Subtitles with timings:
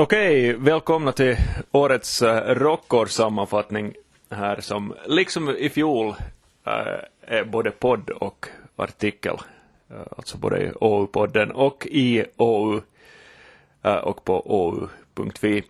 [0.00, 1.36] Okej, välkomna till
[1.72, 3.94] årets uh, rockårssammanfattning
[4.30, 6.14] här som liksom i fjol uh,
[7.20, 8.46] är både podd och
[8.76, 9.36] artikel.
[9.90, 12.80] Uh, alltså både i OU-podden och i OU
[14.02, 15.62] och på ou.fi.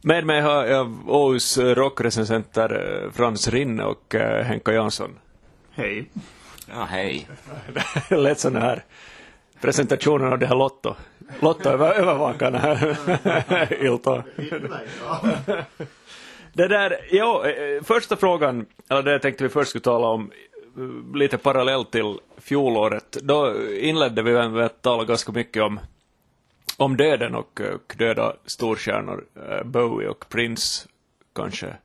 [0.00, 4.14] Med mig har jag OUs rockrecensenter Frans Rinne och
[4.44, 5.18] Henka Jansson.
[5.70, 6.10] Hej.
[6.68, 7.28] Ja, hej.
[8.08, 8.84] Det lät sån här
[9.60, 10.94] presentationen av det här Lotto.
[11.40, 12.58] Lotto över, övervakarna
[13.48, 13.84] här.
[13.84, 14.22] Ilto.
[16.52, 20.30] Det där, ja, eh, första frågan, eller det tänkte vi först skulle tala om,
[20.76, 23.12] eh, lite parallellt till fjolåret.
[23.22, 25.80] Då inledde vi med att tala ganska mycket om,
[26.76, 29.24] om döden och, och döda storstjärnor.
[29.48, 30.88] Eh, Bowie och Prince
[31.34, 31.76] kanske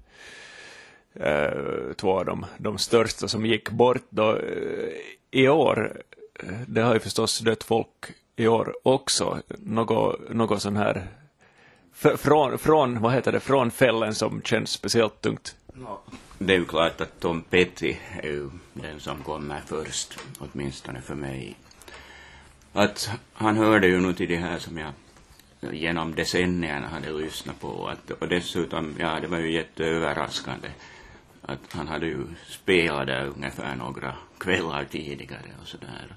[1.95, 4.39] två av de, de största som gick bort då.
[5.31, 6.01] I år,
[6.67, 9.41] det har ju förstås dött folk i år också.
[9.47, 11.07] Något, något sån här
[11.93, 15.55] från, från, vad heter det, från fällen som känns speciellt tungt?
[16.39, 21.15] Det är ju klart att Tom Petty är ju den som kommer först, åtminstone för
[21.15, 21.55] mig.
[22.73, 24.91] Att han hörde ju nu till det här som jag
[25.73, 27.87] genom decennierna hade lyssnat på.
[27.87, 30.69] Att, och dessutom, ja, det var ju jätteöverraskande
[31.41, 36.15] att han hade ju spelat där ungefär några kvällar tidigare och sådär.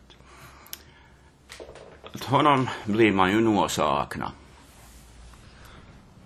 [2.17, 4.33] Att, honom blir man ju nog att sakna.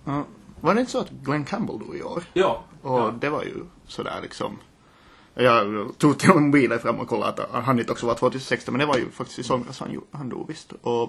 [0.09, 0.23] Uh,
[0.61, 2.23] var det inte så att Glenn Campbell dog i år?
[2.33, 2.63] Ja.
[2.83, 3.15] Och ja.
[3.21, 4.59] det var ju sådär liksom.
[5.35, 8.87] Jag tog till mobilen fram och kollade att han inte också var 2016 men det
[8.87, 10.73] var ju faktiskt i somras han, han dog visst.
[10.73, 11.03] Och,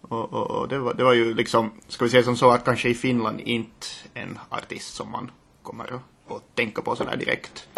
[0.00, 2.64] och, och, och det, var, det var ju liksom, ska vi säga som så att
[2.64, 5.30] kanske i Finland inte en artist som man
[5.62, 7.68] kommer att tänka på sådär direkt.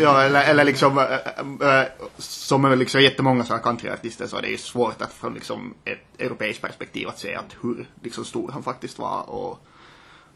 [0.00, 1.82] Ja, eller, eller liksom, äh,
[2.18, 6.20] som är liksom jättemånga sådana countryartister så är det ju svårt att från liksom ett
[6.20, 9.66] europeiskt perspektiv att se att hur liksom stor han faktiskt var och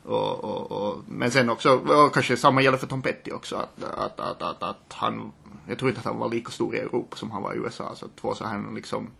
[0.06, 3.84] och, och, och, men sen också, och kanske samma gäller för Tom Petty också, att,
[3.84, 5.32] att, att, att, att han,
[5.68, 7.94] jag tror inte att han var lika stor i Europa som han var i USA,
[7.94, 9.10] så två så här liksom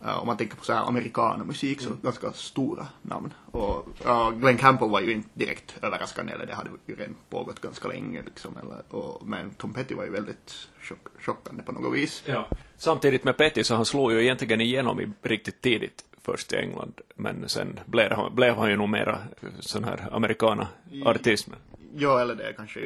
[0.00, 2.00] om man tänker på så här amerikanermusik så mm.
[2.02, 3.34] ganska stora namn.
[3.50, 7.60] Och uh, Glenn Campbell var ju inte direkt överraskande, eller det hade ju redan pågått
[7.60, 8.56] ganska länge liksom.
[8.56, 12.22] Eller, och, men Tom Petty var ju väldigt chock, chockande på något vis.
[12.26, 12.48] Ja.
[12.76, 17.00] Samtidigt med Petty så han slog ju egentligen igenom i riktigt tidigt först i England,
[17.14, 19.18] men sen blev han, blev han ju nog mera
[19.60, 21.48] sån här amerikana-artist.
[21.96, 22.80] Ja, eller det kanske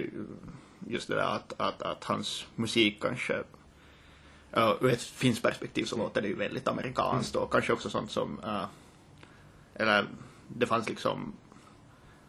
[0.88, 3.42] just det där att, att, att hans musik kanske
[4.80, 8.40] ur ett finskt perspektiv så låter det ju väldigt amerikanskt och kanske också sånt som,
[8.44, 8.64] uh,
[9.74, 10.06] eller
[10.48, 11.32] det fanns liksom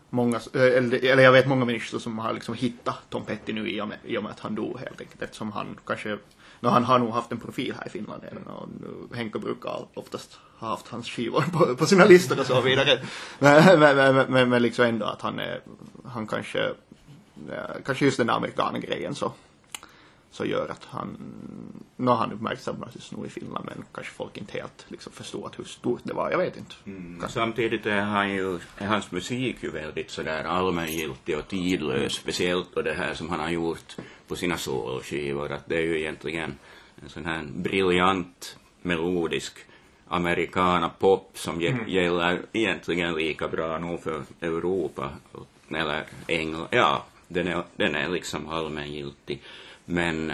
[0.09, 3.69] många, eh, eller, eller jag vet många människor som har liksom hittat Tom Petty nu
[3.69, 6.17] i och, med, i och med att han dog helt enkelt eftersom han kanske
[6.59, 10.39] No, han har nog haft en profil här i Finland redan och Henke brukar oftast
[10.59, 12.99] ha haft hans skivor på, på sina listor och så vidare.
[13.39, 15.61] Men, men, men, men, men liksom ändå att han är,
[16.05, 16.69] han kanske,
[17.85, 19.31] kanske just den där amerikanen-grejen så
[20.33, 21.17] så gör att han,
[21.95, 25.59] nu har han uppmärksammats nog i Finland men kanske folk inte helt liksom förstår att
[25.59, 26.75] hur stort det var, jag vet inte.
[26.85, 27.23] Mm.
[27.29, 32.81] Samtidigt är, han ju, är hans musik ju väldigt sådär allmängiltig och tidlös, speciellt då
[32.81, 33.95] det här som han har gjort
[34.27, 36.55] på sina soloskivor, att det är ju egentligen
[37.03, 39.57] en sån här briljant melodisk
[40.07, 41.89] americana pop som mm.
[41.89, 45.09] gäller egentligen lika bra nog för Europa
[45.69, 49.41] eller England, ja, den är, den är liksom allmängiltig.
[49.85, 50.33] Men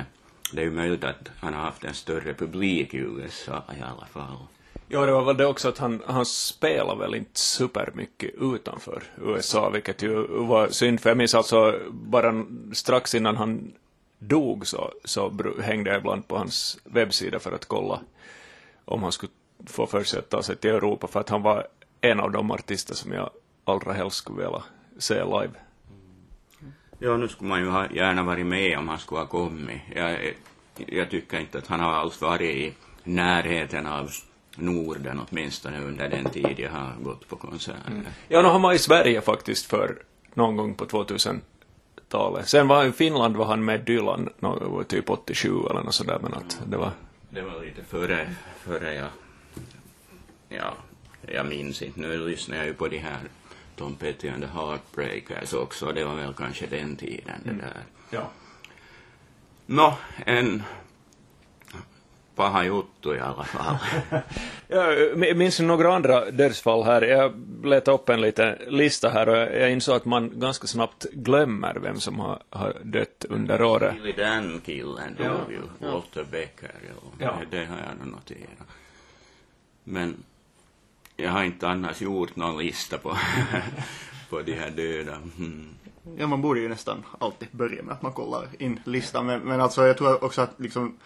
[0.53, 4.05] det är ju möjligt att han har haft en större publik i USA i alla
[4.05, 4.37] fall.
[4.87, 9.69] Ja, det var väl det också att han, han spelar väl inte supermycket utanför USA,
[9.69, 13.71] vilket ju var synd, för jag minns alltså bara strax innan han
[14.19, 17.99] dog så, så hängde jag ibland på hans webbsida för att kolla
[18.85, 19.31] om han skulle
[19.65, 21.67] få för sig att ta sig till Europa, för att han var
[22.01, 23.29] en av de artister som jag
[23.65, 24.63] allra helst skulle vilja
[24.97, 25.51] se live.
[26.99, 29.81] Ja, nu skulle man ju ha gärna varit med om han skulle ha kommit.
[29.95, 30.33] Jag,
[30.75, 34.11] jag tycker inte att han har alls varit i närheten av
[34.55, 37.91] Norden åtminstone under den tid jag har gått på konserter.
[37.91, 38.05] Mm.
[38.27, 39.95] Ja, nu har man i Sverige faktiskt för
[40.33, 42.49] någon gång på 2000-talet.
[42.49, 46.33] Sen var i Finland var han med Dylan, no, typ 87 eller något sådär, men
[46.33, 46.91] att det var...
[47.29, 49.09] Det var lite före, före jag,
[50.49, 50.73] ja,
[51.21, 51.99] jag minns inte.
[51.99, 53.19] Nu lyssnar jag ju på de här
[53.79, 55.91] Tom Petty and the Heartbreakers också.
[55.91, 57.61] Det var väl kanske den tiden det mm.
[57.61, 57.83] där.
[58.09, 58.29] Ja.
[59.65, 60.63] Nå, en
[62.35, 63.77] paha juttu i alla fall.
[64.67, 67.01] jag minns några andra dödsfall här.
[67.01, 67.33] Jag
[67.63, 71.99] letade upp en liten lista här och jag insåg att man ganska snabbt glömmer vem
[71.99, 73.93] som har, har dött under året.
[73.93, 75.39] Billy Dan killen dog ja.
[75.49, 76.71] ju, Walter Becker.
[76.81, 77.09] Ja.
[77.19, 77.37] ja.
[77.39, 78.67] Det, det har jag nog noterat.
[79.83, 80.23] Men
[81.23, 83.17] jag har inte annars gjort någon lista på,
[84.29, 85.15] på de här döda.
[85.15, 85.69] Mm.
[86.17, 89.25] Ja, man borde ju nästan alltid börja med att man kollar in listan.
[89.25, 90.97] Men, men alltså jag tror också att liksom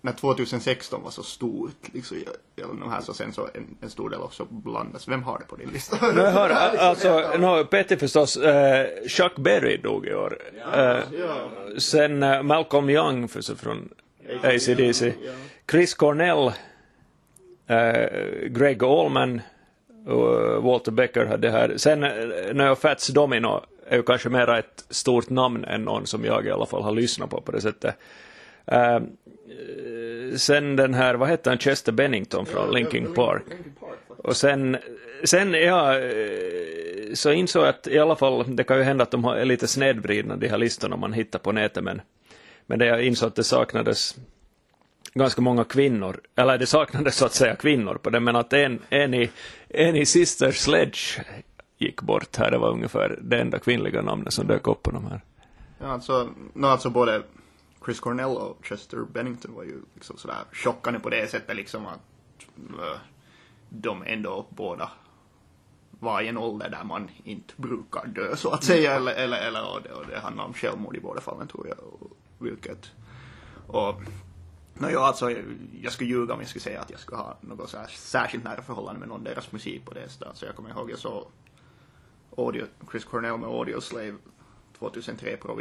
[0.00, 2.16] när 2016 var så stort, liksom,
[2.56, 5.08] genom de här, så sen så en, en stor del också blandas.
[5.08, 6.12] Vem har det på din lista?
[6.12, 10.38] Nu hör, alltså, no, Petti förstås, eh, Chuck Berry dog i år.
[10.74, 10.98] Eh,
[11.78, 13.88] sen eh, Malcolm Young för från
[14.42, 15.14] ACDC.
[15.70, 16.52] Chris Cornell,
[18.46, 19.40] Greg Allman
[20.06, 21.72] och Walter Becker hade det här.
[21.76, 22.10] Sen eh,
[22.54, 26.50] Neo Fats Domino är ju kanske mera ett stort namn än någon som jag i
[26.50, 27.94] alla fall har lyssnat på på det sättet.
[28.66, 29.00] Eh,
[30.36, 33.42] sen den här, vad hette han, Chester Bennington från Linkin Park.
[34.08, 34.76] Och sen,
[35.24, 36.08] sen ja, eh,
[37.14, 39.44] så insåg jag att i alla fall, det kan ju hända att de har- är
[39.44, 42.00] lite snedvridna de här listorna man hittar på nätet, men,
[42.66, 44.16] men det jag insåg att det saknades
[45.14, 48.82] ganska många kvinnor, eller det saknades så att säga kvinnor på det, men att en,
[48.88, 49.30] en, i,
[49.68, 51.24] en i Sister Sledge
[51.78, 55.04] gick bort här, det var ungefär det enda kvinnliga namnet som dök upp på de
[55.04, 55.20] här.
[55.78, 57.22] Ja, alltså, no, alltså både
[57.84, 62.00] Chris Cornell och Chester Bennington var ju liksom sådär chockande på det sättet liksom att
[62.70, 62.96] uh,
[63.68, 64.90] de ändå båda
[65.90, 69.74] var i en ålder där man inte brukar dö så att säga eller, eller, eller
[69.74, 71.78] och det, och det handlar om självmord i båda fallen tror jag.
[71.78, 72.92] Och, vilket
[73.66, 74.00] och
[74.74, 75.30] No, ja, alltså,
[75.82, 78.44] jag skulle ljuga om jag skulle säga att jag skulle ha något så här särskilt
[78.44, 80.36] nära förhållande med någon deras musik på det sättet.
[80.36, 81.26] Så jag kommer ihåg jag såg
[82.36, 84.14] audio, Chris Cornell med Audio Slave
[84.78, 85.60] 2003 på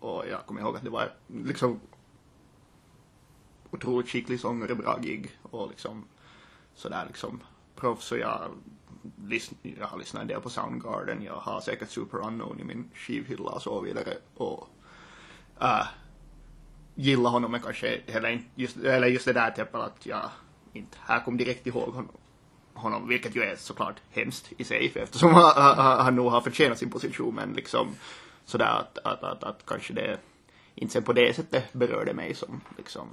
[0.00, 1.80] och jag kommer ihåg att det var liksom
[3.70, 6.04] otroligt skicklig sångare, bra gig och liksom
[6.74, 7.40] sådär liksom
[7.76, 8.50] proffs och jag,
[9.62, 13.50] jag har lyssnat en del på Soundgarden, jag har säkert Super Unknown i min skivhylla
[13.50, 14.68] och så vidare och
[15.60, 15.86] äh,
[16.94, 20.30] gillar honom men kanske heller just, eller just det där typ att jag
[20.72, 22.16] inte här kom direkt ihåg honom
[22.74, 26.78] honom, vilket ju är såklart hemskt i sig, eftersom han, han, han nog har förtjänat
[26.78, 27.88] sin position, men liksom
[28.44, 30.18] sådär att, att, att, att kanske det
[30.74, 33.08] inte sen på det sättet berörde mig som liksom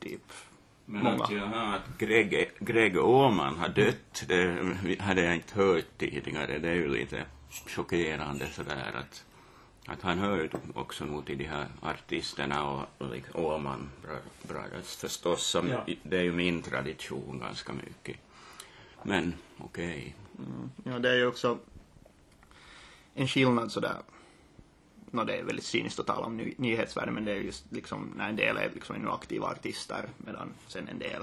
[0.00, 0.32] typ
[0.84, 1.24] Men många.
[1.24, 4.56] att, jaha, att Greg, Greg Åman har dött, det
[5.00, 6.58] hade jag inte hört tidigare.
[6.58, 7.24] Det är ju lite
[7.76, 9.24] chockerande sådär att,
[9.86, 12.86] att han hör också nog till de här artisterna och,
[13.32, 15.46] och Åman Bro- Brothers förstås.
[15.46, 15.86] Som, Ja.
[16.02, 18.16] Det är ju min tradition ganska mycket.
[19.02, 20.16] Men okej.
[20.84, 21.58] Ja, det är ju också
[23.14, 23.96] en skillnad sådär.
[25.10, 28.12] No, det är väldigt cyniskt att tala om ny, nyhetsvärde, men det är just liksom
[28.16, 31.22] när en del är liksom ännu aktiva artister, medan sen en del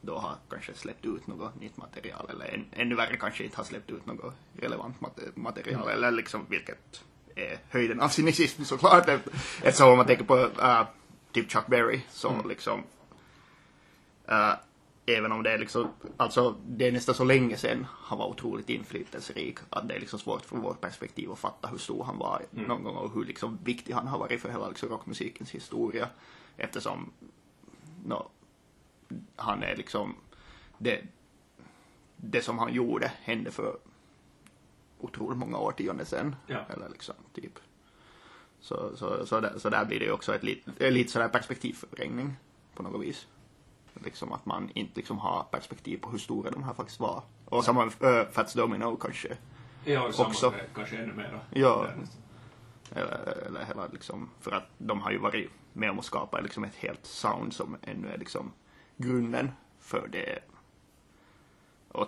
[0.00, 3.64] då har kanske släppt ut något nytt material, eller än, ännu värre kanske inte har
[3.64, 7.04] släppt ut något relevant mat- material, eller liksom vilket
[7.34, 9.08] är höjden av cynism såklart,
[9.62, 10.86] eftersom om man tänker på äh,
[11.32, 12.82] typ Chuck Berry, som liksom
[14.28, 14.52] äh,
[15.06, 18.70] även om det är liksom, alltså det är nästan så länge sedan han var otroligt
[18.70, 22.42] inflytelserik att det är liksom svårt från vårt perspektiv att fatta hur stor han var
[22.50, 26.08] någon gång och hur liksom viktig han har varit för hela liksom rockmusikens historia.
[26.56, 27.12] Eftersom
[28.04, 28.28] no,
[29.36, 30.14] han är liksom
[30.78, 31.02] det,
[32.16, 33.76] det som han gjorde hände för
[35.04, 36.36] otroligt många årtionden sedan.
[36.46, 36.58] Ja.
[36.68, 37.58] Eller liksom, typ.
[38.60, 41.28] Så, så, så, där, så där blir det ju också ett lit, ett lite sådär
[41.28, 42.36] perspektivförvrängning
[42.74, 43.26] på något vis.
[43.94, 47.22] Liksom att man inte liksom har perspektiv på hur stora de här faktiskt var.
[47.44, 49.36] Och samma äh, Fats Domino kanske.
[49.84, 50.50] Ja, samma Också.
[50.50, 51.40] med, kanske ännu mera.
[51.50, 51.86] Ja.
[52.90, 56.64] Eller, eller hela liksom, för att de har ju varit med om att skapa liksom
[56.64, 58.52] ett helt sound som ännu är liksom
[58.96, 59.50] grunden
[59.80, 60.38] för det.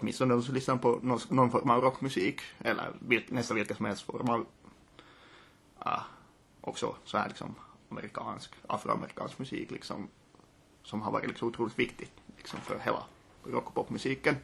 [0.06, 3.86] Åtminstone de som lyssnar på någon, någon form av rockmusik, eller vil, nästan vilken som
[3.86, 4.46] helst form av,
[5.78, 6.00] ah,
[6.60, 7.54] också så här liksom
[7.88, 10.08] amerikansk, afroamerikansk musik liksom,
[10.82, 13.02] som har varit liksom otroligt viktigt liksom för hela
[13.44, 14.36] rock och popmusiken.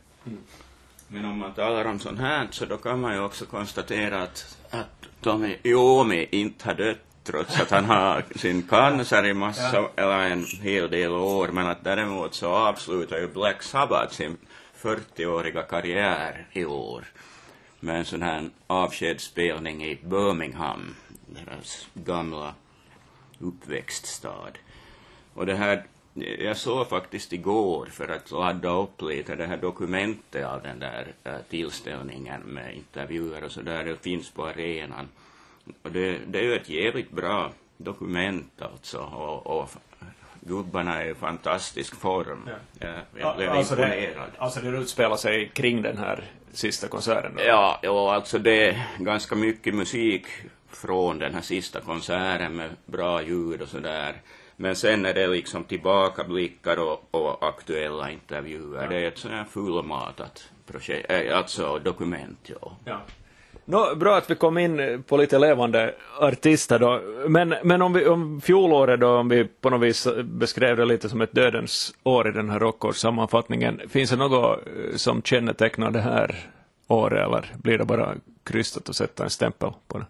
[1.09, 4.59] Men om man talar om sånt här så då kan man ju också konstatera att,
[4.71, 10.19] att Tommy Iommi inte har dött trots att han har sin cancer i massa, eller
[10.19, 14.37] en hel del år, men att däremot så avslutar ju Black Sabbath sin
[14.83, 17.05] 40-åriga karriär i år
[17.81, 20.95] med en sån här avskedsspelning i Birmingham,
[21.27, 22.55] deras gamla
[23.39, 24.53] uppväxtstad.
[25.35, 25.87] Och det här,
[26.39, 31.13] jag såg faktiskt igår för att ladda upp lite det här dokumentet av den där
[31.25, 35.09] äh, tillställningen med intervjuer och så där, det finns på arenan.
[35.83, 39.71] Och det, det är ju ett jävligt bra dokument alltså och, och
[40.47, 42.49] gubbarna är i fantastisk form.
[42.81, 42.89] Ja.
[43.21, 44.31] Jag, blev alltså, det, imponerad.
[44.39, 47.33] alltså det utspelar sig kring den här sista konserten.
[47.37, 47.43] då?
[47.43, 50.27] Ja, ja, alltså det är ganska mycket musik
[50.71, 54.15] från den här sista konserten med bra ljud och sådär.
[54.57, 58.89] Men sen är det liksom tillbakablickar och, och aktuella intervjuer.
[58.89, 62.77] Det är ett här fullmatat projekt, äh, alltså dokument, ja.
[62.85, 63.01] Ja.
[63.65, 67.01] Nå, bra att vi kom in eh, på lite levande artister då.
[67.29, 70.85] Men, men om, vi, om fjolåret då, om vi på något vis eh, beskrev det
[70.85, 75.91] lite som ett dödens år i den här rockårssammanfattningen, finns det något eh, som kännetecknar
[75.91, 76.51] det här
[76.89, 78.15] året eller blir det bara
[78.45, 80.07] krystat och sätta en stämpel på det?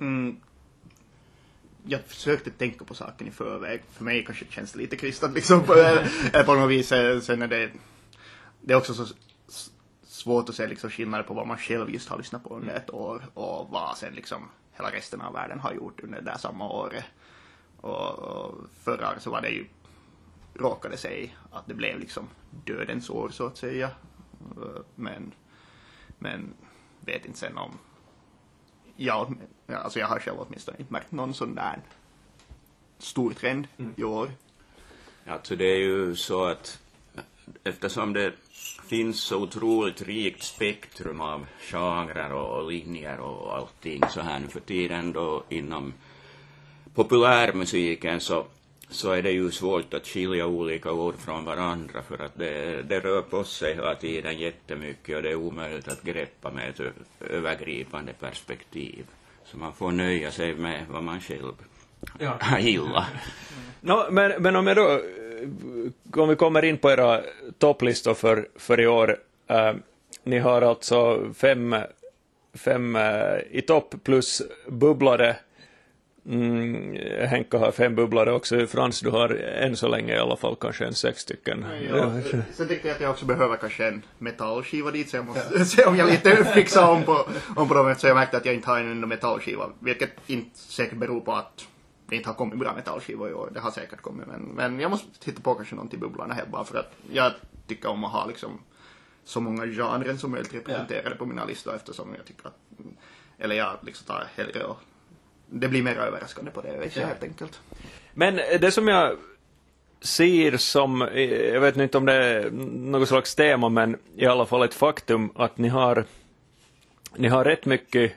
[0.00, 0.36] Mm.
[1.88, 3.82] Jag försökte tänka på saken i förväg.
[3.92, 5.74] För mig kanske det känns lite krystat liksom på,
[6.46, 6.88] på något vis.
[7.22, 7.70] Sen är det,
[8.60, 9.06] det är också så
[10.26, 12.90] svårt att se liksom skillnader på vad man själv just har lyssnat på under ett
[12.90, 16.68] år och vad sen liksom hela resten av världen har gjort under det där samma
[16.68, 17.04] året.
[17.80, 19.66] Och, och förra året så var det ju,
[20.54, 22.28] råkade sig att det blev liksom
[22.64, 23.90] dödens år så att säga.
[24.94, 25.32] Men,
[26.18, 26.54] men
[27.00, 27.78] vet inte sen om
[28.96, 29.28] Ja,
[29.66, 31.78] ja, alltså jag har själv åtminstone inte märkt någon sån där
[32.98, 33.66] stor trend
[33.96, 34.30] i år.
[35.26, 36.82] Alltså det är ju så att
[37.64, 38.32] eftersom det
[38.88, 44.60] finns så otroligt rikt spektrum av genrer och, linjer och allting så här nu för
[44.60, 45.94] tiden då inom
[46.94, 48.44] populärmusiken så,
[48.88, 53.00] så är det ju svårt att skilja olika ord från varandra för att det, det
[53.00, 56.80] rör på sig hela tiden jättemycket och det är omöjligt att greppa med ett
[57.20, 59.06] övergripande perspektiv.
[59.44, 61.54] Så man får nöja sig med vad man själv
[62.60, 63.06] gillar.
[63.80, 65.00] Nå, men, men om jag då,
[66.16, 67.20] om vi kommer in på era
[67.58, 69.16] topplistor för, för i år.
[69.46, 69.72] Eh,
[70.24, 71.76] ni har alltså fem,
[72.54, 75.36] fem eh, i topp plus bubblare.
[76.28, 78.66] Mm, Henka har fem bubblare också.
[78.66, 81.64] Frans, du har än så länge i alla fall kanske en sex stycken.
[81.88, 82.10] Ja,
[82.52, 85.84] sen tänkte jag att jag också behöver kanske en metallskiva dit så jag måste se
[85.84, 88.68] om jag lite fixar om på, om på dem eftersom jag märkte att jag inte
[88.68, 89.70] har en enda metallskiva.
[89.78, 91.66] Vilket inte säkert beror på att
[92.08, 93.50] det inte har kommit bra metallskivor i år.
[93.54, 96.46] Det har säkert kommit men, men jag måste titta på kanske någon till bubblarna här
[96.46, 97.32] bara för att jag
[97.66, 98.60] tycker om att ha liksom
[99.24, 102.58] så många genrer som möjligt representerade på mina listor eftersom jag tycker att
[103.38, 104.78] eller jag liksom tar hellre och
[105.46, 107.60] det blir mer överraskande på det viset helt enkelt.
[108.14, 109.16] Men det som jag
[110.00, 111.08] ser som,
[111.52, 115.32] jag vet inte om det är något slags tema, men i alla fall ett faktum
[115.34, 116.04] att ni har,
[117.16, 118.12] ni har rätt mycket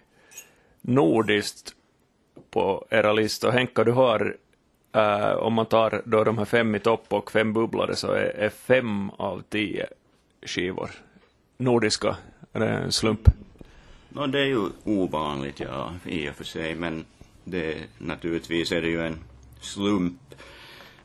[0.81, 1.75] nordiskt
[2.51, 3.51] på era listor.
[3.51, 4.35] Henka, du har,
[4.93, 8.23] eh, om man tar då de här fem i topp och fem bubblare, så är,
[8.23, 9.87] är fem av tio
[10.41, 10.91] skivor
[11.57, 12.17] nordiska.
[12.53, 13.29] Är det en slump?
[14.09, 17.05] No, det är ju ovanligt, ja, i och för sig, men
[17.43, 19.17] det, naturligtvis är det ju en
[19.61, 20.35] slump.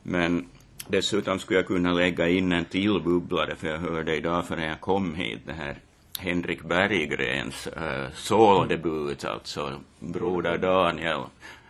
[0.03, 0.49] Men
[0.87, 4.81] dessutom skulle jag kunna lägga in en till bubblare, för jag hörde idag förrän jag
[4.81, 5.75] kom hit, det här
[6.19, 11.21] Henrik Berggrens äh, solodebut, alltså Broder Daniel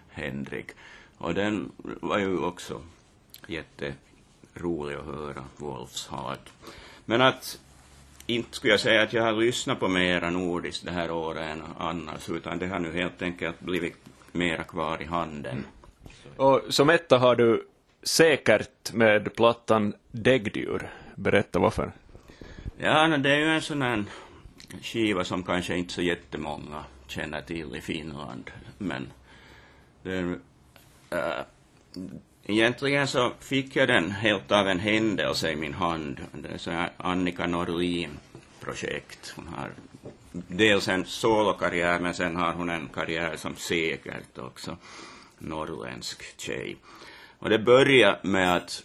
[0.10, 0.68] Henrik.
[1.18, 2.82] Och den var ju också
[3.48, 6.50] jätterolig att höra, Wolfs hat.
[7.06, 7.60] Men att
[8.28, 11.64] inte skulle jag säga att jag har lyssnat på mera nordiskt det här året än
[11.78, 13.96] annars, utan det har nu helt enkelt blivit
[14.32, 15.66] mera kvar i handen.
[16.38, 17.68] Och som etta har du
[18.04, 20.90] säkert med plattan Däggdjur.
[21.16, 21.92] Berätta varför.
[22.78, 24.04] Ja, det är ju en sån här
[24.82, 29.12] skiva som kanske inte så jättemånga känner till i Finland, men
[30.04, 30.42] den,
[31.10, 31.46] äh, eh,
[32.46, 36.22] egentligen så fick jag den helt av en händelse i min hand.
[36.32, 39.34] Det är så här Annika Norlin-projekt.
[39.36, 39.72] Hon har
[40.32, 44.78] dels en solokarriär, men sen har hon en karriär som säkert också.
[45.38, 46.78] Norrländsk tjej.
[47.40, 48.84] Och det började med att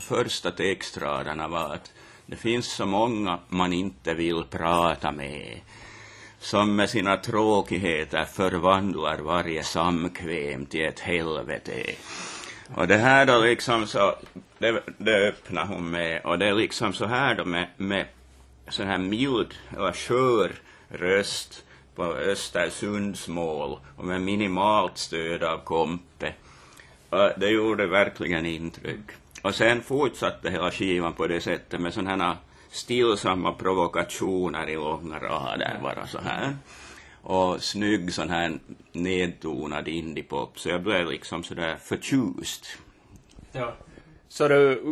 [0.00, 1.92] första textraderna var att
[2.32, 5.60] det finns så många man inte vill prata med
[6.38, 11.84] som med sina tråkigheter förvandlar varje samkväm till ett helvete.
[12.74, 14.14] Och det här då liksom så,
[14.58, 18.06] det, det öppnar hon med, och det är liksom så här då med, med
[18.68, 20.52] sån här mild eller skör
[20.88, 26.34] röst på Östersundsmål och med minimalt stöd av Kompe.
[27.10, 29.21] Och det gjorde verkligen intryck.
[29.42, 32.36] Och sen fortsatte hela skivan på det sättet med sådana här
[32.70, 36.56] stillsamma provokationer i långa rader bara så här.
[37.22, 38.58] Och snygg sån här
[38.92, 40.58] nedtonad indiepop.
[40.58, 42.66] Så jag blev liksom sådär förtjust.
[43.52, 43.74] Ja.
[44.28, 44.82] Så du,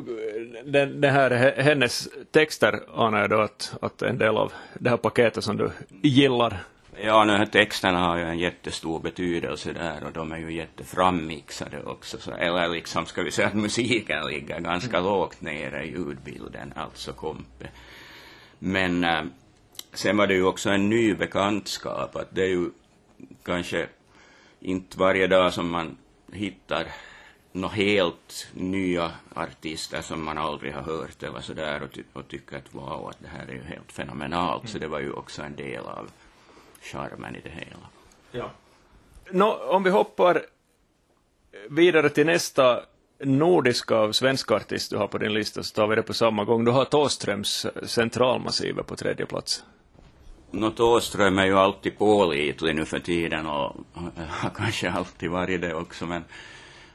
[0.64, 4.96] den, den här, hennes texter anar jag då att, att en del av det här
[4.96, 5.70] paketet som du
[6.02, 6.62] gillar.
[7.02, 12.18] Ja, nu texterna har ju en jättestor betydelse där och de är ju jätteframmixade också.
[12.18, 17.12] Så, eller liksom ska vi säga att musiken ligger ganska lågt nere i ljudbilden, alltså
[17.12, 17.68] Kompe.
[18.58, 19.22] Men äh,
[19.92, 22.70] sen var det ju också en ny bekantskap, att det är ju
[23.44, 23.86] kanske
[24.60, 25.96] inte varje dag som man
[26.32, 26.86] hittar
[27.52, 32.56] några helt nya artister som man aldrig har hört eller sådär och, ty och tycker
[32.56, 34.62] att wow, att det här är ju helt fenomenalt.
[34.62, 34.72] Mm.
[34.72, 36.10] Så det var ju också en del av
[36.80, 37.86] charmen i det hela.
[38.32, 38.50] Ja.
[39.30, 40.42] Nå, om vi hoppar
[41.68, 42.80] vidare till nästa
[43.24, 46.64] nordiska svenska artist du har på din lista så tar vi det på samma gång.
[46.64, 49.64] Du har Tåströms Centralmassivet på tredje plats.
[50.50, 53.76] Nå, Tåström är ju alltid pålitlig nu för tiden och
[54.28, 56.24] har kanske alltid varit det också men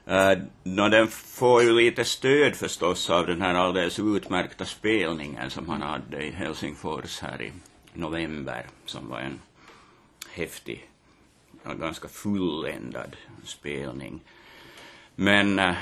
[0.07, 5.69] Uh, no, den får ju lite stöd förstås av den här alldeles utmärkta spelningen som
[5.69, 7.51] han hade i Helsingfors här i
[7.93, 9.39] november, som var en
[10.35, 10.89] häftig,
[11.79, 14.21] ganska fulländad spelning.
[15.15, 15.75] Men eh,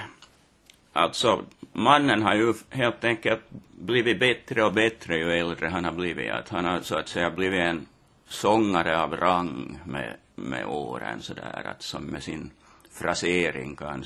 [0.94, 3.42] alltså, mannen har ju helt enkelt
[3.72, 6.32] blivit bättre och bättre ju äldre han har blivit.
[6.32, 7.86] Att han har så att säga blivit en
[8.28, 12.52] sångare av rang med, med åren sådär, att som med sin
[12.92, 14.06] frasering kan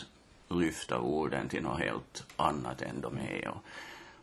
[0.50, 3.48] lyfta orden till något helt annat än de är.
[3.48, 3.64] Och,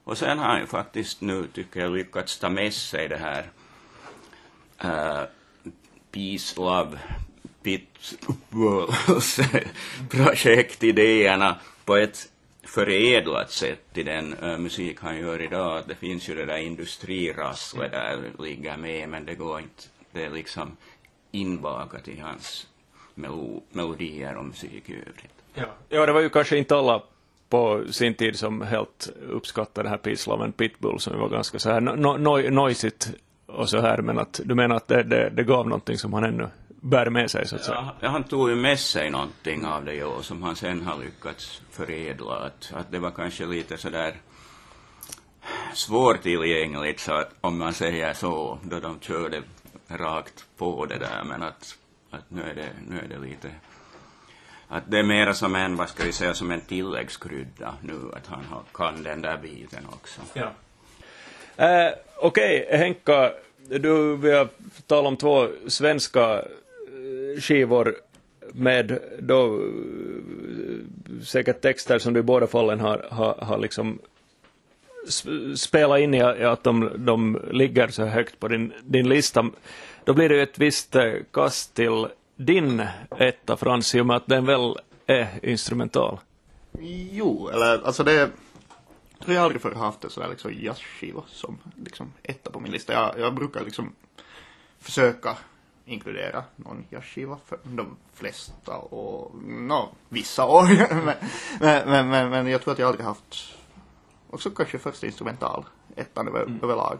[0.04, 3.50] och sen har han ju faktiskt nu, tycker jag, lyckats ta med sig det här
[4.78, 5.28] äh,
[6.14, 6.98] Peace, Love,
[7.62, 9.40] Pitbulls
[10.10, 12.30] projektidéerna på ett
[12.62, 15.82] förädlat sätt i den uh, musik han gör idag.
[15.88, 20.30] Det finns ju det där industrirasslet där ligger med, men det går inte, det är
[20.30, 20.76] liksom
[21.30, 22.66] inbakat i hans
[23.14, 25.34] melo melodier och musik i övrigt.
[25.54, 25.64] Ja.
[25.88, 27.02] ja, det var ju kanske inte alla
[27.48, 31.58] på sin tid som helt uppskattade den här Peace Love and Pitbull som var ganska
[31.58, 33.12] så här no, no, noisigt
[33.54, 36.24] och så här, men att du menar att det, det, det gav någonting som han
[36.24, 37.90] ännu bär med sig så att säga?
[38.00, 41.62] Ja, han tog ju med sig någonting av det och som han sen har lyckats
[41.70, 42.34] förädla.
[42.34, 44.14] Att, att det var kanske lite så där
[45.74, 49.42] svårtillgängligt så att, om man säger så, då de körde
[49.88, 51.78] rakt på det där, men att
[52.14, 53.50] att nu är det, nu är det lite
[54.68, 58.26] att det är mera som en, vad ska vi säga, som en tilläggskrydda nu, att
[58.26, 60.20] han har, kan den där biten också.
[60.32, 60.50] Ja.
[61.64, 63.32] Eh, Okej, okay, Henka,
[63.68, 64.48] du, vi har
[64.86, 67.94] talat om två svenska eh, skivor
[68.52, 69.60] med då eh,
[71.24, 73.98] säkert texter som du i båda fallen har, har, har liksom
[75.56, 79.44] spelat in i att de, de ligger så högt på din, din lista
[80.04, 82.82] då blir det ju ett visst eh, kast till din
[83.18, 84.74] etta Frans, i och med att den väl
[85.06, 86.18] är instrumental.
[87.10, 88.30] Jo, eller alltså det
[89.24, 92.72] tror jag aldrig förr haft en sån där liksom jazzskiva som liksom etta på min
[92.72, 92.92] lista.
[92.92, 93.92] Jag, jag brukar liksom
[94.78, 95.36] försöka
[95.84, 100.64] inkludera någon jazzskiva för de flesta och no, vissa år.
[101.60, 103.56] men, men, men, men, jag tror att jag aldrig haft
[104.30, 105.64] också kanske första instrumental
[105.96, 106.60] ettan över, mm.
[106.62, 106.98] överlag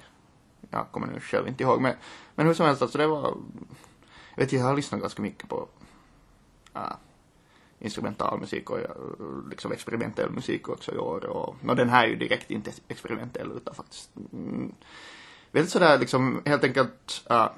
[0.75, 1.81] jag kommer nu själv inte ihåg.
[1.81, 1.95] Men,
[2.35, 3.37] men hur som helst, alltså det var,
[4.35, 5.69] jag vet jag har lyssnat ganska mycket på
[6.75, 6.93] äh,
[7.85, 8.91] instrumentalmusik och eh,
[9.51, 11.25] liksom experimentell musik också i år.
[11.25, 14.73] Och, och den här är ju direkt inte experimentell utan faktiskt mm,
[15.51, 17.49] väldigt sådär liksom helt enkelt äh,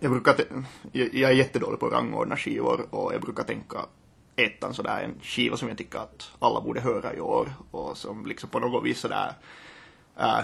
[0.00, 0.36] jag brukar,
[0.92, 3.78] jag, jag är jättedålig på att rangordna skivor och jag brukar tänka
[4.36, 8.26] ettan sådär en skiva som jag tycker att alla borde höra i år och som
[8.26, 9.32] liksom på något vis sådär
[10.16, 10.40] äh,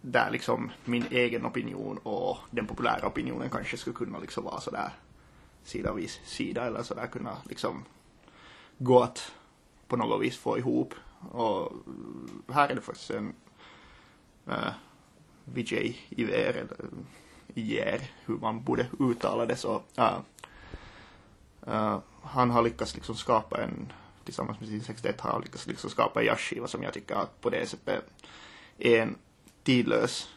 [0.00, 4.90] där liksom min egen opinion och den populära opinionen kanske skulle kunna liksom vara sådär
[5.64, 7.84] sida vid sida eller sådär kunna liksom
[8.78, 9.32] gå att
[9.88, 10.94] på något vis få ihop.
[11.30, 11.72] Och
[12.52, 13.34] här är det faktiskt en
[14.46, 14.72] eh, uh,
[15.44, 16.76] Vijay Iver, eller
[17.54, 19.82] Ier, hur man borde uttala det så.
[19.98, 20.18] Uh,
[21.68, 23.92] uh, han har lyckats liksom skapa en,
[24.24, 27.40] tillsammans med sin 61 har han lyckats liksom skapa en jazzskiva som jag tycker att
[27.40, 28.04] på det sättet
[28.78, 29.16] är en
[29.62, 30.28] tidlös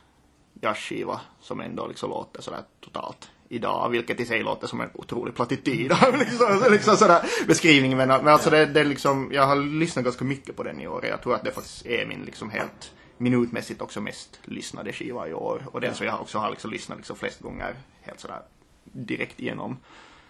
[0.62, 5.36] jazzskiva som ändå liksom låter sådär totalt idag, vilket i sig låter som en otrolig
[5.36, 7.98] plattityd liksom, liksom sådär beskrivning.
[7.98, 11.06] Men, men alltså det, det liksom, jag har lyssnat ganska mycket på den i år.
[11.06, 15.34] Jag tror att det faktiskt är min liksom helt minutmässigt också mest lyssnade skiva i
[15.34, 15.68] år.
[15.72, 18.42] Och den som jag också har liksom lyssnat liksom flest gånger helt sådär
[18.84, 19.78] direkt igenom.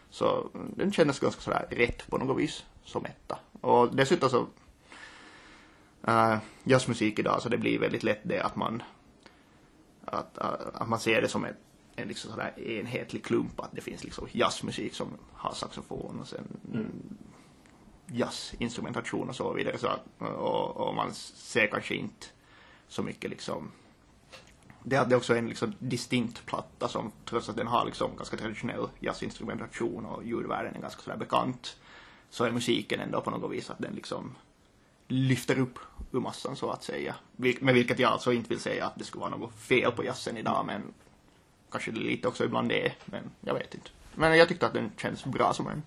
[0.09, 3.39] Så den kändes ganska sådär rätt på något vis som etta.
[3.61, 4.47] Och dessutom så
[6.07, 8.83] uh, jazzmusik idag så det blir väldigt lätt det att man
[10.05, 11.55] att, att, att man ser det som en,
[11.97, 16.47] en liksom sådär enhetlig klump att det finns liksom jazzmusik som har saxofon och sen
[16.73, 16.91] mm.
[18.07, 22.27] jazzinstrumentation och så vidare så att, och, och man ser kanske inte
[22.87, 23.71] så mycket liksom
[24.83, 28.87] det är också en liksom distinkt platta som trots att den har liksom ganska traditionell
[28.99, 31.77] jazzinstrumentation och ljudvärlden är ganska sådär bekant
[32.29, 34.35] så är musiken ändå på något vis att den liksom
[35.07, 35.79] lyfter upp
[36.11, 37.15] ur massan så att säga.
[37.35, 40.37] Med vilket jag alltså inte vill säga att det skulle vara något fel på jazzen
[40.37, 40.81] idag men
[41.71, 43.89] kanske det lite också ibland är, men jag vet inte.
[44.15, 45.83] Men jag tyckte att den känns bra som en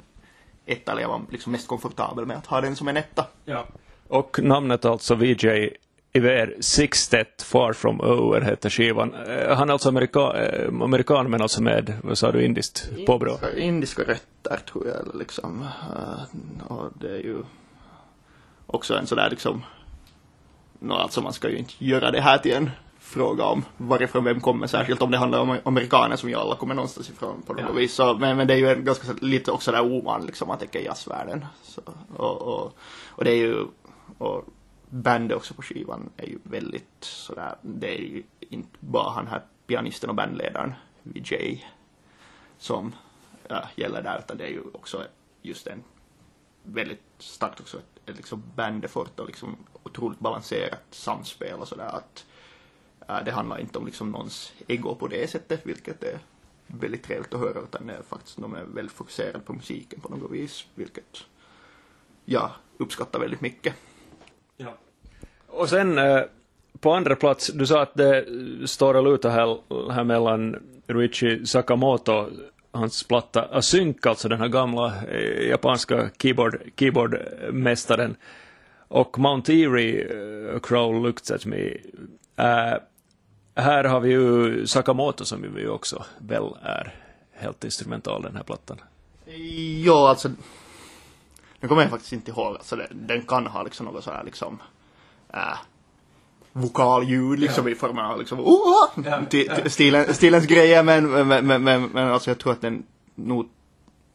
[0.66, 3.26] etta, eller jag var liksom mest komfortabel med att ha den som en etta.
[3.44, 3.66] Ja.
[4.08, 5.70] Och namnet alltså VJ
[6.12, 9.14] Iver Sixtet Far From Over heter skivan.
[9.14, 13.30] Eh, Han är alltså amerika eh, amerikan men alltså med, vad sa du, indiskt påbrå?
[13.32, 15.66] Indiska, indiska rötter tror jag, liksom.
[15.96, 17.42] eh, och det är ju
[18.66, 19.64] också en sådär liksom,
[20.78, 22.70] no, alltså man ska ju inte göra det här till en
[23.10, 26.74] fråga om varifrån vem kommer, särskilt om det handlar om amerikaner som ju alla kommer
[26.74, 27.72] någonstans ifrån på något Ja.
[27.72, 27.94] vis.
[27.94, 30.80] Så, men, men det är ju en ganska lite också där ovan liksom, man tänker
[30.80, 31.44] jazzvärlden.
[31.62, 31.80] Så,
[32.16, 32.76] och, och,
[33.08, 33.64] och det är ju,
[34.18, 34.44] och
[34.90, 39.42] bandet också på skivan är ju väldigt sådär, det är ju inte bara han här
[39.66, 41.64] pianisten och bandledaren Vijay
[42.58, 42.94] som
[43.48, 45.04] ja, gäller där, utan det är ju också
[45.42, 45.82] just en
[46.62, 52.26] väldigt starkt också ett, ett liksom bandeffort och liksom otroligt balanserat samspel och sådär att
[53.10, 56.18] Äh, det handlar inte om liksom någons ego på det sättet, vilket är
[56.66, 60.08] väldigt trevligt att höra, utan det är faktiskt, de är väldigt fokuserade på musiken på
[60.08, 61.24] något vis, vilket
[62.24, 63.74] jag uppskattar väldigt mycket.
[64.56, 64.74] Ja.
[65.46, 66.22] Och sen eh,
[66.80, 68.24] på andra plats, du sa att det
[68.66, 69.58] står och lutar här,
[69.92, 72.30] här mellan Ruichi Sakamoto,
[72.70, 78.16] hans platta Async, alltså den här gamla eh, japanska keyboard, keyboardmästaren,
[78.88, 80.06] och Mount Erie,
[80.56, 81.78] A Crow Looked At Me.
[82.38, 82.78] Uh,
[83.54, 86.94] här har vi ju Sakamoto som ju också väl är
[87.32, 88.80] helt instrumental den här plattan.
[89.84, 90.30] Ja, alltså.
[91.60, 92.56] Nu kommer jag faktiskt inte ihåg.
[92.56, 94.58] Alltså den kan ha liksom något sådär liksom.
[95.32, 95.58] Äh,
[96.52, 98.40] vokalljud liksom i form av liksom.
[98.40, 98.88] Oh!
[99.04, 102.86] Ja, ti- stilen, stilens grejer men, men, men, men, men alltså jag tror att den
[103.14, 103.48] nog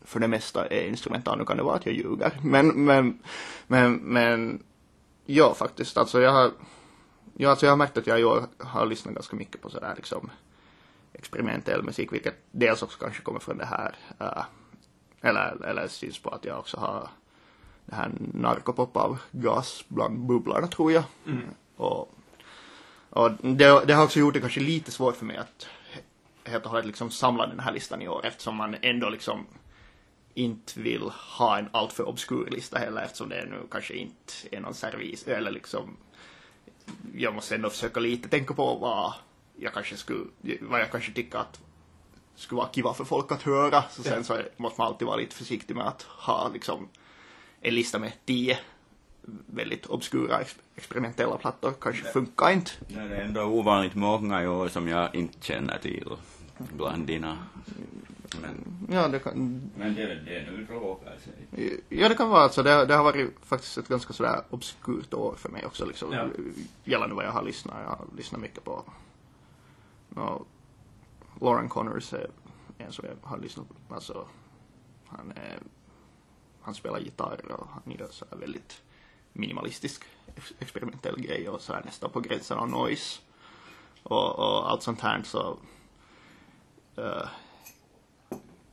[0.06, 1.38] för det mesta är instrumental.
[1.38, 2.32] Nu kan det vara att jag ljuger.
[2.44, 3.20] Men, men,
[3.68, 4.64] men, men
[5.26, 5.98] ja faktiskt.
[5.98, 6.52] Alltså jag har,
[7.38, 9.94] ja, alltså jag har märkt att jag i år har lyssnat ganska mycket på sådär
[9.96, 10.30] liksom
[11.14, 14.44] experimentell musik, vilket dels också kanske kommer från det här, äh,
[15.22, 17.10] eller, eller syns på att jag också har
[17.86, 21.04] det här narkopop av gas bland bubblorna tror jag.
[21.76, 22.12] Och,
[23.10, 26.66] och det, det har också gjort det kanske lite svårt för mig att he- helt
[26.66, 29.46] och hållet liksom samla den här listan i år eftersom man ändå liksom
[30.34, 31.02] inte vill
[31.38, 35.52] ha en alltför obskur lista heller eftersom det nu kanske inte är någon servis eller
[35.52, 35.98] liksom
[37.16, 39.14] jag måste ändå försöka lite tänka på vad
[39.58, 40.26] jag kanske skulle,
[40.62, 41.60] vad jag kanske tycker att
[42.36, 43.84] skulle vara kiva för folk att höra.
[43.90, 46.88] Så sen så måste man alltid vara lite försiktig med att ha liksom
[47.62, 48.58] en lista med tio
[49.46, 52.72] väldigt obskura ex- experimentella plattor kanske funkar inte.
[52.88, 56.10] Det är ändå ovanligt många i år som jag inte känner till
[56.58, 57.38] bland dina.
[58.42, 61.80] Men, Ja, det kan, men det, det nu råkar sig.
[61.90, 62.64] ja, det kan vara alltså.
[62.64, 66.14] Det, det har varit faktiskt ett ganska sådär obskurt år för mig också liksom.
[66.14, 66.28] Ja.
[66.84, 67.76] Gällande vad jag har lyssnat.
[67.84, 68.84] Jag har lyssnat mycket på
[70.10, 70.46] no,
[71.42, 72.30] Lauren Connors är
[72.78, 73.94] en som jag har lyssnat på.
[73.96, 74.28] Alltså,
[75.08, 75.60] han, är,
[76.62, 78.82] han spelar gitarr och han gör så här väldigt
[79.34, 80.04] minimalistisk
[80.36, 83.20] ex- experimentell grej och så här nästan på gränsen av noise.
[84.04, 85.58] Och, och allt sånt här så
[86.98, 87.28] eh,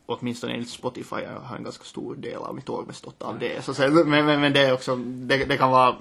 [0.07, 3.65] åtminstone enligt Spotify jag har en ganska stor del av mitt år bestått av det.
[3.65, 5.97] Så, sen- men, men, men det är också, det, det kan vara,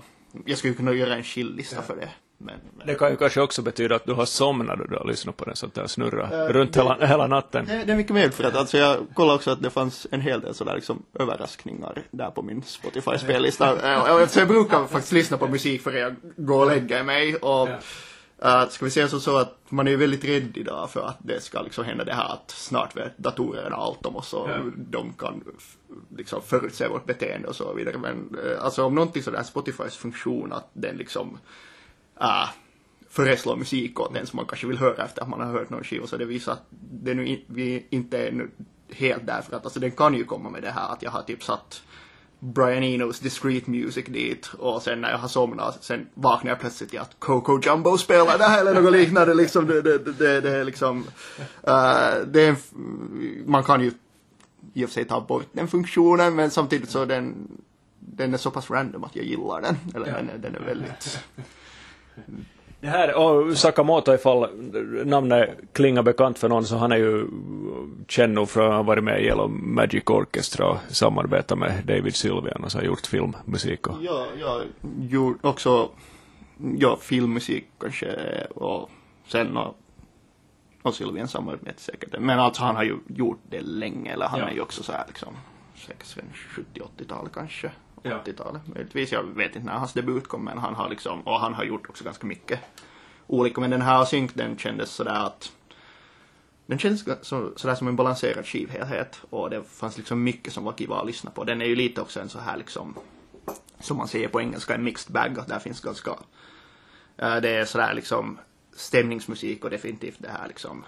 [0.45, 2.09] jag skulle kunna göra en chill-lista för det.
[2.43, 5.05] Men, men Det kan ju kanske också betyda att du har somnat då du har
[5.05, 7.65] lyssnat på den så att det har snurrat runt hela, hela natten.
[7.65, 10.21] det, det är mycket möjligt för att alltså jag kollade också att det fanns en
[10.21, 13.75] hel del sådär liksom överraskningar där på min Spotify-spellista.
[13.75, 17.69] Eftersom jag brukar faktiskt lyssna på musik före jag går och lägger mig och
[18.45, 21.17] Uh, ska vi säga så, så att man är ju väldigt rädd idag för att
[21.19, 24.59] det ska liksom hända det här att snart vet datorerna allt om oss och Ja.
[24.75, 25.43] de kan
[26.17, 27.97] liksom förutse vårt beteende och så vidare.
[27.97, 31.37] Men uh, alltså om någonting sådär Spotifys funktion att den liksom
[32.21, 32.49] uh,
[33.09, 35.83] föreslår musik åt den som man kanske vill höra efter att man har hört någon
[35.83, 38.51] skiva så det visar att det nu in, vi inte är nu
[38.89, 41.21] helt där för att alltså den kan ju komma med det här att jag har
[41.21, 41.81] typ satt
[42.43, 46.89] Brian Enos Discreet Music dit och sen när jag har somnat sen vaknar jag plötsligt
[46.89, 50.49] till att Coco Jumbo spelar det här eller något liknande liksom det, det, det, det,
[50.49, 52.55] är liksom uh, det är en,
[53.45, 53.91] man kan ju
[54.73, 57.47] i och för sig ta bort den funktionen men samtidigt så den
[57.99, 60.13] den är så pass random att jag gillar den eller Ja.
[60.13, 61.19] den, är, den är väldigt
[62.81, 64.49] Det här, och Sakamoto ifall
[65.05, 67.27] namnet klingar bekant för någon så han är ju
[68.07, 72.15] känd nog för att ha varit med i Yellow Magic Orchestra och samarbetat med David
[72.15, 74.61] Sylvian och så har gjort filmmusik och Ja, jag
[74.99, 75.89] gjorde också
[76.77, 78.07] ja, filmmusik kanske
[78.55, 78.89] och
[79.27, 79.75] sen och,
[80.81, 82.19] och Sylvian samarbete säkert.
[82.19, 84.45] Men alltså han har ju gjort det länge, eller han Ja.
[84.49, 85.33] är ju också så här liksom
[85.75, 86.25] säkert sen
[86.75, 87.71] 70-80-talet kanske.
[88.03, 88.19] Ja.
[88.25, 89.11] 80-talet möjligtvis.
[89.11, 91.89] Jag vet inte när hans debut kom men han har liksom, och han har gjort
[91.89, 92.59] också ganska mycket
[93.27, 93.61] olika.
[93.61, 95.51] Men den här Synk den kändes sådär att
[96.65, 100.73] den kändes så, sådär som en balanserad skivhelhet och det fanns liksom mycket som var
[100.73, 101.43] kiva att lyssna på.
[101.43, 102.95] Den är ju lite också en så här liksom,
[103.79, 106.11] som man säger på engelska, en mixed bag, att där finns ganska,
[107.17, 108.37] eh, det är sådär liksom
[108.75, 110.83] stämningsmusik och definitivt det här liksom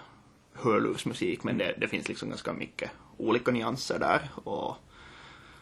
[0.53, 4.75] hörlursmusik, men det, det finns liksom ganska mycket olika nyanser där och,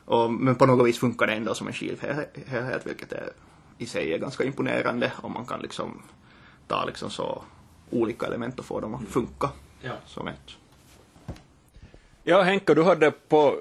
[0.05, 3.29] och men på något vis funkar det ändå som en skivhelhet, vilket är,
[3.77, 6.01] i sig är ganska imponerande om man kan liksom
[6.67, 7.43] ta liksom så
[7.89, 9.49] olika element och få dem att funka
[9.81, 9.93] ja.
[10.05, 10.57] som ett.
[12.23, 13.55] Ja, Henka, du hade på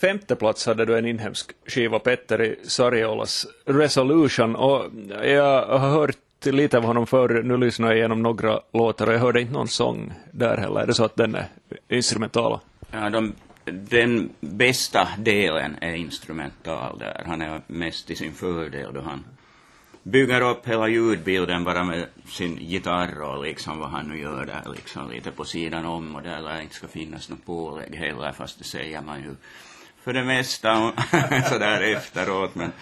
[0.00, 4.84] femte plats hade du en inhemsk skiva, Petteri Sariolas Resolution, och
[5.22, 9.18] jag har hört lite av honom förr, nu lyssnar jag igenom några låtar och jag
[9.18, 10.80] hörde inte någon sång där heller.
[10.80, 11.48] Är det så att den är
[11.88, 12.58] instrumental?
[12.90, 13.32] Ja, de,
[13.72, 17.22] den bästa delen är instrumental där.
[17.26, 19.24] Han är mest i sin fördel då han
[20.02, 24.72] bygger upp hela ljudbilden bara med sin gitarr och liksom vad han nu gör där
[24.74, 28.58] liksom lite på sidan om och där lär inte ska finnas något pålägg heller fast
[28.58, 29.34] det säger man ju
[30.00, 30.92] för det mesta
[31.48, 32.72] sådär efteråt men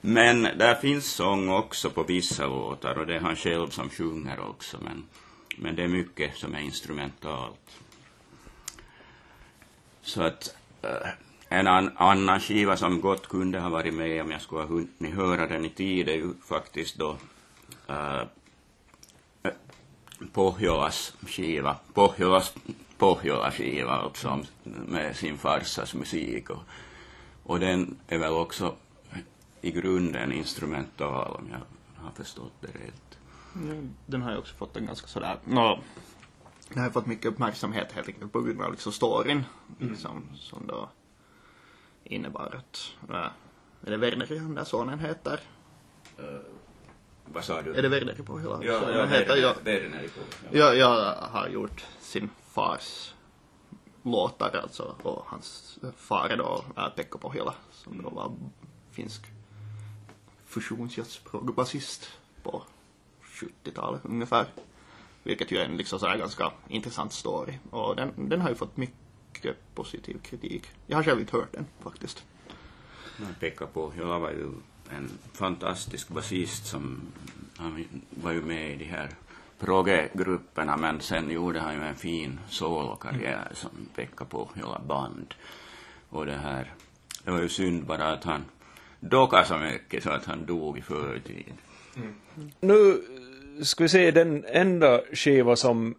[0.00, 4.40] men där finns sång också på vissa låtar och det är han själv som sjunger
[4.40, 5.04] också men
[5.56, 7.70] men det är mycket som är instrumentalt
[10.02, 11.08] så att äh,
[11.48, 15.14] en an, annan skiva som gott kunde ha varit med om jag skulle ha hunnit
[15.14, 17.16] höra den i tid är ju faktiskt då
[17.88, 18.22] äh,
[20.32, 22.54] Pohjolas skiva, Pohjolas,
[22.98, 26.62] Pohjola skiva alltså med sin farsas musik och,
[27.42, 28.74] och den är väl också
[29.60, 31.60] i grunden instrumental om jag
[32.04, 33.18] har förstått det rätt.
[33.54, 33.94] Mm.
[34.06, 35.78] Den har ju också fått en ganska sådär, no,
[36.74, 39.44] den har fått mycket uppmärksamhet helt enkelt på grund av liksom storyn
[39.80, 39.92] mm.
[39.92, 40.88] liksom, som då
[42.04, 43.16] innebar att, äh,
[43.86, 45.40] är det Werner han där sonen heter?
[46.20, 46.40] Uh,
[47.24, 47.74] vad sa du?
[47.74, 48.64] Är det Werner på hela?
[48.64, 50.20] Ja, ja, Werner, heter, ja, Werner på.
[50.50, 50.58] Ja.
[50.58, 53.14] ja, jag har gjort sin fars
[54.02, 58.32] låtar alltså och hans far är då äh, Pekka Pohjola som då var
[58.90, 59.26] finsk
[60.46, 62.08] fusionsjazzproggbasist
[62.42, 62.62] på
[63.22, 64.46] 70-talet ungefär.
[65.22, 67.58] Vilket ju är en liksom sådär ganska intressant story.
[67.70, 70.70] Och den, den har ju fått mycket positiv kritik.
[70.86, 72.24] Jag har själv inte hört den faktiskt.
[73.16, 74.48] Man pekar på, jag var ju
[74.90, 77.00] en fantastisk basist som
[77.56, 79.10] han var ju med i de här
[79.58, 83.54] progge-grupperna men sen gjorde han ju en fin solokarriär mm.
[83.54, 85.34] som Pekka Pohjola band.
[86.08, 86.72] Och det här,
[87.24, 88.44] det var ju synd bara att han
[89.00, 91.52] dockade så mycket så att han dog i förtid.
[91.96, 92.14] Mm.
[92.60, 93.02] Nu
[93.62, 95.94] ska vi se den enda skiva som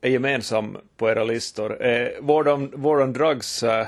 [0.00, 1.86] är gemensam på era listor.
[1.86, 3.86] Eh, War, on, War on Drugs äh,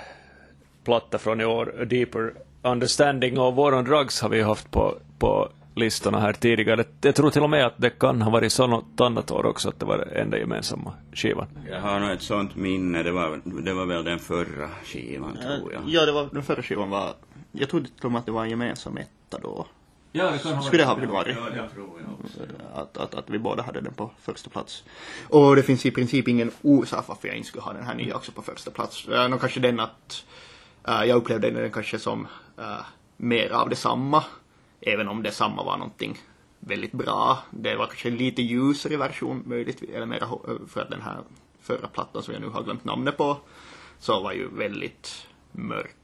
[0.85, 4.94] platta från i år, A Deeper Understanding, och War on Drugs har vi haft på,
[5.18, 6.85] på listorna här tidigare.
[7.00, 9.68] Jag tror till och med att det kan ha varit så något annat år också,
[9.68, 11.46] att det var den enda gemensamma skivan.
[11.70, 15.72] Jag har nog ett sånt minne, det var, det var väl den förra skivan, tror
[15.72, 15.83] jag.
[15.87, 17.14] Ja, det var, den förra skivan var,
[17.52, 19.66] jag trodde till och med att det var en gemensam etta då.
[20.12, 21.37] Ja, Skulle det ha varit.
[21.37, 22.40] Ja, det tror jag också.
[22.75, 24.85] Att, att, att vi båda hade den på första plats.
[25.29, 28.16] Och det finns i princip ingen orsak varför jag inte skulle ha den här nya
[28.16, 29.09] också på första plats.
[29.09, 30.25] Uh, nog kanske den att
[30.88, 32.27] uh, jag upplevde den kanske som
[32.59, 32.81] uh,
[33.16, 34.25] mer av detsamma.
[34.81, 36.18] Även om detsamma var någonting
[36.59, 37.38] väldigt bra.
[37.51, 40.29] Det var kanske en lite ljusare version möjligt, eller mera
[40.68, 41.18] för att den här
[41.62, 43.37] förra plattan som jag nu har glömt namnet på,
[43.99, 45.96] så var ju väldigt mörk,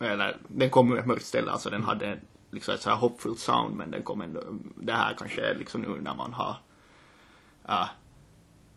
[0.00, 2.18] eller den kom ur ett mörkt ställe, alltså den hade
[2.56, 4.40] liksom ett så här hoppfullt sound men den kom ändå,
[4.76, 6.56] det här kanske är liksom nu när man har
[7.68, 7.88] uh,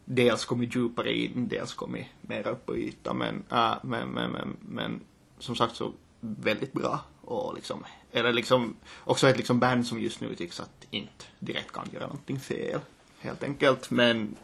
[0.06, 4.58] dels kommit djupare in, dels kommit mer upp på ytan men, uh, men, men, men,
[4.62, 5.02] men
[5.40, 10.22] som sagt så väldigt bra och liksom, eller liksom också ett liksom band som just
[10.22, 12.80] nu tycks att inte direkt kan göra någonting fel
[13.20, 14.36] helt enkelt men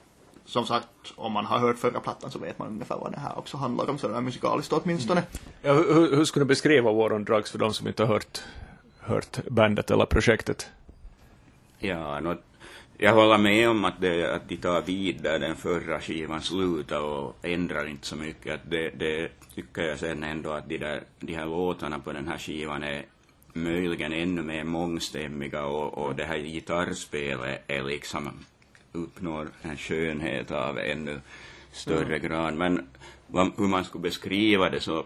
[0.46, 3.38] som sagt, om man har hört förra plattan så vet man ungefär vad det här
[3.38, 5.22] också handlar om, så det är musikaliskt åtminstone.
[5.22, 5.32] Mm.
[5.62, 8.42] Ja, hur, hur skulle du beskriva War on Drugs för de som inte har hört
[9.06, 10.70] hört bandet eller projektet?
[11.80, 12.38] Ja, no,
[12.98, 17.02] jag håller med om att, det, att de tar vid där den förra skivan slutar
[17.02, 18.54] och ändrar inte så mycket.
[18.54, 22.28] Att det, det tycker jag sen ändå att de, där, de här låtarna på den
[22.28, 23.06] här skivan är
[23.54, 28.30] möjligen ännu mer mångstämmiga och, och det här gitarrspelet är liksom
[28.92, 31.22] uppnår en skönhet av ännu
[31.72, 32.22] större mm.
[32.22, 32.54] grad.
[32.54, 32.88] Men
[33.28, 35.06] vad, hur man skulle beskriva det så,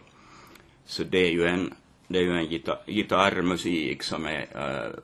[0.86, 1.74] så det är ju en
[2.10, 5.00] det är ju en gitar gitarrmusik som är äh,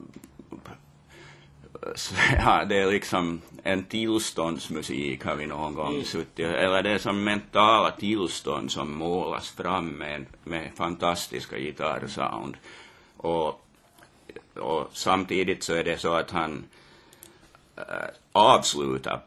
[2.38, 6.06] ja, det är liksom en tillståndsmusik har vi någon gång mm.
[6.06, 12.58] suttit, eller det är som mentala tillstånd som målas fram med, med fantastiska gitarrsound.
[13.18, 13.66] Och,
[14.54, 16.64] och samtidigt så är det så att han
[17.76, 17.84] äh,
[18.32, 19.22] avslutar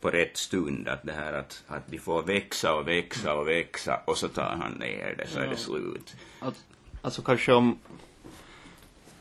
[0.00, 4.00] på rätt stund, att det här att, att de får växa och växa och växa
[4.04, 6.14] och så tar han ner det så är det slut.
[6.40, 6.64] Att,
[7.02, 7.78] alltså kanske om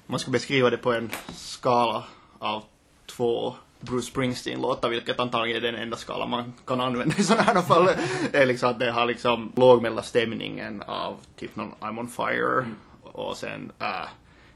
[0.06, 2.04] man ska beskriva det på en skala
[2.40, 2.64] av
[3.06, 7.62] två Bruce Springsteen-låtar, vilket antagligen är den enda skala man kan använda i sådana här
[7.62, 7.90] fall,
[8.34, 12.66] är liksom att det har liksom lågmellanstämningen av typ någon I'm on fire
[13.04, 14.08] och sen äh,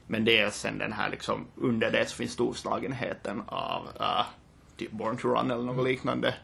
[0.06, 4.26] men det är sen den här liksom under det så finns storslagenheten av äh,
[4.76, 6.34] typ Born to Run eller något liknande.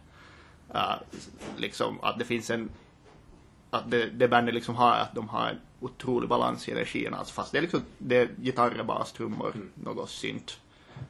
[0.74, 0.94] Äh,
[1.56, 2.70] liksom att det finns en
[3.70, 7.14] att det, det bandet liksom har att de har otrolig balans i regin.
[7.14, 10.60] Alltså fast det är liksom det är gitarrer, bas, trummor, något synt,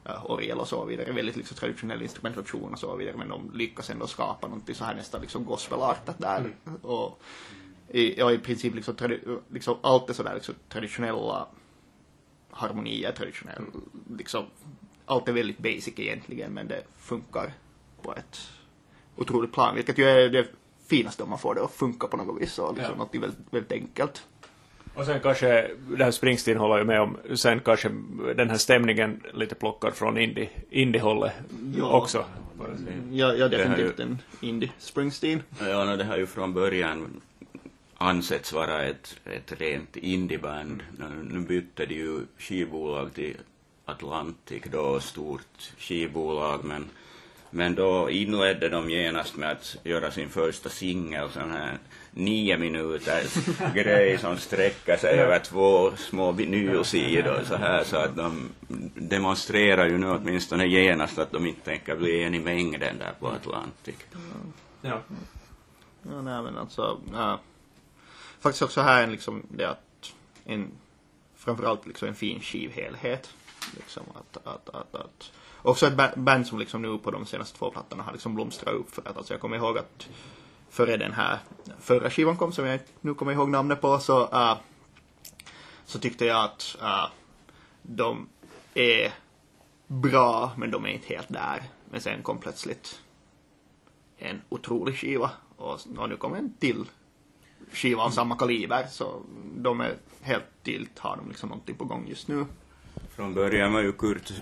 [0.09, 1.13] uh, orgel och så vidare.
[1.13, 3.17] Väldigt liksom traditionell instrumentation och så vidare.
[3.17, 6.51] Men de lyckas ändå skapa någonting så här nästan liksom gospelartat där.
[6.83, 7.21] Och,
[7.89, 8.95] i, och i princip liksom,
[9.49, 11.47] liksom allt är sådär liksom traditionella
[12.51, 13.63] harmonier, traditionell,
[14.17, 14.45] liksom
[15.07, 17.53] allt är väldigt basic egentligen men det funkar
[18.03, 18.41] på ett
[19.17, 20.47] otroligt plan, vilket ju är det
[20.87, 23.05] finaste om man får det att funka på något vis och liksom Ja.
[23.05, 24.27] något väldigt, väldigt enkelt.
[24.95, 27.89] Och sen kanske, det här Springsteen håller ju med om, sen kanske
[28.37, 31.33] den här stämningen lite plockar från indie, indie-hållet
[31.79, 31.93] Ja.
[31.93, 32.25] också.
[32.61, 35.43] Här är definitivt en indie Springsteen.
[35.61, 37.21] Ja, no, det har ju från början
[37.99, 40.83] ansetts vara ett, ett rent indieband.
[40.99, 43.37] Nu, nu bytte de ju skivbolag till
[43.85, 46.91] Atlantic då, stort skivbolag, men,
[47.51, 51.79] men då inledde de genast med att göra sin första singel, sån här
[52.15, 53.35] nio minuters
[53.75, 58.49] grej som sträcker sig över två små vinylsidor så här, så att de
[58.95, 63.29] demonstrerar ju nu åtminstone genast att de inte tänker bli en i mängden där på
[63.29, 63.97] Atlantic.
[64.81, 65.01] Ja.
[66.03, 67.35] Ja, nej men alltså, äh,
[68.41, 70.13] faktiskt också här en liksom det att
[70.45, 70.71] en,
[71.37, 73.31] framförallt liksom en fin skivhelhet.
[73.77, 77.59] Liksom att, att, att, att också ett ba- band som liksom nu på de senaste
[77.59, 80.09] två plattorna har liksom blomstrat upp för att alltså jag kommer ihåg att
[80.73, 81.39] före den här
[81.81, 84.57] förra skivan kom som jag nu kommer ihåg namnet på så, uh,
[85.85, 87.07] så tyckte jag att uh,
[87.83, 88.29] de
[88.75, 89.13] är
[89.87, 91.63] bra men de är inte helt där.
[91.91, 93.01] Men sen kom plötsligt
[94.19, 95.31] en otrolig skiva.
[95.57, 96.85] Och, och nu kommer en till
[97.73, 98.87] skiva av samma kaliber.
[98.87, 99.23] Så
[99.57, 102.47] de är helt tydligt har de liksom någonting på gång just nu.
[103.17, 104.33] Från början var ju Kurt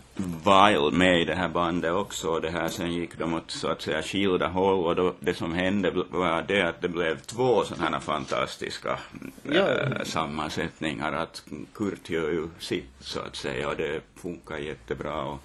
[0.45, 3.69] Weill med i det här bandet också och det här sen gick de åt så
[3.69, 7.65] att säga skilda håll och då, det som hände var det att det blev två
[7.65, 8.99] sådana här fantastiska
[9.43, 9.69] Ja.
[9.69, 11.43] äh, sammansättningar att
[11.75, 15.39] Kurt gör ju sitt så att säga och det funkar jättebra och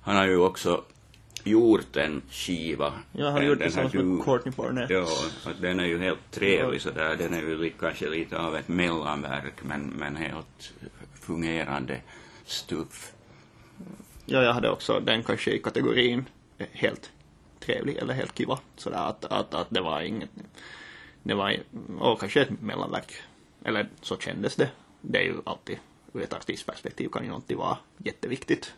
[0.00, 0.82] han har ju också
[1.44, 2.92] gjort en skiva.
[3.12, 4.90] Ja, han här tillsammans med Courtney Barnett.
[4.90, 5.06] Ja,
[5.44, 7.16] att den är ju helt trevlig sådär.
[7.18, 10.72] Den är ju kanske lite av ett mellanverk men, men helt
[11.20, 12.00] fungerande
[12.50, 13.12] stuff.
[14.26, 16.24] Ja, jag hade också den kanske i kategorin
[16.72, 17.10] helt
[17.60, 18.58] trevlig eller helt kiva.
[18.76, 20.30] Sådär att, att, att det var inget,
[21.22, 21.56] det var,
[21.98, 23.12] och kanske ett mellanverk.
[23.64, 24.70] Eller så kändes det.
[25.00, 25.78] Det är ju alltid,
[26.12, 28.74] ur ett artistperspektiv kan ju alltid vara jätteviktigt.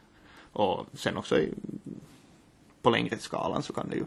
[0.52, 1.52] Och sen också i,
[2.82, 4.04] på längre skalan så kan det ju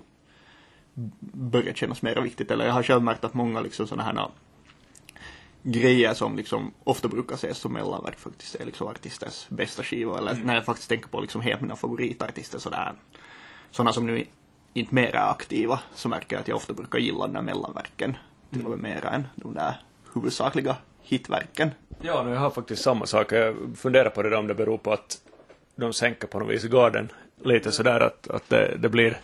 [1.34, 2.52] börja kännas mer viktigt.
[2.52, 4.30] Eller jag har själv märkt att många liksom sådana här
[5.64, 10.18] grejer som liksom ofta brukar ses som mellanverk faktiskt är liksom artisters bästa skiva.
[10.18, 12.94] Eller när jag faktiskt tänker på liksom helt mina favoritartister sådär.
[13.72, 14.26] Sådana som nu
[14.74, 18.18] inte mer är aktiva så märker jag att jag ofta brukar gilla de där mellanverken.
[18.52, 19.82] Till och med mera än de där
[20.14, 21.72] huvudsakliga hitverken.
[22.02, 23.32] Ja, nu jag har faktiskt samma sak.
[23.32, 25.18] Jag funderar på det där om det beror på att
[25.76, 27.12] de sänker på något vis garden
[27.44, 29.18] lite sådär att, att det, det blir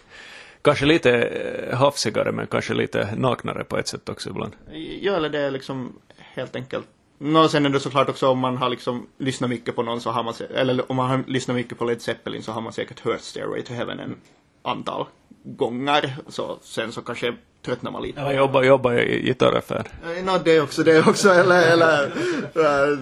[0.61, 4.55] kanske lite eh, hafsigare men kanske lite naknare på ett sätt också ibland.
[5.01, 5.99] Ja, eller det är liksom
[6.33, 6.87] helt enkelt
[7.21, 10.11] Nå, sen är det såklart också om man har liksom lyssnat mycket på någon så
[10.11, 12.99] har man, eller om man har lyssnat mycket på Led Zeppelin så har man säkert
[12.99, 14.15] hört Stairway to Heaven en
[14.61, 15.05] antal
[15.43, 16.15] gånger.
[16.27, 18.21] Så sen så kanske tröttnar man lite.
[18.21, 19.87] Eller jobba, jobba i gitarraffär.
[20.17, 22.97] Eh, Nå, det också, det också, eller, eller äh,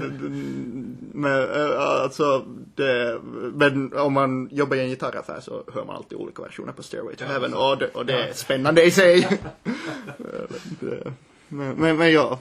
[1.14, 3.20] men, äh, alltså, det,
[3.54, 7.16] men om man jobbar i en gitarraffär så hör man alltid olika versioner på Stairway
[7.16, 9.28] to Heaven och det, och det är spännande i sig.
[11.48, 12.40] men, men, men ja,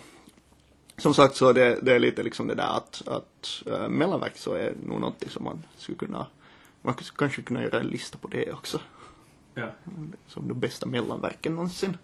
[0.96, 4.54] som sagt så det, det är lite liksom det där att, att äh, mellanverk så
[4.54, 6.26] är nog någonting som man skulle kunna,
[6.82, 8.80] man skulle kanske kunna göra en lista på det också.
[9.54, 9.66] Ja.
[10.26, 11.96] Som de bästa mellanverken någonsin.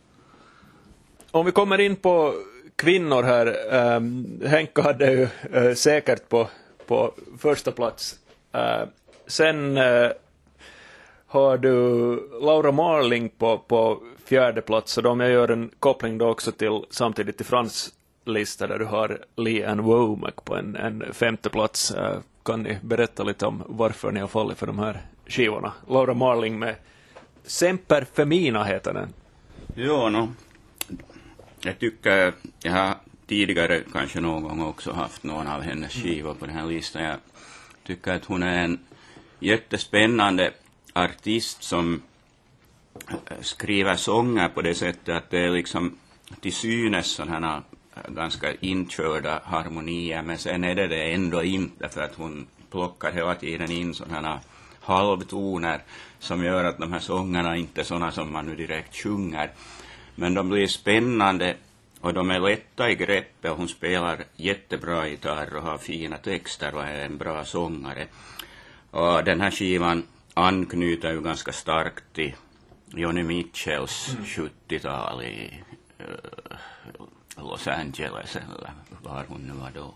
[1.30, 2.34] Om vi kommer in på
[2.76, 3.74] kvinnor här.
[3.96, 6.48] Um, Henka hade ju eh, säkert på,
[6.86, 8.18] på första plats.
[8.52, 8.82] Eh,
[9.26, 10.10] sen eh,
[11.26, 11.70] har du
[12.40, 14.98] Laura Marling på, på fjärde plats.
[14.98, 17.92] Och om jag gör en koppling då också till samtidigt till Frans
[18.24, 21.90] lista där du har Lee Ann Womack på en, en femte plats.
[21.90, 25.72] Eh, kan ni berätta lite om varför ni har fallit för de här skivorna?
[25.88, 26.74] Laura Marling med
[27.44, 29.12] Semper Femina heter den.
[29.74, 30.28] Jo, no,
[31.60, 32.94] jag tycker, jag har
[33.26, 37.02] tidigare kanske någon gång också haft någon av hennes skivor på den här listan.
[37.02, 37.16] Jag
[37.84, 38.78] tycker att hon är en
[39.40, 40.50] jättespännande
[40.92, 42.02] artist som
[43.40, 45.98] skriver sånger på det sättet att det är liksom
[46.40, 47.62] till synes sådana
[48.08, 53.34] ganska inkörda harmonier, men sen är det det ändå inte för att hon plockar hela
[53.34, 54.40] tiden in sådana
[54.80, 55.82] halvtoner
[56.18, 59.50] som gör att de här sångerna inte är sådana som man nu direkt sjunger.
[60.14, 61.56] Men de blir spännande
[62.00, 66.74] och de är lätta i greppet och hon spelar jättebra gitarr och har fina texter
[66.74, 68.06] och är en bra sångare.
[68.90, 70.02] Och den här skivan
[70.34, 72.34] anknyter ju ganska starkt till
[72.86, 74.24] Johnny Mitchells mm.
[74.24, 75.62] 70-tal i
[76.00, 76.06] uh,
[77.42, 78.70] Los Angeles eller
[79.02, 79.94] var hon nu var då.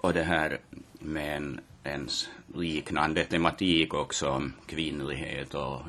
[0.00, 0.58] Och det här
[0.92, 2.08] med en, en
[2.54, 5.82] liknande tematik också om kvinnlighet och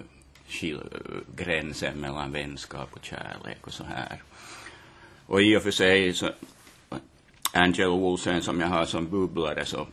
[1.35, 4.23] gränsen mellan vänskap och kärlek och så här.
[5.25, 6.29] Och i och för sig så
[7.53, 9.87] Angela Olsen som jag har som bubblare så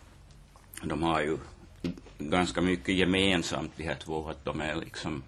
[0.83, 1.39] de har ju
[2.19, 5.23] ganska mycket gemensamt de här två att de är liksom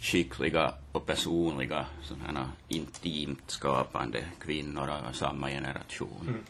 [0.00, 6.28] skickliga och personliga sådana intimt skapande kvinnor av samma generation.
[6.28, 6.40] Mm.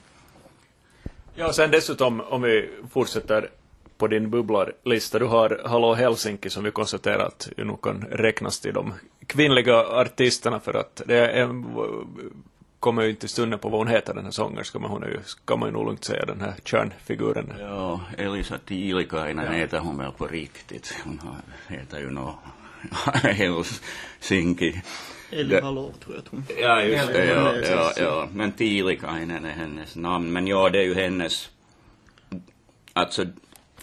[1.35, 3.51] Ja, sen dessutom om vi fortsätter
[3.99, 8.75] på din bubblarlista, du har Hallå Helsinki som vi konstaterat ju nog kan räknas till
[8.75, 8.95] de
[9.27, 11.49] kvinnliga artisterna för att det är
[12.81, 15.21] kommer ju inte stunden på vad hon heter den här sångerskan, men hon är ju,
[15.45, 17.53] kan man ju nog lugnt säga, den här kärnfiguren.
[17.59, 19.53] Ja, Elisa Tiilikainen ja.
[19.53, 20.95] heter hon väl på riktigt.
[21.05, 21.21] Hon
[21.69, 22.35] heter ju något
[23.22, 24.83] Helsinki.
[25.31, 26.45] Eller Hallå tror jag att hon.
[26.61, 28.29] Ja, just det, ja, ja, ja.
[28.33, 30.33] Men Tiilikainen är hennes namn.
[30.33, 31.51] Men ja, det är ju hennes,
[32.93, 33.26] alltså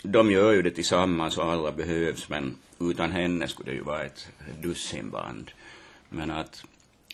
[0.03, 4.03] de gör ju det tillsammans och alla behövs, men utan henne skulle det ju vara
[4.03, 4.27] ett
[4.61, 5.51] dussinband.
[6.09, 6.63] Men att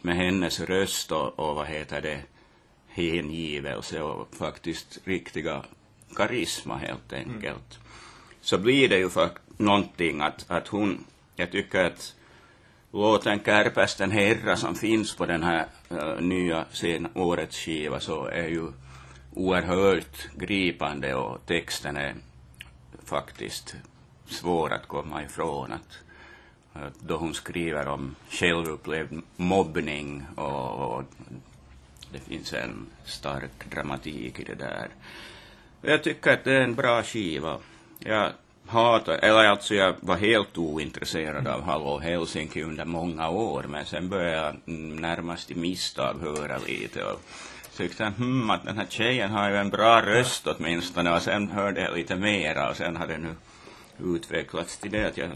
[0.01, 2.21] med hennes röst och, och vad heter det,
[2.87, 5.63] hängivelse och faktiskt riktiga
[6.15, 7.87] karisma helt enkelt, mm.
[8.41, 11.05] så blir det ju fakt någonting att, att hon,
[11.41, 12.15] jag tycker att
[12.91, 18.47] låten Kärpästen herra som finns på den här äh, nya sen, årets skiva så är
[18.47, 18.71] ju
[19.33, 22.15] oerhört gripande och texten är
[23.03, 23.75] faktiskt
[24.25, 25.71] svår att komma ifrån.
[25.71, 25.97] Att,
[26.99, 31.03] då hon skriver om självupplevd mobbning och, och
[32.11, 34.89] det finns en stark dramatik i det där.
[35.81, 37.57] Jag tycker att det är en bra skiva.
[37.99, 38.31] Jag
[38.71, 44.09] hata, eller alltså jag var helt ointresserad av Hallå Helsinki under många år, men sen
[44.09, 44.55] började jag
[45.01, 47.21] närmast i misstag höra lite och
[47.77, 51.81] tyckte hmm, att den här tjejen har ju en bra röst åtminstone och sen hörde
[51.81, 53.35] jag lite mera och sen har det nu
[54.15, 55.29] utvecklats till det att jag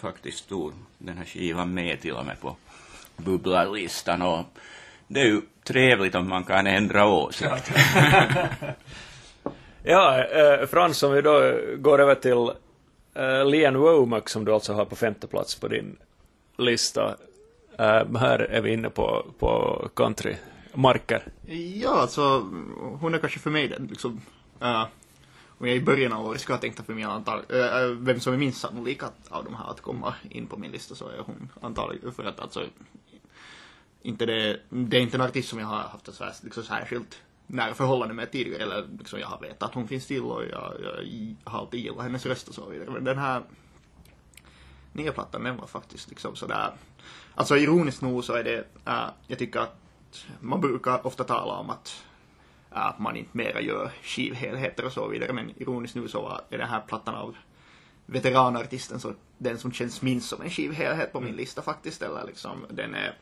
[0.00, 2.56] faktiskt tog den här skivan med till och med på
[3.16, 4.44] bubblarlistan och
[5.06, 7.72] det är ju trevligt om man kan ändra åsikt.
[9.82, 12.50] ja, eh, Frans, om vi då går över till
[13.16, 15.96] Uh, Lian Womack som du alltså har på femte plats på din
[16.56, 17.16] lista.
[17.80, 21.22] Uh, här är vi inne på, på countrymarker.
[21.74, 22.38] Ja, alltså
[23.00, 24.20] hon är kanske för mig den liksom,
[24.60, 24.86] eh, uh,
[25.58, 28.32] om jag i början av året skulle ha tänkt för mig antal, uh, vem som
[28.32, 31.48] är minst sannolik av de här att komma in på min lista så är hon
[31.60, 32.64] antagligen för att alltså
[34.02, 36.62] inte det, det är inte en artist som jag har haft ett så här, liksom
[36.62, 37.18] särskilt
[37.52, 40.74] nära förhållande med tidigare eller liksom jag har vetat att hon finns till och jag,
[40.82, 42.90] jag har alltid gillat hennes röst och så vidare.
[42.90, 43.42] Men den här
[44.92, 46.72] nya plattan den var faktiskt liksom sådär,
[47.34, 49.78] alltså ironiskt nog så är det, äh, jag tycker att
[50.40, 52.04] man brukar ofta tala om att
[52.74, 55.32] att man inte mera gör skivhelheter och så vidare.
[55.32, 57.36] Men ironiskt nu så är den här plattan av
[58.06, 61.38] veteranartisten så den som känns minst som en skivhelhet på min mm.
[61.38, 62.02] lista faktiskt.
[62.02, 63.18] Eller liksom, den är,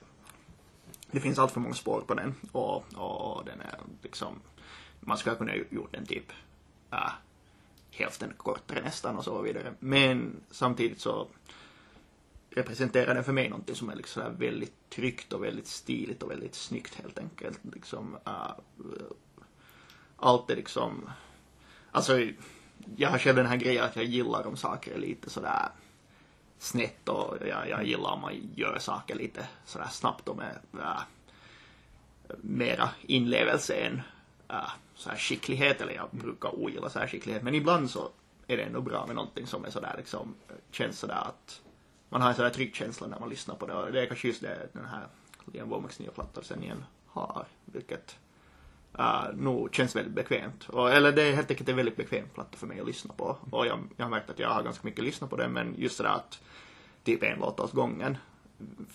[1.10, 4.40] det finns allt för många spår på den och, och den är liksom,
[5.00, 6.32] man skulle kunna gjort den typ
[6.92, 7.12] äh,
[7.90, 9.74] hälften kortare nästan och så vidare.
[9.78, 11.28] Men samtidigt så
[12.50, 16.54] representerar den för mig någonting som är liksom väldigt tryggt och väldigt stiligt och väldigt
[16.54, 17.60] snyggt helt enkelt.
[17.74, 18.52] Liksom, äh,
[20.16, 21.10] allt är liksom,
[21.90, 22.20] alltså
[22.96, 25.68] jag har själv den här grejen att jag gillar om saker är lite sådär
[26.60, 31.00] snett och jag, jag gillar om man gör saker lite sådär snabbt och med äh,
[32.36, 34.02] mera inlevelse än
[34.48, 38.10] äh, så skicklighet, eller jag brukar ogilla så här skicklighet, men ibland så
[38.46, 40.34] är det ändå bra med någonting som är sådär liksom,
[40.70, 41.62] känns sådär att
[42.08, 43.74] man har en sådär trygg känsla när man lyssnar på det.
[43.74, 45.06] Och det är kanske just det den här
[45.52, 48.16] Liam Womacks nya platta sen igen har, vilket
[48.98, 50.68] uh, nog känns väldigt bekvämt.
[50.68, 53.36] Och, eller det är helt enkelt en väldigt bekväm platta för mig att lyssna på.
[53.50, 55.96] Och jag, jag har märkt att jag har ganska mycket lyssnat på den men just
[55.96, 56.40] sådär att
[57.04, 58.18] typ en låt åt gången.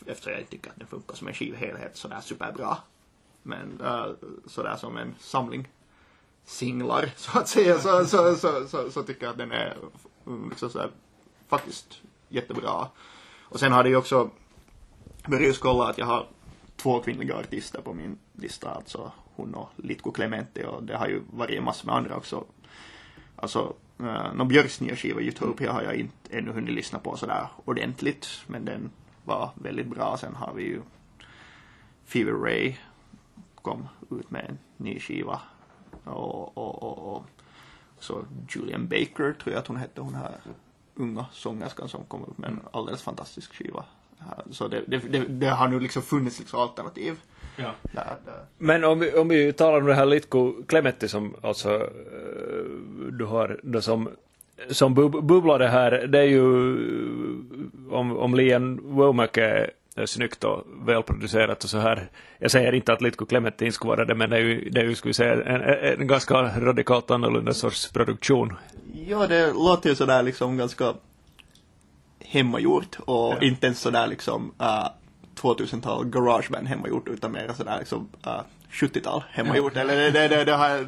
[0.05, 2.77] Eftersom jag inte tycker att den funkar som en skivhelhet sådär superbra.
[3.43, 4.13] Men eh, uh,
[4.45, 5.67] sådär som en samling
[6.45, 9.77] singlar så att säga så, så, så, så, så tycker jag att den är
[10.27, 10.89] mm, liksom sådär,
[11.47, 12.87] faktiskt jättebra.
[13.41, 14.29] Och sen har det ju också
[15.27, 16.27] börjat kolla att jag har
[16.75, 21.21] två kvinnliga artister på min lista, alltså hon och Litko Clementi och det har ju
[21.31, 22.45] varit massor med andra också.
[23.35, 27.47] Alltså, uh, någon Björks nya skiva Utopia har jag inte ännu hunnit lyssna på sådär
[27.65, 28.91] ordentligt, men den
[29.23, 30.17] var väldigt bra.
[30.17, 30.81] Sen har vi ju
[32.05, 32.75] Fever Ray
[33.55, 35.41] kom ut med en ny skiva
[36.03, 37.25] och, och, och, och
[37.99, 40.35] så Julian Baker tror jag att hon hette, hon här
[40.95, 43.85] unga sångerskan som kom upp med en alldeles fantastisk skiva.
[44.51, 47.19] Så det, det, det, det har nu liksom funnits liksom alternativ.
[47.57, 47.71] Ja.
[47.81, 48.45] Där, där.
[48.57, 52.65] Men om vi, om vi talar om det här Litko Clementi som alltså eh,
[53.11, 54.09] du har det som
[54.69, 56.75] som bub bubblade här, det är ju
[57.89, 59.71] om, om Lian Womack är
[60.05, 62.09] snyggt och välproducerat och så här.
[62.39, 64.85] Jag säger inte att Litko Clementin skulle vara det, men det är ju, det är
[64.85, 65.61] ju ska vi säga, en,
[66.01, 68.53] en ganska radikalt annorlunda sorts produktion.
[69.07, 70.93] Ja, det låter ju sådär liksom ganska
[72.35, 73.41] hemmagjort och ja.
[73.41, 74.87] inte ens sådär liksom uh,
[75.35, 79.71] 2000-tal garageband hemmagjort utan mer sådär liksom uh, 70-tal hemmagjort.
[79.75, 79.81] Ja.
[79.81, 80.79] Eller det, det, det, har,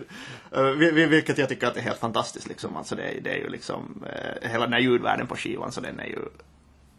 [0.57, 2.77] uh, vilket jag tycker att är helt fantastiskt liksom.
[2.77, 5.99] Alltså det, det är ju liksom uh, hela den här ljudvärlden på skivan så den
[5.99, 6.19] är ju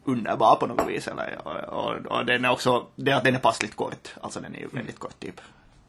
[0.04, 1.08] underbar på något vis.
[1.08, 4.14] Eller, och, och, och den är också, det att den är passligt kort.
[4.20, 5.40] Alltså den är ju väldigt kort typ.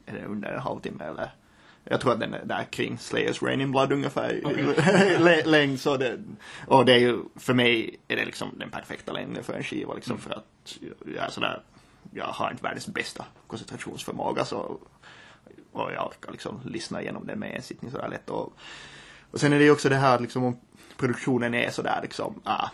[0.06, 1.30] Är det under en halvtimme eller
[1.84, 5.42] jag tror att den är där kring Slayers Rain in Blood ungefär okay.
[5.44, 5.80] längd.
[5.80, 6.18] Så det,
[6.66, 9.94] och det är ju, för mig är det liksom den perfekta längden för en skiva
[9.94, 10.22] liksom mm.
[10.22, 10.78] för att
[11.16, 11.62] jag är sådär,
[12.12, 14.78] jag har inte världens bästa koncentrationsförmåga så
[15.72, 18.52] och jag orkar liksom lyssna igenom den med en sittning sådär lätt och,
[19.30, 20.60] och sen är det ju också det här liksom om
[20.96, 22.68] produktionen är sådär liksom äh,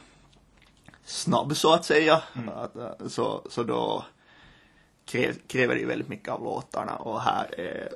[1.05, 2.23] snabb så att säga.
[2.35, 2.49] Mm.
[2.49, 4.05] Äh, så, så då
[5.05, 7.89] kräv, kräver det ju väldigt mycket av låtarna och här är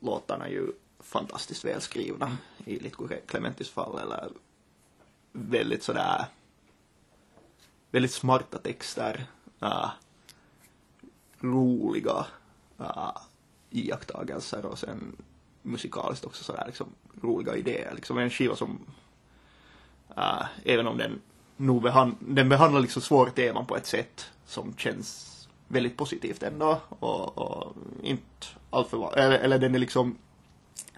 [0.00, 4.28] låtarna ju fantastiskt välskrivna i Litko Clementis fall eller
[5.32, 6.26] väldigt sådär
[7.90, 9.26] väldigt smarta texter,
[9.62, 9.90] uh,
[11.40, 12.26] roliga
[12.80, 13.16] uh,
[13.70, 15.16] iakttagelser och sen
[15.62, 16.86] musikaliskt också sådär liksom
[17.22, 17.94] roliga idéer.
[17.94, 18.80] Liksom en skiva som,
[20.18, 21.20] uh, även om den
[21.56, 25.37] nog behand, den behandlar liksom svåra teman på ett sätt som känns
[25.68, 30.18] väldigt positivt ändå och, och inte alltför, eller, eller den är liksom,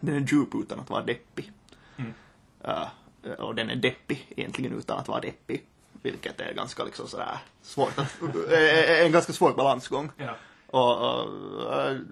[0.01, 1.53] den är djup utan att vara deppig.
[1.97, 2.13] Mm.
[2.69, 2.89] Uh,
[3.39, 5.65] och den är deppig egentligen utan att vara deppig.
[6.03, 8.17] Vilket är ganska liksom sådär svårt att,
[9.05, 10.11] en ganska svår balansgång.
[10.17, 10.37] Ja.
[10.67, 11.29] Och, och,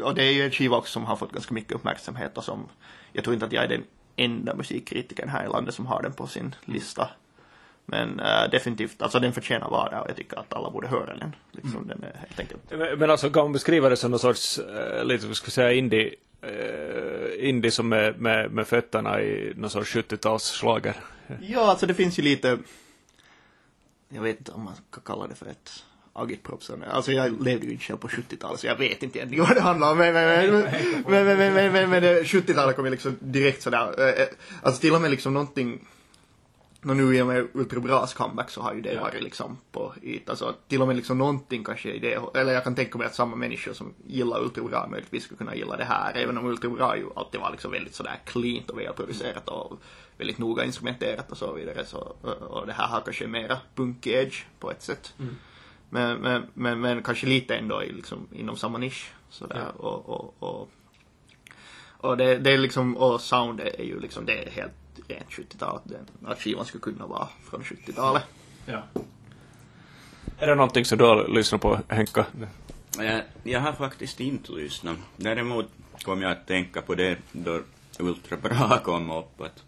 [0.03, 2.69] och, det är ju en skiva också som har fått ganska mycket uppmärksamhet och som,
[3.13, 3.85] jag tror inte att jag är den
[4.17, 7.11] enda musikkritikern här i landet som har den på sin lista.
[7.91, 11.17] Men äh, definitivt, alltså den förtjänar vara där och jag tycker att alla borde höra
[11.17, 11.35] den.
[11.53, 11.89] Liksom, mm.
[11.89, 12.99] den är helt enkelt.
[12.99, 17.49] Men alltså kan man beskriva det som någon sorts, äh, lite ska säga, indie, äh,
[17.49, 20.95] indie som är med, med fötterna i någon sorts 70-talsslager?
[21.41, 22.59] Ja, alltså det finns ju lite,
[24.09, 26.63] jag vet inte om man kan kalla det för ett agitprop.
[26.91, 29.61] Alltså jag levde ju inte själv på 70-talet så jag vet inte egentligen vad det
[29.61, 29.99] handlar om.
[29.99, 30.65] Men, men, men,
[31.07, 34.15] men, men, men, men, men 70-talet kom ju liksom direkt sådär,
[34.63, 35.81] alltså till och med liksom någonting
[36.83, 39.01] No, nu i och med Ultra Bras comeback så har ju det ja.
[39.01, 40.37] varit liksom på ytan.
[40.37, 43.15] Så till och med liksom någonting kanske i det, eller jag kan tänka mig att
[43.15, 46.15] samma människor som gillar Ultra Bra möjligtvis skulle kunna gilla det här.
[46.17, 49.79] Även om Ultra Bra ju alltid var liksom väldigt sådär cleant och välproducerat och
[50.19, 51.85] väldigt noga instrumenterat och så vidare.
[51.85, 51.99] Så,
[52.49, 55.15] och det här har kanske mera punky edge på ett sätt.
[55.19, 55.37] Mm.
[55.91, 59.13] Men, men, men, men, kanske lite ändå i, liksom, inom samma nisch.
[59.31, 59.57] Sådär.
[59.57, 59.83] Ja.
[59.89, 60.71] Och, och, och,
[62.01, 64.73] och det, det är liksom, och sound är ju liksom, det är helt
[65.09, 65.81] rent 70-tal,
[66.25, 68.23] att skivan skulle kunna vara från 70-talet.
[68.67, 68.83] Ja.
[70.39, 72.27] Är det någonting som du har lyssnat på, Henka?
[72.99, 74.97] Jag, jag har faktiskt inte lyssnat.
[75.17, 75.67] Däremot
[76.03, 77.61] kom jag att tänka på det då
[77.99, 79.41] Ultra Bra kom upp.
[79.41, 79.63] Att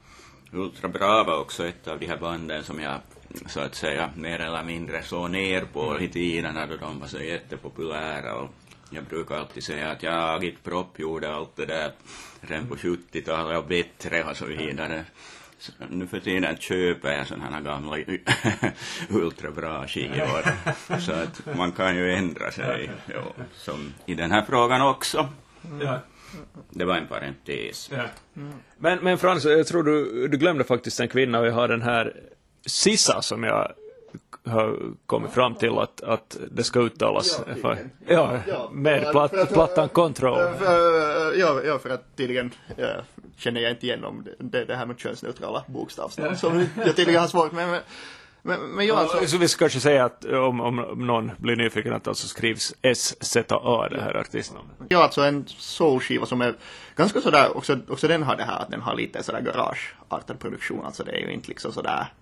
[0.53, 3.01] Ultra Bra var också ett av de här banden som jag
[3.47, 7.19] så att säga mer eller mindre såg ner på i tiderna då de var så
[7.19, 8.35] jättepopulära.
[8.35, 8.51] Och
[8.91, 11.93] jag brukar alltid säga att jag Agit Propp gjorde allt det där
[12.41, 15.05] redan på 70-talet och bättre och så vidare.
[15.59, 17.97] Så nu för tiden köper jag sådana här gamla
[19.11, 20.45] ultrabra skivor.
[21.01, 25.29] Så att man kan ju ändra sig, jo, som i den här frågan också.
[25.81, 26.01] Ja.
[26.71, 27.91] Det var en parentes.
[27.93, 28.05] Ja.
[28.79, 31.83] Men, men Frans, jag tror du, du glömde faktiskt en kvinna och jag har den
[31.83, 32.17] här
[32.67, 33.73] Sissa som jag
[34.45, 39.31] har kommit fram till att, att det ska uttalas ja, för, ja, ja, med platt,
[39.31, 40.55] för, plattan Control.
[40.59, 42.89] För, ja, ja, för att tydligen ja,
[43.37, 47.29] känner jag inte igen om det, det här med könsneutrala bokstavsnamn som jag tydligen har
[47.29, 47.69] svårt med.
[47.69, 47.81] Men,
[48.43, 49.27] Men, men jag alltså...
[49.27, 53.89] Så vi ska kanske säga att om, om någon blir nyfiken att alltså skrivs SZA
[53.91, 54.77] det här artistnamnet.
[54.89, 56.55] Ja, alltså en soulskiva som är
[56.97, 60.85] ganska sådär, också, också den har det här att den har lite sådär garageartad produktion.
[60.85, 62.13] Alltså det är ju inte liksom sådär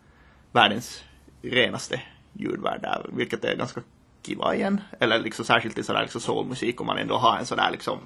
[0.52, 1.04] världens
[1.42, 3.80] renaste ljudvärld där, vilket är ganska
[4.22, 4.80] kiva igen.
[5.00, 7.98] Eller liksom särskilt i sådär liksom soulmusik om man ändå har en sådär liksom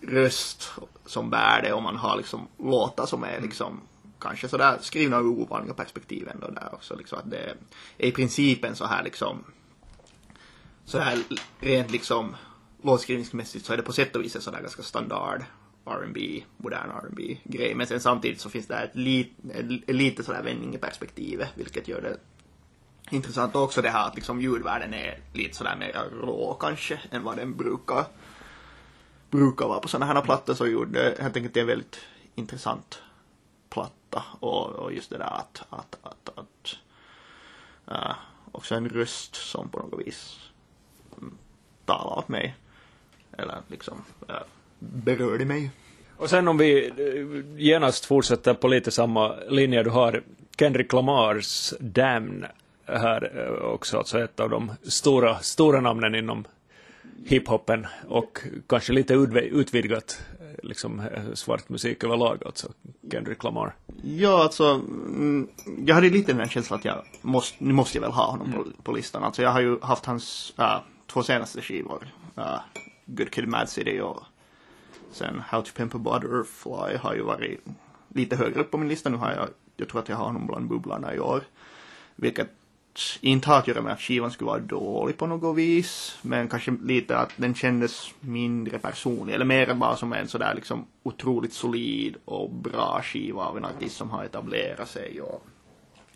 [0.00, 0.72] röst
[1.06, 3.80] som bär det och man har liksom låtar som är liksom
[4.18, 6.96] kanske sådär skrivna ur ovanliga perspektiv ändå där också.
[6.96, 7.56] Liksom att det
[7.98, 9.44] är i principen så här liksom
[10.84, 11.18] så här
[11.60, 12.36] rent liksom
[12.82, 15.42] låtskrivningsmässigt så är det på sätt och vis en sådär ganska standard
[15.90, 17.74] R&B, modern R&B grej.
[17.74, 19.32] Men sen samtidigt så finns det ett, lit,
[19.86, 22.16] lite sådär vändning i perspektivet vilket gör det
[23.10, 27.22] intressant och också det här att liksom ljudvärlden är lite sådär mer rå kanske än
[27.22, 28.04] vad den brukar
[29.30, 32.00] brukar vara på sådana här plattor så gjorde helt enkelt en väldigt
[32.34, 33.02] intressant
[33.68, 36.76] platta och, och just det där att, att, att, att
[37.90, 38.14] uh,
[38.52, 40.50] också en röst som på något vis
[41.18, 41.38] mm,
[41.84, 42.56] talar åt mig
[43.32, 44.36] eller liksom uh,
[44.80, 45.70] berörde mig.
[46.16, 50.22] Och sen om vi eh, genast fortsätter på lite samma linje, du har
[50.58, 52.44] Kendrick Lamars Damn
[52.86, 56.44] här också, alltså ett av de stora, stora namnen inom
[57.26, 60.22] hiphopen och kanske lite utvidgat
[60.62, 61.02] liksom
[61.34, 62.68] svart musik överlag, alltså
[63.12, 63.74] Kendrick Lamar.
[64.02, 65.48] Ja, alltså, mm,
[65.86, 68.64] jag hade lite den känslan att jag måste, nu måste jag väl ha honom mm.
[68.64, 69.24] på, på, listan.
[69.24, 72.60] Alltså jag har ju haft hans äh, två senaste skivor, äh,
[73.06, 74.22] Good Kid Mad City och
[75.10, 77.60] sen How to Pimp a Butterfly har ju varit
[78.08, 79.10] lite högre upp på min lista.
[79.10, 81.42] Nu har jag, jag tror att jag har honom bland bubblarna i år.
[82.16, 82.50] Vilket
[83.20, 86.70] inte har att göra med att skivan skulle vara dålig på något vis, men kanske
[86.70, 92.16] lite att den kändes mindre personlig, eller mer bara som en sådär liksom otroligt solid
[92.24, 95.46] och bra skiva av en artist som har etablerat sig och,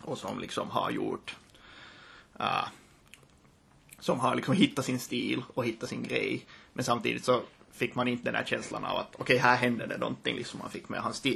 [0.01, 1.37] och som liksom har gjort,
[2.41, 2.69] uh,
[3.99, 7.41] som har liksom hittat sin stil och hittat sin grej, men samtidigt så
[7.75, 10.59] fick man inte den här känslan av att okej, okay, här händer det någonting liksom
[10.59, 11.33] man fick med hans, uh,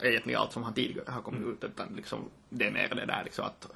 [0.00, 2.18] egentligen allt som han tidigare har kommit ut, utan liksom
[2.48, 3.68] det är mer det där liksom att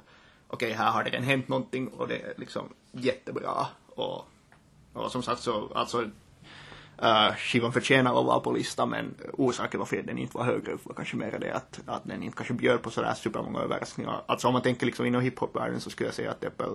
[0.47, 3.67] okej, här har det redan hänt någonting och det är liksom jättebra.
[3.87, 4.25] Och,
[4.93, 6.01] och som sagt så, alltså
[7.03, 10.95] uh, skivan förtjänar att vara på listan men orsaken varför den inte var högre var
[10.95, 14.21] kanske mer det att, att den inte kanske bjöd på sådär supermånga överraskningar.
[14.25, 16.67] Alltså om man tänker liksom inom hiphopvärlden så skulle jag säga att det är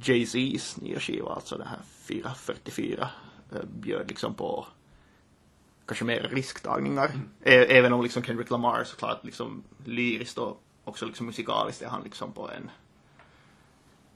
[0.00, 3.08] Jay-Z's nya skiva, alltså den här 444, uh,
[3.52, 4.66] Eh, bjöd liksom på
[5.86, 7.08] kanske mer risktagningar.
[7.08, 7.28] Mm.
[7.42, 12.32] Även om liksom Kendrick Lamar såklart liksom lyriskt och också liksom musikaliskt är han liksom
[12.32, 12.70] på en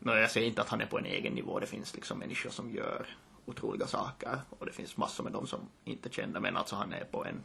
[0.03, 1.61] No, jag säger inte att han är på en egen nivå.
[1.61, 3.07] Det finns liksom människor som gör
[3.47, 7.05] otroliga saker och det finns massor med dem som inte känner men alltså han är
[7.05, 7.43] på en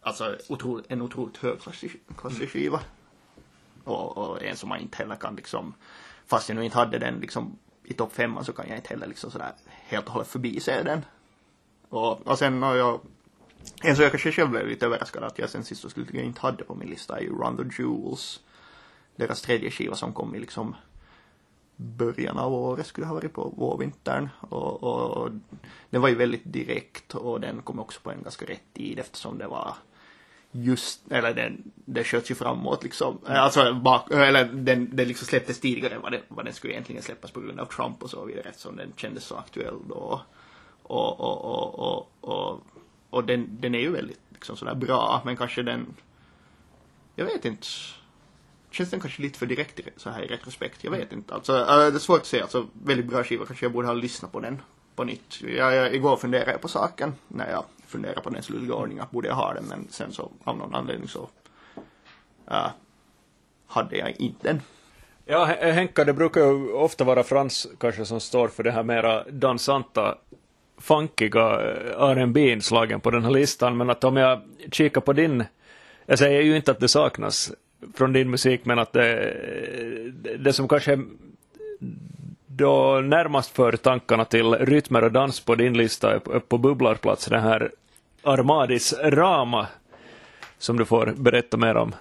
[0.00, 2.00] alltså otro, en otroligt högklassig
[2.48, 2.80] skiva.
[3.84, 5.74] Och, och, en som man inte heller kan liksom
[6.26, 7.58] fast jag nu inte hade den liksom
[7.92, 11.04] i topp femman så kan jag inte heller liksom sådär helt och hållet förbise den.
[11.88, 13.00] Och, och sen har jag
[13.82, 16.40] en som jag kanske själv blev lite överraskad att jag sen sist och slutligen inte
[16.40, 18.40] hade på min lista är ju Run the Jewels.
[19.16, 20.74] Deras tredje skiva som kom i liksom
[21.76, 25.30] början av året skulle ha varit på vårvintern och, och, och
[25.90, 29.38] den var ju väldigt direkt och den kom också på en ganska rätt tid eftersom
[29.38, 29.74] det var
[30.52, 35.08] just, eller den, den sköts ju framåt liksom, eh, alltså bak, eh, eller den, den
[35.08, 38.02] liksom släpptes tidigare än vad, den, vad den skulle egentligen släppas på grund av Trump
[38.02, 40.22] och så vidare eftersom den kändes så aktuell då.
[40.82, 42.62] Och, och, och, och, och
[43.12, 45.86] och den, den är ju väldigt liksom sådär bra, men kanske den,
[47.16, 47.66] jag vet inte,
[48.70, 51.34] känns den kanske lite för direkt så här i retrospekt, jag vet inte.
[51.34, 53.94] Alltså, eh, det är svårt att säga, alltså väldigt bra skiva, kanske jag borde ha
[53.94, 54.62] lyssnat på den
[54.94, 55.42] på nytt.
[55.42, 59.28] Jag, jag, igår funderade jag på saken, när jag funderade på den slutliga ordningen, borde
[59.28, 61.28] jag ha den, men sen så av någon anledning så
[62.50, 62.70] äh,
[63.66, 64.60] hade jag inte den.
[65.24, 69.24] Ja, Henka, det brukar ju ofta vara Frans kanske som står för det här mera
[69.30, 70.14] dansanta
[70.78, 74.40] funkiga äh, eh, rb inslagen på den här listan, men att om jag
[74.72, 75.44] kikar på din,
[76.06, 77.52] jag säger ju inte att det saknas
[77.94, 79.34] från din musik, men att det,
[80.38, 80.98] det som kanske
[82.46, 87.70] då närmast för tankarna till rytmer och dans på din lista på bubblarplats, den här
[88.22, 89.66] Armadis Rama,
[90.58, 91.94] som du får berätta mer om.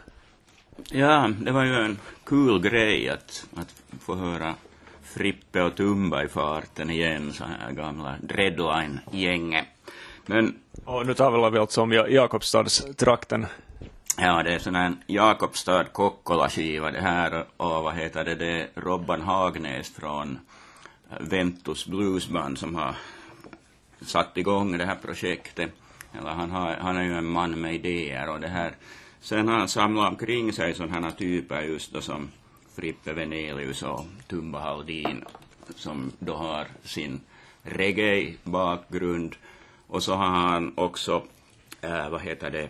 [0.91, 4.55] Ja, det var ju en kul grej att, att få höra
[5.03, 9.65] Frippe och Tumba i farten igen, så här gamla Dreadline-gänget.
[10.26, 10.55] Men...
[10.86, 13.45] Och nu talar vi alltså om Jakobstadstrakten.
[14.17, 18.67] Ja, det är sån här Jakobstad Kokkola-skiva det här och vad heter det, det är
[18.76, 20.39] Robban Hagnäs från
[21.19, 22.95] Ventus Bluesband som har
[24.01, 25.72] satt igång det här projektet.
[26.20, 28.76] Eller han, har, han är ju en man med idéer och det här
[29.24, 32.30] Sen har han samlat omkring sig sådana här typer just då som
[32.76, 35.26] Frippe Venelius och Tumba Haldin
[35.76, 37.22] som då har sin
[37.64, 39.36] reggae-bakgrund.
[39.88, 41.24] Och så har han också,
[41.82, 42.70] äh, vad heter det,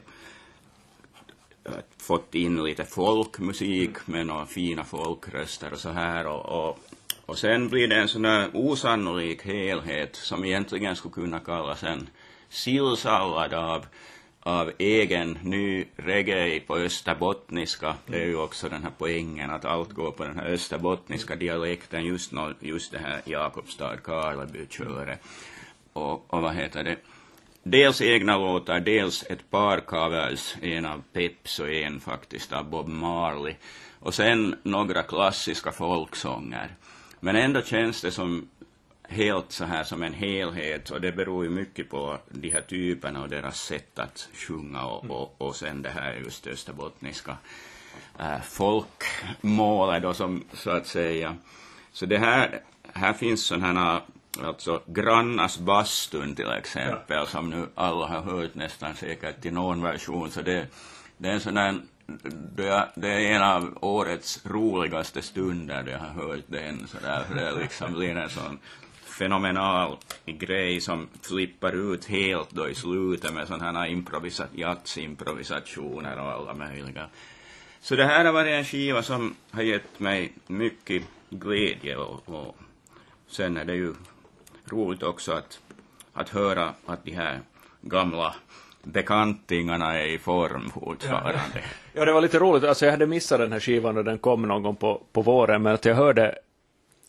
[1.63, 6.27] eh, fått in lite folkmusik med några fina folkröster och så här.
[6.27, 6.79] Och, och,
[7.25, 12.09] och sen blir det en sån där osannolik helhet som egentligen skulle kunna kallas en
[12.51, 13.85] sillsallad av
[14.43, 17.95] av egen ny reggae på österbottniska.
[18.05, 22.05] Det är ju också den här poängen att allt går på den här österbottniska dialekten,
[22.05, 25.17] just, no, just det här Jakobstad, Karleby köre.
[25.93, 26.95] Och, och vad heter det?
[27.63, 32.87] Dels egna låtar, dels ett par covers, en av Peps och en faktiskt av Bob
[32.87, 33.55] Marley.
[33.99, 36.75] Och sen några klassiska folksånger.
[37.19, 38.49] Men ändå känns det som
[39.11, 43.21] helt så här som en helhet och det beror ju mycket på de här typerna
[43.21, 45.15] och deras sätt att sjunga och, mm.
[45.15, 47.37] och, och sen det här just österbottniska
[48.19, 51.35] äh, folkmålet då som så att säga.
[51.91, 52.61] Så det här,
[52.93, 54.01] här finns sådana här
[54.39, 57.25] Alltså Grannas bastun till exempel, ja.
[57.25, 60.31] som nu alla har hört nästan säkert i någon version.
[60.31, 60.67] Så det,
[61.17, 61.79] det är en sån där,
[62.95, 66.87] det, är en av årets roligaste stunder jag har hört den.
[66.87, 68.59] Så där, för det liksom blir en sån
[69.21, 76.31] fenomenal grej som flippar ut helt då i slutet med sådana här improvisa jazzimprovisationer och
[76.31, 77.07] alla möjliga.
[77.81, 82.57] Så det här har varit en skiva som har gett mig mycket glädje och, och
[83.27, 83.93] sen är det ju
[84.65, 85.59] roligt också att,
[86.13, 87.39] att höra att de här
[87.81, 88.35] gamla
[88.83, 91.39] bekantingarna är i form fortfarande.
[91.53, 91.61] Ja,
[91.93, 92.63] ja, det var lite roligt.
[92.63, 95.61] Alltså jag hade missat den här skivan och den kom någon gång på, på våren,
[95.61, 96.35] men att jag hörde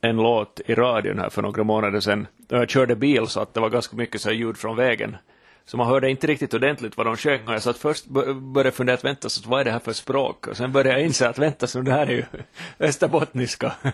[0.03, 2.27] en låt i radion här för några månader sedan.
[2.49, 5.17] Jag körde bil så att det var ganska mycket så ljud från vägen.
[5.65, 8.95] Så man hörde inte riktigt ordentligt vad de sjöng och jag satt först började fundera
[8.95, 10.47] att vänta, så vad är det här för språk?
[10.47, 12.25] Och sen började jag inse att vänta, så det här är ju
[12.79, 13.73] österbottniska.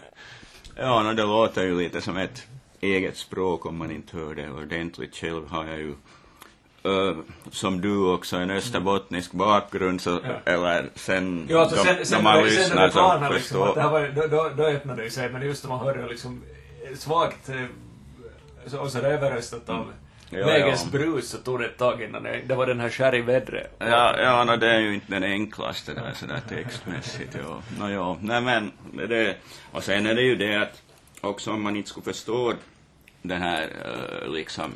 [0.80, 2.46] Ja, no, det låter ju lite som ett
[2.80, 5.16] eget språk om man inte hör det ordentligt.
[5.16, 5.94] Själv har jag ju
[6.86, 7.16] uh,
[7.50, 10.52] som du också, en österbottnisk bakgrund, så, ja.
[10.52, 13.74] eller sen, jo, alltså, sen, sen, när man sen, lyssnar så liksom, förstår...
[13.74, 16.42] Det här var, då, då, då öppnade det sig, men just när man hörde liksom
[16.94, 19.92] svagt eh, och så överröstat av
[20.30, 20.46] mm.
[20.46, 20.98] vägens ja.
[20.98, 23.76] brus så tog det ett tag innan det, det var den här skär i vädret.
[23.78, 27.36] Ja, ja no, det är ju inte den enklaste där sådär textmässigt.
[27.44, 27.62] Ja.
[27.78, 28.16] No, ja.
[28.20, 29.36] Nej men, det,
[29.72, 30.82] och sen är det ju det att
[31.20, 32.54] också om man inte skulle förstå
[33.22, 34.72] den här uh, liksom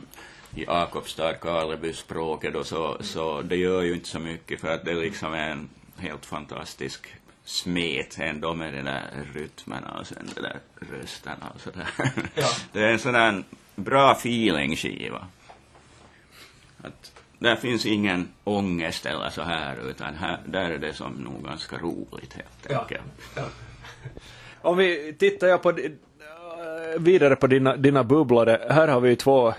[0.55, 4.95] i Akobstad, Karleby-språket då, så, så det gör ju inte så mycket för att det
[4.95, 10.61] liksom är en helt fantastisk smet ändå med de där rytmerna och sen de där
[10.93, 11.89] rösterna och sådär.
[12.35, 12.49] Ja.
[12.73, 13.43] Det är en sån där
[13.75, 15.27] bra feeling-skiva.
[16.83, 21.45] Att där finns ingen ångest eller så här, utan här, där är det som nog
[21.45, 23.03] ganska roligt helt enkelt.
[23.35, 23.43] Ja.
[23.43, 23.49] Ja.
[24.63, 25.79] Om vi tittar jag på
[26.99, 29.55] vidare på dina, dina bubblare, här har vi två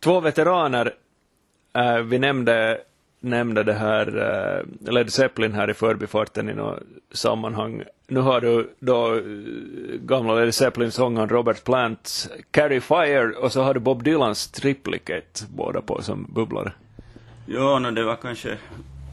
[0.00, 0.94] Två veteraner,
[1.72, 2.80] äh, vi nämnde,
[3.20, 4.06] nämnde det här
[4.84, 6.82] äh, Led Zeppelin här i förbifarten i något
[7.12, 7.82] sammanhang.
[8.06, 9.22] Nu har du då eh,
[10.00, 15.80] gamla Led Zeppelin-sångaren Robert Plants Carry Fire och så har du Bob Dylans Triplicate båda
[15.80, 16.72] på som bubblare.
[17.46, 18.58] Ja, no, det var kanske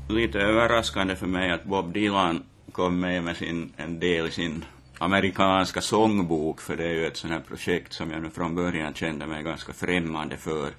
[0.09, 4.65] lite överraskande för mig att Bob Dylan kom med med sin, en del i sin
[4.99, 8.93] amerikanska sångbok, för det är ju ett sånt här projekt som jag nu från början
[8.93, 10.71] kände mig ganska främmande för.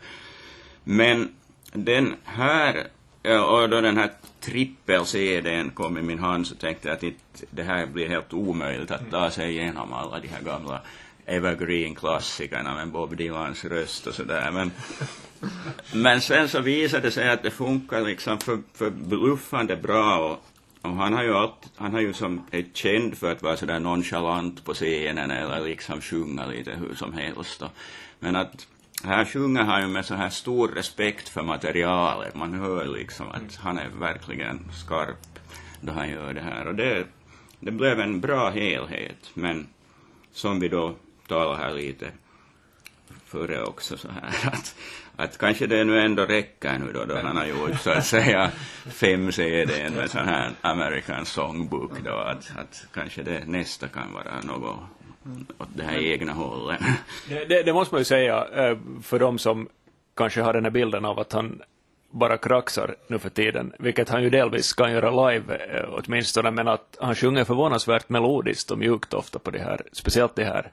[0.84, 1.28] Men
[1.72, 2.86] den här,
[3.22, 7.14] och då den här trippel-CDn kom i min hand så tänkte jag att
[7.50, 10.80] det här blir helt omöjligt att ta sig igenom alla de här gamla
[11.26, 14.50] evergreen-klassikerna med Bob Dylans röst och sådär.
[14.50, 14.70] Men,
[15.92, 18.38] men sen så visade det sig att det funkar liksom
[18.74, 20.44] förbluffande för bra och
[20.82, 23.80] och han har ju allt, han har ju som är känd för att vara sådär
[23.80, 27.62] nonchalant på scenen eller liksom sjunga lite hur som helst.
[27.62, 27.70] Och,
[28.18, 28.66] Men att
[29.04, 32.34] här sjunger han ju med så här stor respekt för materialet.
[32.34, 35.38] Man hör liksom att han är verkligen skarp
[35.80, 36.66] då han gör det här.
[36.66, 37.06] Och det,
[37.60, 39.30] det blev en bra helhet.
[39.34, 39.66] Men
[40.32, 40.94] som vi då
[41.26, 42.10] talar här lite
[43.24, 44.74] före också så här att,
[45.18, 48.50] att kanske det nu ändå räcker nu då, då han har gjort så att säga
[48.90, 54.40] fem CD med sån här American Songbook då, att, att kanske det nästa kan vara
[54.42, 54.78] något
[55.58, 56.80] åt det här egna hållet.
[57.28, 59.68] Det, det, det måste man ju säga eh, för de som
[60.16, 61.62] kanske har den här bilden av att han
[62.10, 66.68] bara kraxar nu för tiden, vilket han ju delvis kan göra live eh, åtminstone, men
[66.68, 70.72] att han sjunger förvånansvärt melodiskt och mjukt ofta på det här, speciellt det här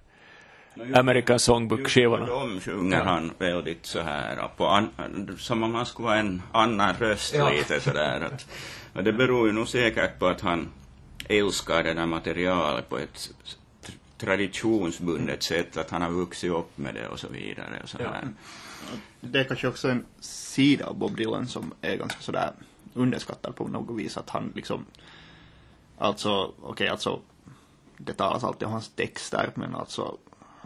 [0.94, 2.26] American Songbook-skivorna.
[2.26, 4.90] De sjunger han väldigt så här, på an,
[5.38, 7.50] som om han skulle vara en annan röst Ja.
[7.50, 8.22] lite sådär.
[8.22, 8.48] Att,
[8.94, 10.68] och det beror ju nog säkert på att han
[11.30, 13.30] älskar det där materialet på ett
[14.18, 17.80] traditionsbundet sätt, att han har vuxit upp med det och så vidare.
[17.84, 18.12] Och så Ja.
[19.22, 22.52] Det är kanske också en sida av Bob Dylan som är ganska sådär
[22.94, 24.18] underskattad på något vis.
[24.18, 24.86] Att han liksom,
[25.98, 27.20] alltså, okej alltså,
[27.98, 30.18] det talas alltid om hans texter, men alltså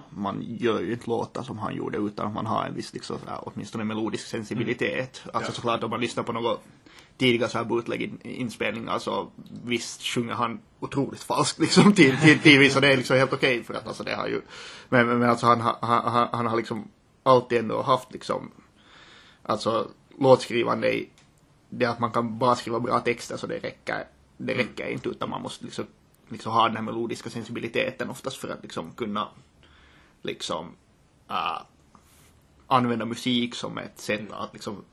[0.10, 3.40] man gör ju inte låtar som han gjorde utan man har en viss, liksom, sådär,
[3.42, 5.22] åtminstone melodisk sensibilitet.
[5.34, 5.56] Alltså Ja.
[5.56, 6.62] såklart om man lyssnar på något
[7.18, 9.28] tidiga så här bootleg-inspelningar så
[9.64, 13.64] visst sjunger han otroligt falskt liksom till, till, tidvis och det är liksom helt okej
[13.64, 14.42] för att alltså det har ju,
[14.90, 16.88] men, men, men alltså han, han, han, han har liksom
[17.24, 18.52] alltid ändå haft liksom,
[19.44, 19.88] alltså
[20.20, 21.10] låtskrivande i
[21.70, 24.08] det att man kan bara skriva bra texter så det räcker,
[24.38, 25.86] det räcker inte utan man måste liksom,
[26.30, 29.28] liksom ha den här melodiska sensibiliteten oftast för att liksom kunna
[30.22, 30.76] liksom
[31.30, 31.62] äh,
[32.68, 34.84] använda musik som ett sätt att liksom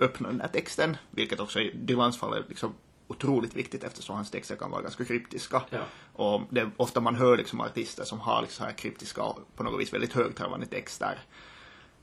[0.00, 2.74] öppna den här texten, vilket också i Dylans fall är liksom
[3.08, 5.62] otroligt viktigt eftersom hans texter kan vara ganska kryptiska.
[5.70, 5.80] Ja.
[6.12, 9.62] Och det är ofta man hör liksom artister som har liksom här kryptiska och på
[9.62, 11.18] något vis väldigt högtravande texter.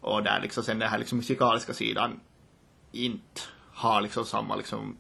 [0.02, 2.20] Och där liksom sen den här liksom musikaliska sidan
[2.92, 3.42] inte
[3.74, 4.98] har liksom samma liksom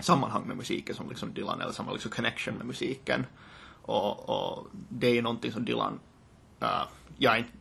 [0.00, 3.26] sammanhang med musiken som liksom Dylan eller samma liksom connection med musiken.
[3.82, 6.00] Och, och det är ju någonting som Dylan,
[6.64, 6.82] uh,
[7.18, 7.52] jag är inte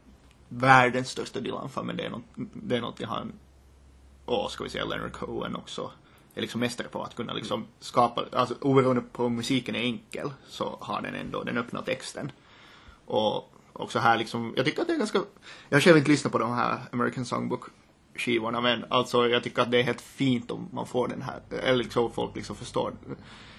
[0.50, 2.24] världens största Dylan-fan men det är, något,
[2.54, 3.32] det är någonting han
[4.26, 5.92] och ska vi säga Leonard Cohen också
[6.36, 10.32] är liksom mästare på att kunna liksom skapa, alltså oberoende på om musiken är enkel
[10.48, 12.32] så har den ändå den öppna texten.
[13.06, 15.22] Och också här liksom, jag tycker att det är ganska,
[15.70, 17.64] jag har själv inte lyssnat på de här American Songbook
[18.16, 21.42] skivorna men alltså jag tycker att det är helt fint om man får den här,
[21.50, 22.94] eller liksom folk liksom förstår,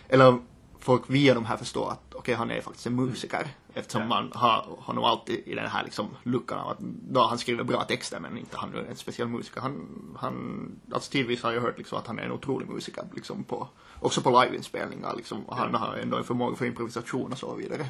[0.09, 0.39] eller
[0.85, 4.09] folk via de här förstår att okej han är faktiskt en musiker eftersom Ja.
[4.09, 7.85] man har honom alltid i den här liksom luckan av att då han skriver bra
[7.85, 9.61] texter men inte han är en speciell musiker.
[9.61, 9.87] Han,
[10.21, 13.69] han, alltså tidvis har jag hört liksom att han är en otrolig musiker liksom på,
[14.01, 15.45] också på liveinspelningar liksom.
[15.45, 17.87] Och Han har ändå en förmåga för improvisation och så vidare.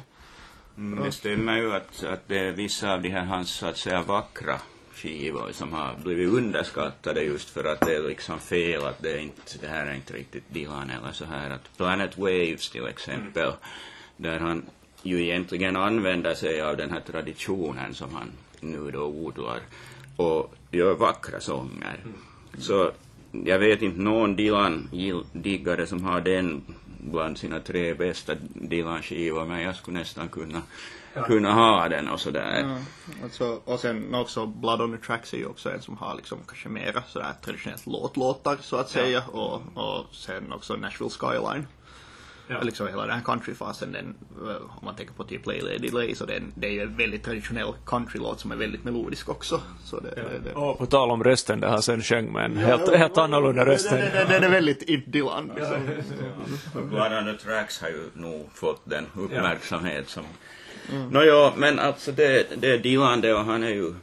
[0.77, 3.77] Mm, det stämmer ju att, att det är vissa av de här hans så att
[3.77, 4.59] säga vackra
[4.95, 9.17] skivor som har blivit underskattade just för att det är liksom fel att det är
[9.17, 11.49] inte, det här är inte riktigt Dylan eller så här.
[11.49, 13.51] Att Planet Waves till exempel,
[14.17, 14.65] där han
[15.03, 19.59] ju egentligen använder sig av den här traditionen som han nu då odlar
[20.15, 21.99] och gör vackra sånger.
[22.57, 22.91] Så
[23.45, 26.61] jag vet inte någon Dylan-diggare som har den
[27.11, 30.61] bland sina tre bästa Dylan-skivor, men jag skulle nästan kunna,
[31.25, 32.65] kunna ha den och sådär.
[32.69, 32.77] Ja,
[33.23, 36.37] alltså, och sen också Blood on the Tracks är ju också en som har liksom
[36.47, 41.67] kanske mera sådär traditionellt låtlåtar så att säga och, och sen också Nashville Skyline.
[42.47, 42.61] Ja.
[42.61, 44.15] Liksom hela den här countryfasen, den,
[44.49, 46.97] eh, om man tänker på typ Lay Lady Lay, så den, det är ju en
[46.97, 49.61] väldigt traditionell countrylåt som är väldigt melodisk också.
[49.83, 50.53] Så det, det, det.
[50.53, 53.89] Och på tal om rösten där han sen sjöng med en helt, helt annorlunda röst.
[53.89, 55.51] Den, den, den är väldigt inte Dylan.
[55.55, 56.89] Liksom.
[56.89, 60.23] Blood on the Tracks har ju nog fått den uppmärksamhet som...
[61.11, 63.93] Nåja, men alltså det, det är Dylan det och han är ju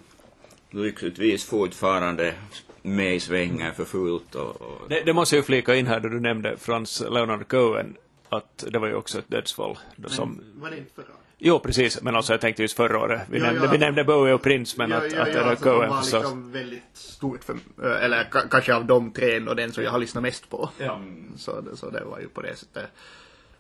[0.71, 2.35] lyckligtvis fortfarande
[2.83, 6.01] med i svängen för fullt och, och Det, det måste jag ju flika in här
[6.01, 7.97] då du nämnde Frans Leonard Cohen,
[8.29, 9.79] att det var ju också ett dödsfall.
[9.97, 11.05] Då som, Var det inte förra?
[11.39, 13.21] jo, precis, men alltså jag tänkte just förra året.
[13.31, 13.71] Vi, Ja, nämnde, ja.
[13.73, 16.53] vi nämnde Bowie och Prince, men att, att det var alltså, de Cohen var liksom
[16.53, 20.23] väldigt stort för, eller ka- kanske av de tre ändå den som jag har lyssnat
[20.23, 20.71] mest på.
[20.79, 21.01] Ja.
[21.37, 22.85] Så, det- så det var ju på det sättet.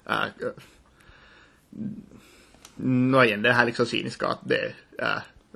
[0.06, 0.24] Äh,
[2.82, 5.06] äh, Nå igen, det här liksom cyniska att det, äh,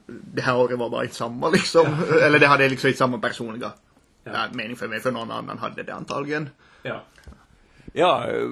[0.07, 1.87] det här året var bara inte samma liksom.
[2.23, 3.73] Eller det hade liksom inte samma personliga
[4.25, 4.33] Ja.
[4.33, 6.49] äh, mening för mig, för någon annan hade det antagligen.
[6.83, 7.03] Ja.
[7.93, 8.43] Ja, eh,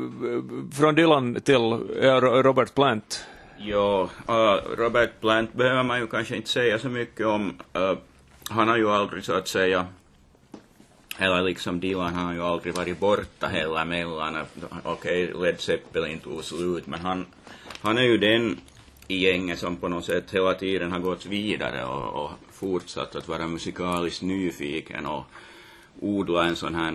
[0.73, 3.27] från Dylan till ja, Ro- Robert Plant.
[3.59, 7.61] Ja, uh, Robert Plant behöver man ju kanske inte säga så mycket om.
[7.79, 7.93] Uh,
[8.51, 9.87] han har ju aldrig så att säga,
[11.19, 14.37] eller liksom Dylan har ju aldrig varit borta heller mellan,
[14.83, 17.27] okej, Led Zeppelin tog slut, men han,
[17.85, 18.61] han är ju den
[19.09, 23.29] i gänget som på något sätt hela tiden har gått vidare och, och fortsatt att
[23.29, 25.25] vara musikaliskt nyfiken och
[26.01, 26.93] odla en sån här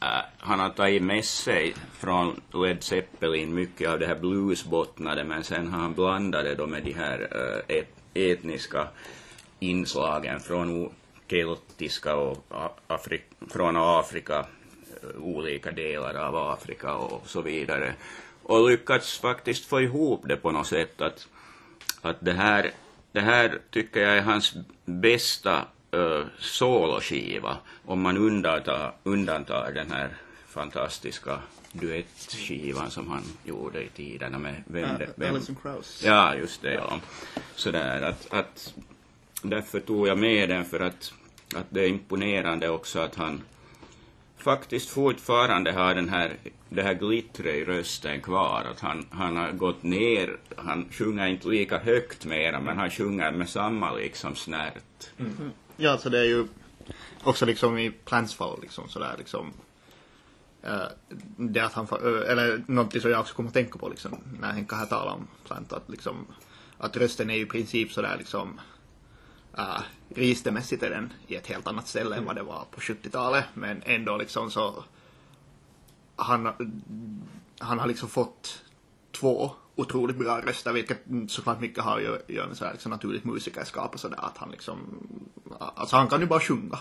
[0.00, 5.44] äh, han har tagit med sig från Led Zeppelin mycket av det här bluesbottnade men
[5.44, 7.28] sen har han blandat det då med de här
[7.68, 8.88] äh, et, etniska
[9.60, 10.90] inslagen från
[11.28, 12.44] keltiska och
[12.86, 13.20] Afri,
[13.50, 17.94] från Afrika, äh, olika delar av Afrika och så vidare.
[18.48, 21.26] Och lyckats faktiskt få ihop det på något sätt att,
[22.02, 22.70] att det här,
[23.12, 30.08] det här tycker jag är hans bästa uh, soloskiva om man undantar, undantar den här
[30.48, 31.38] fantastiska
[31.72, 36.02] duettskivan som han gjorde i tiderna med vem, det- vem Alison Krauss.
[36.04, 36.74] Ja, just det.
[36.74, 37.00] Ja.
[37.54, 38.74] Sådär att, att
[39.42, 41.12] därför tog jag med den för att,
[41.54, 43.42] att det är imponerande också att han
[44.46, 46.36] faktiskt fortfarande har den här,
[46.68, 48.66] det här glittret i rösten kvar.
[48.70, 53.32] Att han, han har gått ner, han sjunger inte lika högt mera, men han sjunger
[53.32, 55.10] med samma liksom snärt.
[55.18, 55.50] Mm.
[55.76, 56.46] Ja, så det är ju
[57.24, 59.52] också liksom i Plants fall liksom sådär liksom.
[60.62, 60.88] eh,
[61.36, 64.52] det att han, eh, eller någonting som jag också kommer att tänka på liksom när
[64.52, 66.26] Henka här talar om Plant att liksom
[66.78, 68.60] att rösten är ju i princip sådär liksom
[69.58, 73.44] uh, registermässigt är den i ett helt annat ställe än vad det var på 70-talet
[73.54, 74.84] men ändå liksom så
[76.16, 76.52] han,
[77.58, 78.62] han har liksom fått
[79.12, 80.98] två otroligt bra röster, vilket
[81.28, 84.18] såklart mycket har att göra med så här, liksom, naturligt musikerskap och sådär.
[84.20, 84.78] Att han liksom,
[85.58, 86.78] alltså han kan ju bara sjunga.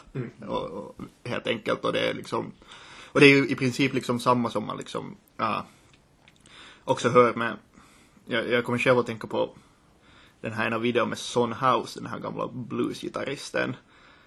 [0.47, 1.85] Och, och, helt enkelt.
[1.85, 2.51] Och det är liksom,
[3.11, 5.61] och det är ju i princip liksom samma som man liksom uh,
[6.83, 7.57] också hör med,
[8.25, 9.49] jag, jag kommer själv att tänka på
[10.41, 13.75] den här ena videon med Son House, den här gamla bluesgitarristen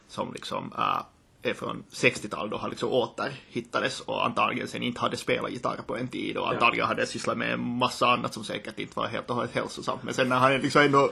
[0.09, 1.02] som liksom uh,
[1.42, 5.96] är från 60-talet och har liksom återhittades och antagligen sen inte hade spelat gitarr på
[5.96, 9.30] en tid och antagligen hade sysslat med en massa annat som säkert inte var helt
[9.30, 10.02] och hållet hälsosamt.
[10.02, 11.11] Men sen när han liksom ändå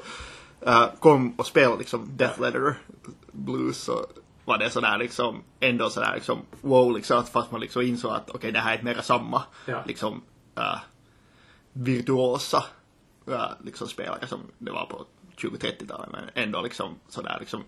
[0.67, 2.75] uh, kom och spelade liksom Death Letter
[3.33, 4.07] blues så
[4.45, 8.31] var det sådär liksom ändå sådär liksom wow liksom att fast man liksom insåg att
[8.31, 9.83] okej det här är inte mera samma Ja.
[9.87, 10.23] liksom
[10.59, 10.79] uh,
[11.73, 12.65] virtuosa
[13.65, 15.05] liksom spelare som det var på
[15.37, 17.65] 20-30-talet men ändå liksom sådär liksom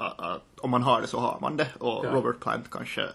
[0.00, 2.10] uh, om man har det så har man det och Ja.
[2.10, 3.08] Robert Plant kanske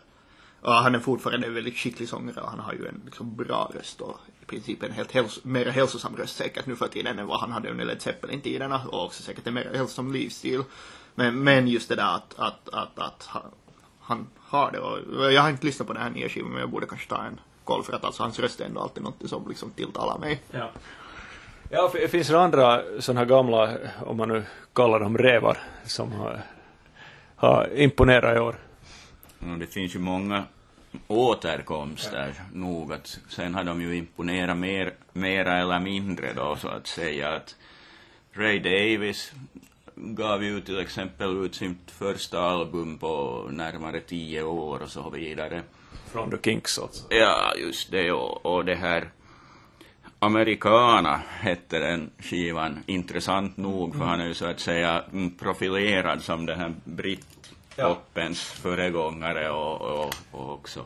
[0.61, 3.71] och han är fortfarande en väldigt skicklig sångare och han har ju en liksom bra
[3.75, 7.27] röst och i princip en helt häls- mer hälsosam röst säkert nu för tiden än
[7.27, 10.63] vad han hade under Led Zeppelin-tiderna och också säkert en mer hälsosam livsstil.
[11.15, 13.51] Men, men just det där att, att, att, att han,
[13.99, 16.69] han har det och jag har inte lyssnat på den här nya skivan men jag
[16.69, 19.49] borde kanske ta en koll för att alltså hans röst är ändå alltid något som
[19.49, 20.43] liksom tilltalar mig.
[20.51, 20.69] Ja.
[21.69, 24.43] Ja, finns det andra sådana här gamla, om man nu
[24.73, 26.41] kallar dem rävar, som har,
[27.35, 28.55] har imponerat i år?
[29.39, 30.43] Och det finns ju många
[31.07, 36.87] återkomster nog att sen har de ju imponerat mer, mera eller mindre då så att
[36.87, 37.55] säga att
[38.33, 39.31] Ray Davis
[39.95, 45.61] gav ju till exempel ut sitt första album på närmare tio år och så vidare.
[46.11, 47.03] Från The Kinks alltså.
[47.09, 49.09] Ja, just det och, och det här
[50.19, 56.21] Americana hette den skivan, intressant nog för han är ju så att säga mm, profilerad
[56.21, 60.85] som den här brittpoppens föregångare och, och, och också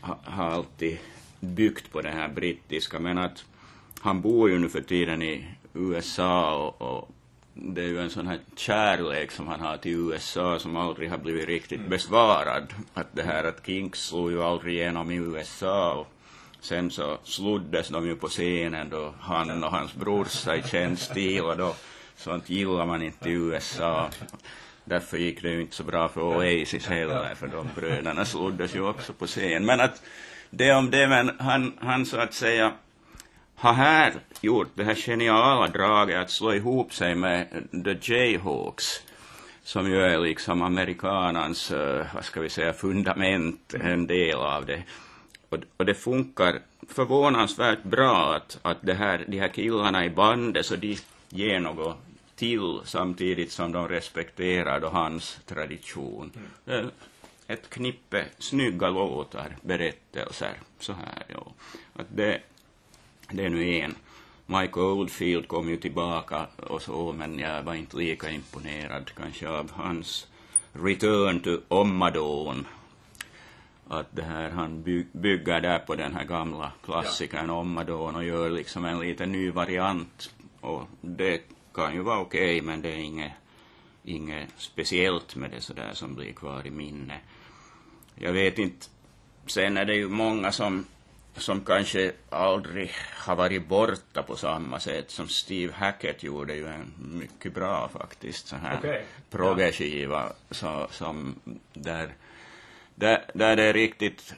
[0.00, 0.98] ha, har alltid
[1.40, 2.98] byggt på det här brittiska.
[2.98, 3.44] Men att
[4.00, 7.10] han bor ju nu för tiden i USA och, och
[7.54, 11.18] det är ju en sån här kärlek som han har till USA som aldrig har
[11.18, 12.74] blivit riktigt besvarad.
[12.94, 16.06] Att det här att Kinks slog ju aldrig igenom i USA
[16.64, 21.42] sen så sloddes de ju på scenen då han och hans brorsa i känd stil
[21.42, 21.74] och då
[22.16, 24.10] sånt gillar man inte i USA.
[24.84, 28.88] Därför gick det ju inte så bra för Oasis heller, för de bröderna sloddes ju
[28.88, 29.66] också på scen.
[29.66, 30.02] Men att
[30.50, 32.72] det om det, men han, han så att säga
[33.54, 37.46] har här gjort det här geniala draget att slå ihop sig med
[37.84, 39.02] The Jayhawks,
[39.62, 44.82] som ju är liksom amerikanans, eh, vad ska vi säga, fundament, en del av det.
[45.54, 50.66] Och, och det funkar förvånansvärt bra att, att det här, de här killarna i bandet,
[50.66, 50.98] så de
[51.28, 51.96] ger något
[52.36, 56.32] till samtidigt som de respekterar då hans tradition.
[56.64, 56.90] Det är
[57.46, 61.24] Ett knippe snygga låtar, berättelser, så här.
[61.28, 61.52] Ja.
[61.92, 62.40] Att det,
[63.30, 63.94] det är nu en.
[64.46, 69.70] Mike Oldfield kom ju tillbaka och så, men jag var inte lika imponerad kanske av
[69.72, 70.26] hans
[70.72, 72.66] return to Ommadon.
[73.88, 78.50] Att det här, han by, bygger där på den här gamla klassikern Ommadon och gör
[78.50, 80.34] liksom en liten ny variant.
[80.60, 81.42] Och det
[81.74, 83.32] kan ju vara okej, men det är inget,
[84.04, 87.20] inget speciellt med det sådär som blir kvar i minne.
[88.14, 88.86] Jag vet inte,
[89.46, 90.84] sen är det ju många som
[91.36, 96.92] som kanske aldrig har varit borta på samma sätt som Steve Hackett gjorde ju en
[96.98, 99.04] mycket bra faktiskt så här Okej.
[99.30, 101.34] proggeskiva så, som
[101.72, 102.14] där,
[102.94, 104.34] där, där det är riktigt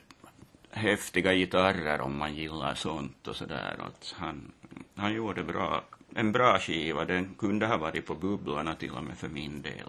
[0.71, 3.77] häftiga gitarrer om man gillar sånt och sådär.
[4.15, 4.53] Han,
[4.97, 5.85] han gjorde bra,
[6.15, 9.89] en bra skiva, den kunde ha varit på bubblorna till och med för min del.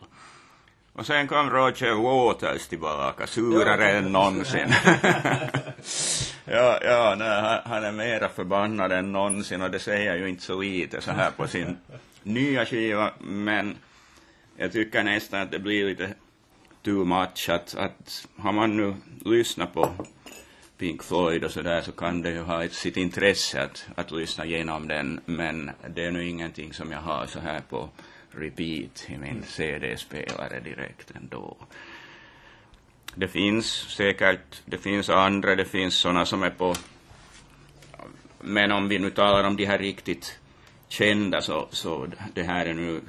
[0.93, 4.67] Och sen kom Roger Waters tillbaka, surare än någonsin.
[6.45, 10.43] ja, ja nej, han, han är mera förbannad än någonsin och det säger ju inte
[10.43, 11.77] så lite så här på sin
[12.23, 13.77] nya skiva, men
[14.57, 16.13] jag tycker nästan att det blir lite
[16.87, 19.91] too much att, att har man nu lyssnat på
[20.77, 24.45] Pink Floyd och sådär så kan det ju ha ett, sitt intresse att, att lyssna
[24.45, 27.89] igenom den, men det är nu ingenting som jag har så här på
[28.31, 31.57] repeat i min CD-spelare direkt ändå.
[33.15, 36.75] Det finns säkert, det finns andra, det finns sådana som är på,
[38.41, 40.39] men om vi nu talar om de här riktigt
[40.87, 43.01] kända så, så det här är nu,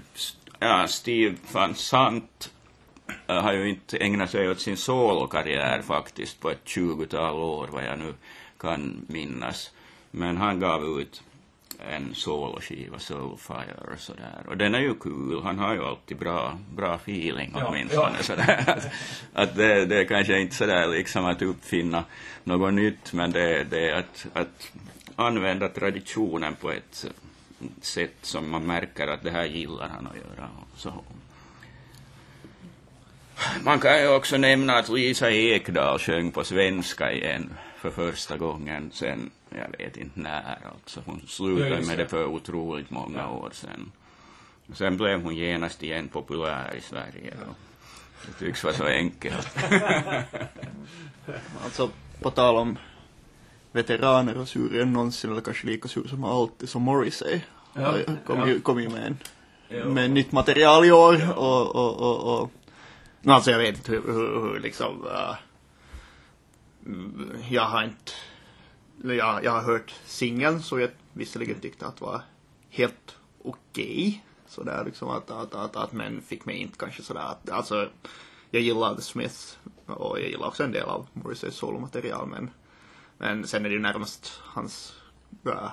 [0.58, 2.50] ja, Steve van Sant
[3.26, 7.98] har ju inte ägnat sig åt sin solokarriär faktiskt på ett tjugotal år vad jag
[7.98, 8.14] nu
[8.58, 9.70] kan minnas.
[10.10, 11.22] Men han gav ut
[11.78, 14.42] en soloskiva, Soulfire och sådär.
[14.48, 18.64] Och den är ju kul, han har ju alltid bra, bra feeling åtminstone ja, sådär.
[18.66, 18.88] Att,
[19.32, 22.04] att det, det är kanske inte sådär liksom att uppfinna
[22.44, 24.72] något nytt, men det, det är att, att
[25.16, 27.06] använda traditionen på ett
[27.80, 30.48] sätt som man märker att det här gillar han att göra.
[30.76, 30.92] Så.
[33.64, 38.90] Man kan ju också nämna att Lisa Ekdahl sjöng på svenska igen för första gången
[38.94, 41.02] sen, jag vet inte när alltså.
[41.06, 43.92] Hon slutade med det för otroligt många år sedan.
[44.74, 47.34] Sen blev hon genast igen populär i Sverige.
[47.46, 47.54] Ja.
[48.26, 49.48] Det tycks vara så enkelt.
[51.64, 51.90] alltså,
[52.22, 52.78] på tal om
[53.72, 57.40] veteraner och sur än någonsin, eller kanske lika sur som alltid, som Morrissey.
[57.74, 57.94] Ja.
[58.26, 58.48] Kom, ja.
[58.48, 59.18] Ju, kom ju med, en,
[59.68, 59.84] ja.
[59.84, 62.50] med nytt material i år och, och, och, och
[63.34, 65.34] alltså jag vet inte hur, hur, hur liksom uh,
[67.50, 68.12] jag har inte
[69.14, 72.22] jag, jag har hört singeln så jag visserligen tyckte att det var
[72.70, 74.20] helt okej okay.
[74.46, 77.88] sådär liksom att, att, att, att men fick mig inte kanske sådär att alltså
[78.50, 82.50] jag gillar The Smiths och jag gillar också en del av Morrisseys solomaterial men
[83.18, 84.94] men sen är det ju närmast hans
[85.46, 85.70] äh,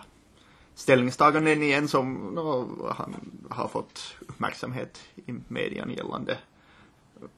[0.75, 3.15] ställningstaganden igen som no, han
[3.49, 6.37] har fått uppmärksamhet i median gällande.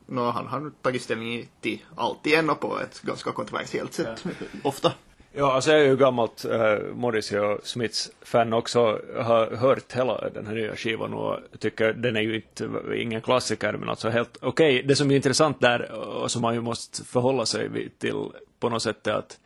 [0.06, 4.32] No, han har tagit ställning till allt igen och på ett ganska kontroversiellt sätt, ja.
[4.64, 4.94] ofta.
[5.32, 9.02] Ja, alltså jag är ju gammalt äh, Morrissey och Smiths fan också.
[9.16, 13.74] Har hört hela den här nya skivan och tycker den är ju inte, ingen klassiker
[13.74, 14.76] men alltså helt okej.
[14.76, 14.88] Okay.
[14.88, 18.16] Det som är intressant där och som man ju måste förhålla sig till
[18.60, 19.40] på något sätt är att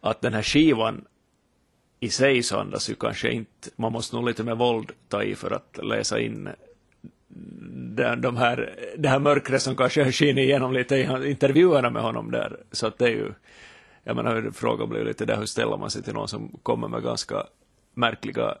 [0.00, 1.04] att den här skivan
[2.00, 5.34] i sig så andas ju kanske inte, man måste nog lite med våld ta i
[5.34, 6.48] för att läsa in
[7.96, 12.30] de, de här, det här mörkret som kanske skiner igenom lite i intervjuerna med honom
[12.30, 12.56] där.
[12.72, 13.32] Så att det är ju,
[14.04, 17.02] jag menar frågan blir lite där hur ställer man sig till någon som kommer med
[17.02, 17.44] ganska
[17.94, 18.54] märkliga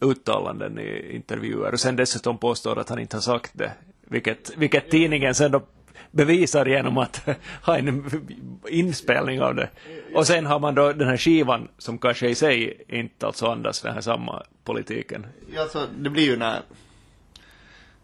[0.00, 3.72] uttalanden i intervjuer och sen dessutom påstår att han inte har sagt det,
[4.06, 5.62] vilket, vilket tidningen sen då
[6.10, 7.28] bevisar genom att
[7.62, 8.10] ha en
[8.68, 9.70] inspelning av det.
[10.14, 13.82] Och sen har man då den här skivan som kanske i sig inte alltså andas
[13.82, 15.26] den här samma politiken.
[15.54, 16.60] Ja, så det blir ju när...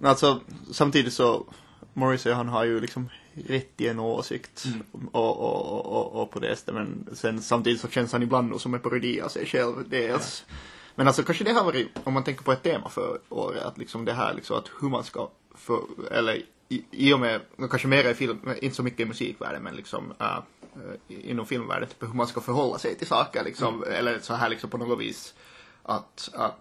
[0.02, 0.40] Alltså
[0.70, 1.46] samtidigt så,
[1.92, 5.08] Morrissey han har ju liksom rätt i en åsikt mm.
[5.12, 8.74] och, och, och, och, på det sättet men sen samtidigt så känns han ibland som
[8.74, 10.44] en parodi av sig själv dels.
[10.48, 10.54] Ja.
[10.94, 13.78] Men alltså kanske det har varit, om man tänker på ett tema för året, att
[13.78, 15.80] liksom det här liksom att hur man ska, för,
[16.10, 19.76] eller i, i och med, kanske mer i film, inte så mycket i musikvärlden, men
[19.76, 20.38] liksom uh,
[21.08, 23.94] inom filmvärlden, typ hur man ska förhålla sig till saker liksom, mm.
[23.98, 25.34] eller så här liksom på något vis
[25.82, 26.58] att, att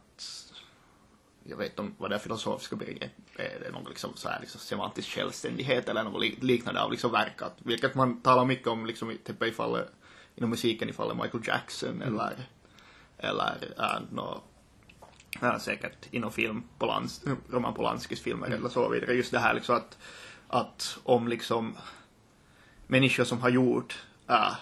[1.44, 4.60] jag vet inte vad det är filosofiska begreppet är, det någon liksom så här liksom
[4.60, 9.44] semantisk självständighet eller något liknande av liksom verkat, vilket man talar mycket om liksom typ
[9.44, 9.92] i fallet,
[10.36, 12.08] inom musiken i fallet Michael Jackson mm.
[12.08, 12.46] eller,
[13.18, 14.42] eller uh, no,
[15.42, 18.60] ja, säkert inom film, Polans, Roman Polanskis filmer mm.
[18.60, 19.14] eller så vidare.
[19.14, 19.98] Just det här liksom att,
[20.48, 21.78] att om liksom
[22.88, 24.56] människor som har gjort äh,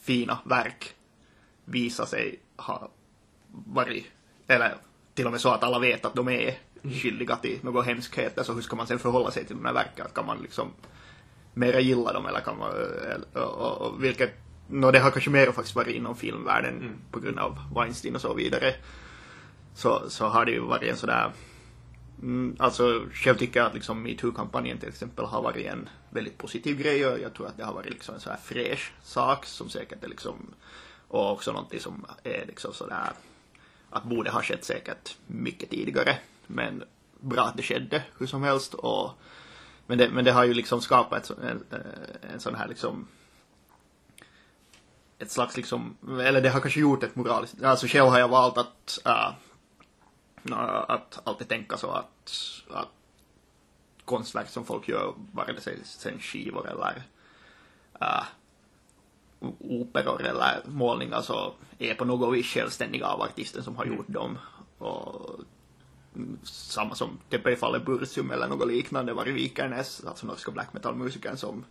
[0.00, 0.94] fina verk
[1.64, 2.90] visar sig ha
[3.50, 4.06] varit,
[4.46, 4.78] eller
[5.14, 8.52] till och med så att alla vet att de är skyldiga till något hemskheter, så
[8.52, 10.06] hur ska man sen förhålla sig till de här verken?
[10.14, 10.68] Kan man liksom
[11.54, 12.70] mera gilla dem eller kan man,
[13.32, 14.30] och, och, och vilket,
[14.68, 16.94] no, det har kanske mer faktiskt varit inom filmvärlden mm.
[17.10, 18.74] på grund av Weinstein och så vidare
[19.74, 21.32] så, så har det ju varit en sådär
[22.22, 26.78] Mm, alltså själv tycker jag att liksom metoo-kampanjen till exempel har varit en väldigt positiv
[26.78, 29.68] grej och jag tror att det har varit liksom en så här fräsch sak som
[29.68, 30.54] säkert är liksom
[31.08, 33.12] och också någonting som är liksom sådär
[33.92, 36.18] att borde ha skett säkert mycket tidigare.
[36.46, 36.84] Men
[37.20, 39.10] bra att det skedde hur som helst och
[39.86, 41.64] men det, men det har ju liksom skapat ett, en,
[42.32, 43.08] en sån här liksom
[45.18, 48.58] ett slags liksom, eller det har kanske gjort ett moraliskt, alltså själv har jag valt
[48.58, 49.32] att äh,
[50.88, 52.32] att alltid tänka så att,
[52.70, 52.88] att
[54.04, 57.02] konstverk som folk gör, vare sig sen skivor eller
[58.00, 58.24] äh,
[59.58, 63.96] operor eller målningar så är på något vis självständiga av artisten som har mm.
[63.96, 64.38] gjort dem.
[64.78, 65.40] Och
[66.42, 70.72] samma som typ i fallet Bursum eller något liknande var i Vikernes, alltså norska black
[70.72, 71.64] metal-musikern som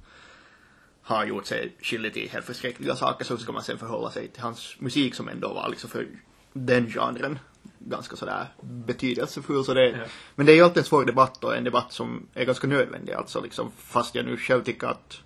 [1.01, 4.41] har gjort sig skyldig till helt förskräckliga saker så ska man sen förhålla sig till
[4.41, 6.07] hans musik som ändå var liksom för
[6.53, 7.39] den genren
[7.79, 9.65] ganska sådär betydelsefull.
[9.65, 10.05] Så det, Ja.
[10.35, 13.13] Men det är ju alltid en svår debatt och en debatt som är ganska nödvändig
[13.13, 15.17] alltså liksom fast jag nu själv tycker att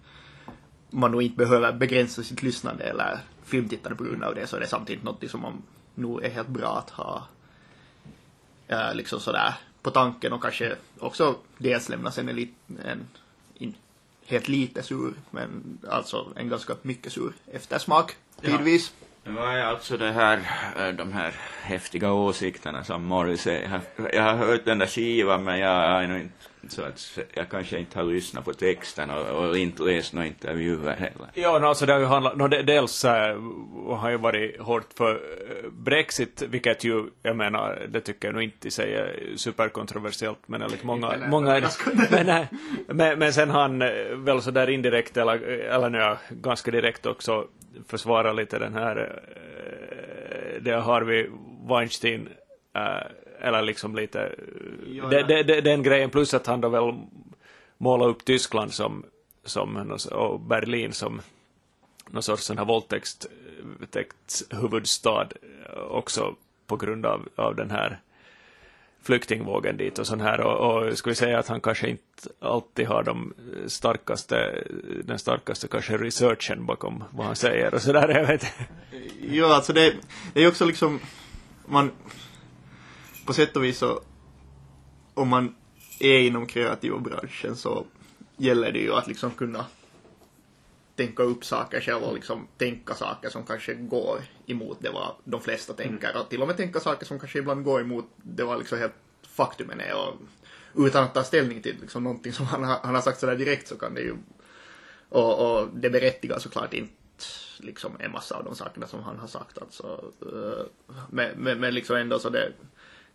[0.89, 4.59] man nog inte behöver begränsa sitt lyssnande eller filmtittande på grund av det så är
[4.59, 5.61] det samtidigt något som man
[5.95, 7.27] nog är helt bra att ha
[8.67, 12.53] eh, liksom sådär på tanken och kanske också dels lämna sen en, lit,
[12.85, 13.07] en
[13.57, 13.73] in,
[14.27, 18.57] helt lite sur men alltså en ganska mycket sur eftersmak Ja.
[18.57, 18.93] tidvis.
[19.23, 20.37] Det var ju alltså det här,
[20.77, 23.81] eh, de här häftiga åsikterna som Morrissey, har-
[24.13, 26.33] jag har hört den där skivan men jag har nog inte,
[26.71, 30.95] så att jag kanske inte har lyssnat på texten och, och inte läst några intervjuer
[30.95, 31.27] heller.
[31.33, 33.37] Ja, no, alltså det har ju handlat, no, det, dels äh,
[33.89, 38.43] har ju varit hårt för eh, Brexit, vilket ju, jag menar, det tycker jag nog
[38.43, 42.03] inte i sig är superkontroversiellt, men enligt många, Eller många överraskande.
[42.11, 42.47] men, nej,
[42.87, 43.79] men, men sen han
[44.25, 47.47] väl så där indirekt, eller, eller nu ja, ganska direkt också
[47.87, 51.29] försvara lite den här, eh, det har vi
[51.69, 52.29] Weinstein,
[52.75, 53.07] eh,
[53.45, 54.35] eller liksom lite,
[54.87, 55.27] Ja, det, ja.
[55.27, 56.93] det, det, den grejen, plus att han då väl
[57.77, 59.05] målar upp Tyskland som,
[59.43, 61.21] som och Berlin som
[62.09, 63.27] någon sorts sån här våldtäkts,
[63.79, 65.27] våldtäktshuvudstad
[65.89, 66.35] också
[66.67, 67.99] på grund av, av den här
[69.03, 73.03] flyktingvågen dit och sån här och, och vi säga att han kanske inte alltid har
[73.03, 73.33] de
[73.67, 74.63] starkaste,
[75.03, 78.45] den starkaste kanske researchen bakom vad han säger och sådär, jag vet
[79.29, 79.93] Ja, alltså det,
[80.33, 80.99] det är också liksom,
[81.65, 81.91] man,
[83.25, 84.01] på sätt och vis så,
[85.13, 85.55] om man
[85.99, 87.85] är inom kreativa branschen så
[88.37, 89.65] gäller det ju att liksom kunna
[90.95, 95.41] tänka upp saker själv och liksom tänka saker som kanske går emot det vad de
[95.41, 96.17] flesta tänker.
[96.21, 98.93] Och till och med tänka saker som kanske ibland går emot det vad liksom helt
[99.27, 99.93] faktumen är.
[99.95, 100.13] Och
[100.85, 103.67] utan att ta ställning till liksom någonting som han, har- han har sagt sådär direkt
[103.67, 104.15] så kan det ju
[105.09, 106.93] och, och det berättigar såklart inte
[107.59, 109.57] liksom en massa av de sakerna som han har sagt.
[109.57, 110.11] Alltså.
[110.21, 110.65] eh,
[111.09, 112.51] Men, men, men liksom ändå så det,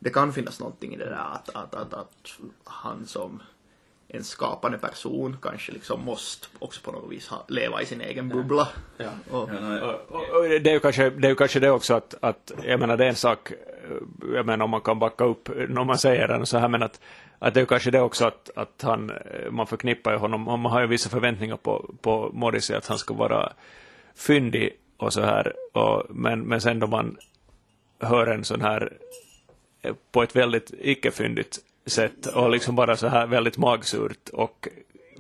[0.01, 3.43] det kan finnas någonting i det där att, att, att, att han som
[4.09, 8.29] en skapande person kanske liksom måste också på något vis ha, leva i sin egen
[8.29, 8.69] bubbla.
[8.97, 9.11] Ja.
[9.31, 12.15] Och, Och, och, och det är ju kanske det, är ju kanske det också att,
[12.21, 13.53] att, jag menar det är en sak,
[14.35, 17.01] jag menar om man kan backa upp när man säger den så här, men att,
[17.39, 19.13] att det är ju kanske det också att, att han,
[19.51, 22.99] man förknippar ju honom, och man har ju vissa förväntningar på, på Morrissey att han
[22.99, 23.53] ska vara
[24.15, 27.17] fyndig och så här, och, men, men sen då man
[27.99, 28.93] hör en sån här
[30.13, 34.69] på ett väldigt icke-fyndigt sätt och liksom bara så här väldigt magsurt och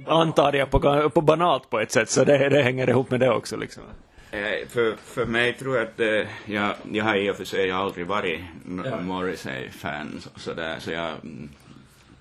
[0.07, 3.31] antar jag på, på banalt på ett sätt så det, det hänger ihop med det
[3.31, 3.83] också liksom.
[4.31, 7.71] Eh, För, för mig tror jag att eh, jag, jag har i och för sig
[7.71, 8.41] aldrig varit
[8.85, 9.01] Ja.
[9.01, 11.49] Morrissey-fan så, sådär, så jag mm,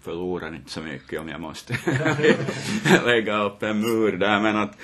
[0.01, 1.73] förlorar inte så mycket om jag måste
[3.05, 4.39] lägga upp en mur där.
[4.39, 4.77] Men att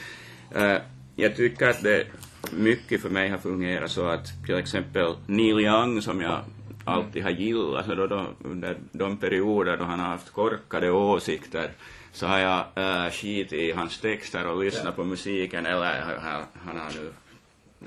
[0.56, 0.77] eh,
[1.15, 2.06] jag tycker att det
[2.52, 6.40] mycket för mig har fungerat så att till exempel Neil Young som jag
[6.85, 11.69] alltid har gillat, så då, då, under de perioder då han har haft korkade åsikter
[12.11, 16.77] så har jag äh, skitit i hans texter och lyssnat på musiken, eller han, han
[16.77, 17.11] har nu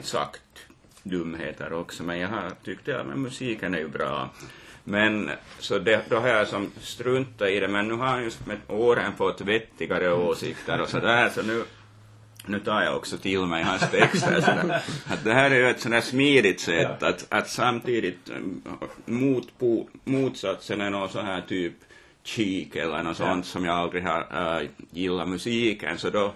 [0.00, 0.42] sagt
[1.02, 4.28] dumheter också, men jag har tyckt att men musiken är ju bra.
[4.84, 8.30] Men så det, då har jag som struntat i det, men nu har han ju
[8.44, 11.64] med åren fått vettigare åsikter och sådär, så nu
[12.48, 14.40] nu tar jag också till mig hans texter.
[14.40, 14.82] sådär.
[15.06, 18.62] Att det här är ju ett sådär smidigt sätt att, att samtidigt mm,
[19.06, 21.72] mot, po- motsatsen är någon sån här typ
[22.24, 26.32] cheek eller något sånt som jag aldrig har äh, gillat musiken så då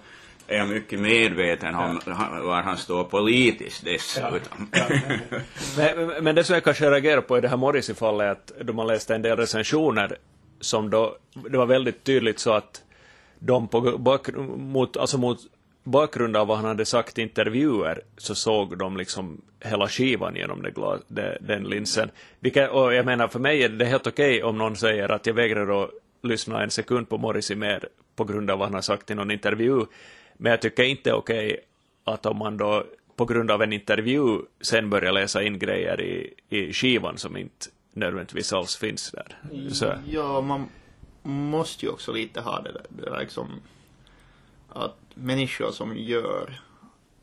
[0.46, 2.00] är jag mycket medveten om
[2.42, 4.68] var han står politiskt dessutom.
[5.76, 8.30] Men, men- men det som jag kanske reagerar på i det här Morrissey-fallet är
[8.60, 10.16] att då man läste en del recensioner
[10.60, 11.16] som då,
[11.50, 12.82] det var väldigt tydligt så att
[13.38, 15.38] de på bak, mot, alltså mot
[15.82, 20.62] bakgrund av vad han hade sagt i intervjuer så såg de liksom hela skivan genom
[20.62, 22.10] det glas, det, den linsen.
[22.40, 25.34] Vilket, och jag menar för mig är det helt okej om någon säger att jag
[25.34, 25.90] vägrar att
[26.22, 29.30] lyssna en sekund på Morrissey mer på grund av vad han har sagt i någon
[29.30, 29.84] intervju.
[30.36, 31.60] Men jag tycker inte det är okej
[32.04, 32.84] att om man då
[33.16, 37.66] på grund av en intervju sen börjar läsa in grejer i, i skivan som inte
[37.92, 39.38] nödvändigtvis alls finns där.
[39.72, 40.68] Så, Ja, man
[41.22, 43.48] måste ju också lite ha det där, det där liksom
[44.68, 46.60] att människor som gör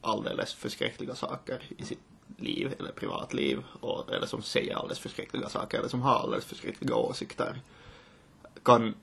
[0.02, 2.00] alldeles förskräckliga saker i sitt
[2.38, 6.96] liv eller privatliv och, eller som säger alldeles förskräckliga saker eller som har alldeles förskräckliga
[6.96, 7.62] åsikter
[8.64, 8.94] kan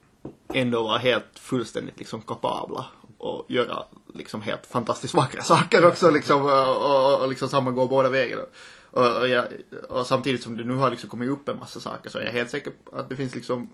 [0.49, 2.87] ändå vara helt fullständigt liksom kapabla
[3.19, 3.85] och göra
[4.15, 8.43] liksom helt fantastiskt vackra saker också liksom och, och, och liksom samma går båda vägarna.
[8.91, 9.45] Och, och, jag,
[9.89, 12.33] och samtidigt som det nu har liksom kommit upp en massa saker så är jag
[12.33, 13.71] helt säker på att det finns liksom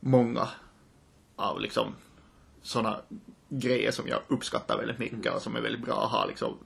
[0.00, 0.48] många
[1.36, 1.94] av liksom
[2.62, 3.00] sådana
[3.48, 6.58] grejer som jag uppskattar väldigt mycket och som är väldigt bra att ha liksom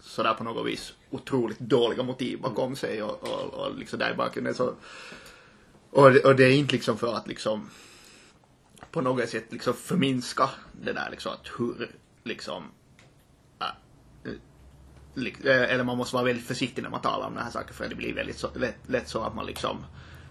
[0.00, 4.14] sådär på något vis otroligt dåliga motiv bakom sig och, och, och liksom där i
[4.14, 4.54] bakgrunden.
[4.54, 4.74] Så
[5.90, 7.70] och, och det är inte liksom för att liksom
[8.90, 11.90] på något sätt liksom förminska det där liksom att hur
[12.24, 12.64] liksom
[13.60, 14.32] äh,
[15.44, 17.88] äh, eller man måste vara väldigt försiktig när man talar om den här saken för
[17.88, 19.84] det blir väldigt så, lätt, lätt så att man liksom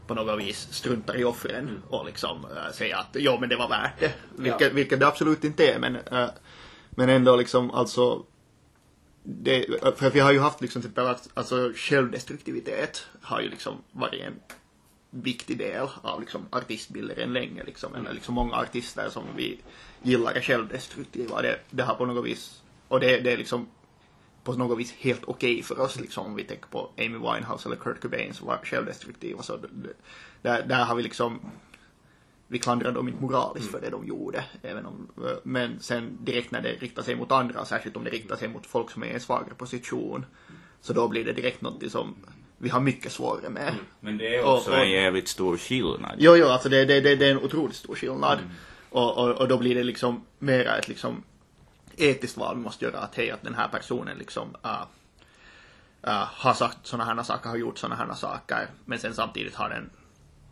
[0.07, 3.69] på något vis struntar i offren och liksom äh, säger att ja men det var
[3.69, 4.13] värt det.
[4.37, 6.29] Vilket, vilket det absolut inte är men, äh,
[6.89, 8.25] men ändå liksom alltså
[9.23, 9.65] det,
[9.95, 14.39] för vi har ju haft liksom typ att alltså självdestruktivitet har ju liksom varit en
[15.09, 17.95] viktig del av liksom artistbilder än länge liksom.
[17.95, 19.59] Eller liksom många artister som vi
[20.01, 21.41] gillar är självdestruktiva.
[21.41, 23.67] Det, det har på något vis, och det, det är liksom
[24.43, 27.75] på något vis helt okej för oss liksom om vi tänker på Amy Winehouse eller
[27.75, 29.57] Kurt Cobain som var självdestruktiva så
[30.41, 31.39] där, där har vi liksom
[32.47, 34.45] vi klandrar dem inte moraliskt för det de gjorde.
[34.61, 35.07] Även om,
[35.43, 38.65] men sen direkt när det riktar sig mot andra, särskilt om det riktar sig mot
[38.65, 40.25] folk som är i en svagare position,
[40.81, 42.15] så då blir det direkt något som
[42.57, 43.73] vi har mycket svårare med.
[43.99, 46.15] Men det är Och- också och- en jävligt stor skillnad.
[46.17, 48.39] Jo, jo, alltså det, det, det, det är en otroligt stor skillnad.
[48.89, 51.23] Och, och, och då blir det liksom mera ett liksom
[51.97, 54.81] etiskt val vi måste göra att hej, att den här personen liksom äh,
[56.01, 59.69] äh, har sagt sådana här saker, har gjort sådana här saker, men sen samtidigt har
[59.69, 59.89] den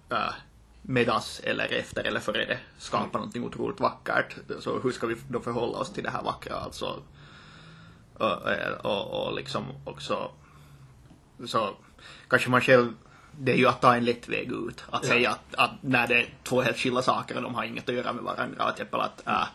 [0.09, 0.33] äh,
[0.81, 4.35] medans eller efter eller före det skapat någonting otroligt vackert.
[4.59, 7.03] Så hur ska vi då förhålla oss till det här vackra alltså?
[8.13, 8.37] Och,
[8.83, 10.31] och, och liksom också
[11.45, 11.75] så
[12.27, 12.93] kanske man själv
[13.37, 14.83] det är ju att ta en lätt väg ut.
[14.89, 17.89] Att säga att, att när det är två helt skilda saker och de har inget
[17.89, 18.63] att göra med varandra.
[18.63, 19.47] Att, exempel att äh,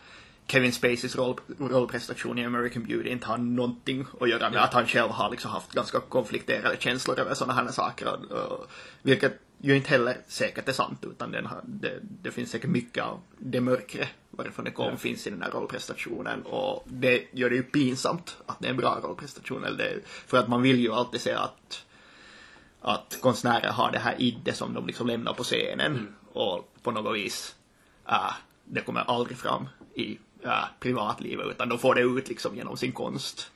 [0.48, 4.86] Kevin Spaceys roll, rollprestation i American Beauty inte har någonting att göra med att han
[4.86, 8.08] själv har liksom haft ganska konflikterade känslor över sådana här saker.
[8.08, 8.66] Och, och,
[9.02, 13.04] vilket ju inte heller säkert är sant utan den har, det, det finns säkert mycket
[13.04, 16.42] av det mörkre varifrån det kom finns i den här rollprestationen.
[16.42, 19.64] Och det gör det ju pinsamt att det är en bra rollprestation.
[19.64, 21.82] Eller det, för att man vill ju alltid säga att
[22.80, 26.14] att konstnärer har det här idde som de liksom lämnar på scenen.
[26.32, 27.56] Och på något vis
[28.08, 28.32] äh,
[28.64, 32.92] det kommer aldrig fram i äh, privatlivet utan de får det ut liksom genom sin
[32.92, 33.50] konst.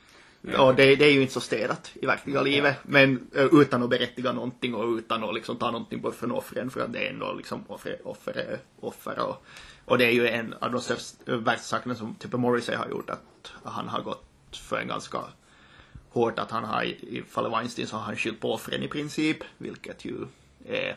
[0.58, 3.90] Och det, det är ju inte så städat i verkliga livet men äh, utan att
[3.90, 7.10] berättiga någonting och utan att liksom ta någonting bort från offren för att det är
[7.10, 9.44] ändå liksom offer, offer offer och,
[9.84, 13.10] och det är ju en av de största värsta sakerna som typ Morrissey har gjort
[13.10, 15.18] att han har gått för en ganska
[16.10, 19.38] hårt att han har, i fallet Weinstein så har han skyllt på offren i princip,
[19.58, 20.26] vilket ju
[20.66, 20.96] är,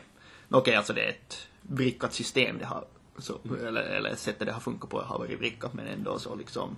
[0.50, 2.84] okej alltså det är ett vrickat system det har,
[3.18, 6.76] så, eller, eller sättet det har funkat på har varit vrickat men ändå så liksom,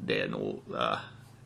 [0.00, 0.98] det är nog, äh,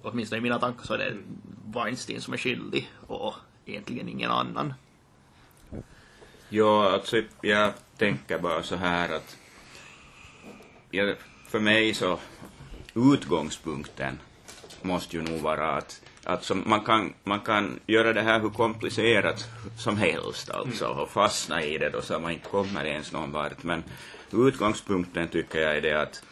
[0.03, 1.17] åtminstone i mina tankar så är det
[1.65, 3.35] Weinstein som är skyldig och
[3.67, 4.75] egentligen ingen annan.
[6.49, 9.37] Ja, alltså jag tänker bara så här att
[10.91, 11.17] jag,
[11.49, 12.19] för mig så
[12.95, 14.19] utgångspunkten
[14.87, 19.49] måste ju nog vara att Alltså man kan, man kan göra det här hur komplicerat
[19.79, 23.63] som helst alltså och fastna i det då så man inte kommer ens någon vart.
[23.63, 23.85] Men
[24.33, 26.23] utgångspunkten tycker jag är det att,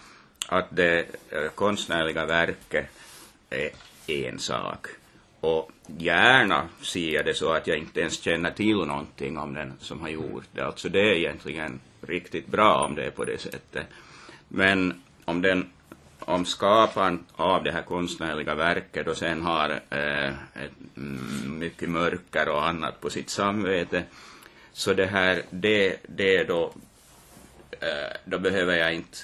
[0.49, 0.99] att det
[1.31, 2.87] eh, konstnärliga verket
[3.51, 3.71] är
[4.07, 4.87] en sak.
[5.41, 9.73] Och gärna ser jag det så att jag inte ens känner till någonting om den
[9.81, 10.67] som har gjort det.
[10.67, 13.87] Alltså det är egentligen riktigt bra om det är på det sättet.
[14.49, 15.71] Men om den
[16.25, 22.49] om skaparen av det här konstnärliga verket och sen har eh, ett, mm, mycket mörker
[22.49, 24.03] och annat på sitt samvete,
[24.73, 26.73] så det här, det, det då,
[27.71, 29.19] eh, då behöver jag inte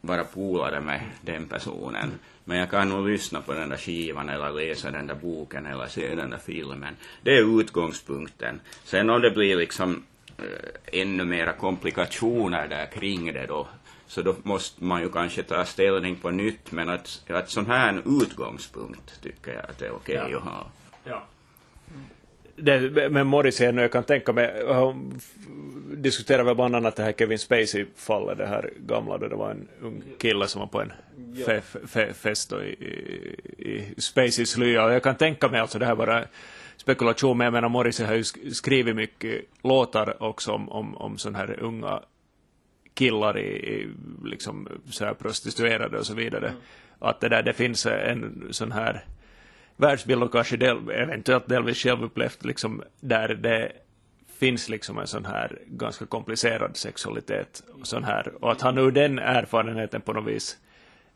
[0.00, 2.18] vara polare med den personen.
[2.44, 5.86] Men jag kan nog lyssna på den där skivan eller läsa den där boken eller
[5.86, 6.96] se den där filmen.
[7.22, 8.60] Det är utgångspunkten.
[8.84, 10.02] Sen om det blir liksom
[10.38, 13.68] eh, ännu mera komplikationer där kring det då,
[14.10, 16.72] så då måste man ju kanske ta ställning på nytt.
[16.72, 20.36] Men att, att sån här utgångspunkt tycker jag att det är okej Ja.
[20.38, 20.66] att ha.
[21.04, 21.22] Ja.
[22.56, 25.30] Det, med Morrissey nu, jag kan tänka mig, han f-
[25.96, 29.68] diskuterar väl bland annat det här Kevin Spacey-fallet, det här gamla, då det var en
[29.82, 30.92] ung kille som var på en
[31.46, 32.72] fe, fe, fest då i,
[33.58, 34.84] i, Spaceys lya.
[34.84, 36.24] Och jag kan tänka mig, alltså det här bara
[36.76, 41.18] spekulation, men jag menar Morrissey har ju sk- skrivit mycket låtar också om, om, om
[41.18, 42.00] sådana här unga
[42.94, 43.88] killar i, i
[44.24, 46.52] liksom så här prostituerade och så vidare.
[46.98, 49.04] Att det där, det finns en sån här
[49.76, 53.72] världsbild och kanske del, eventuellt delvis självupplevt liksom där det
[54.38, 58.90] finns liksom en sån här ganska komplicerad sexualitet och sån här och att han ur
[58.90, 60.58] den erfarenheten på något vis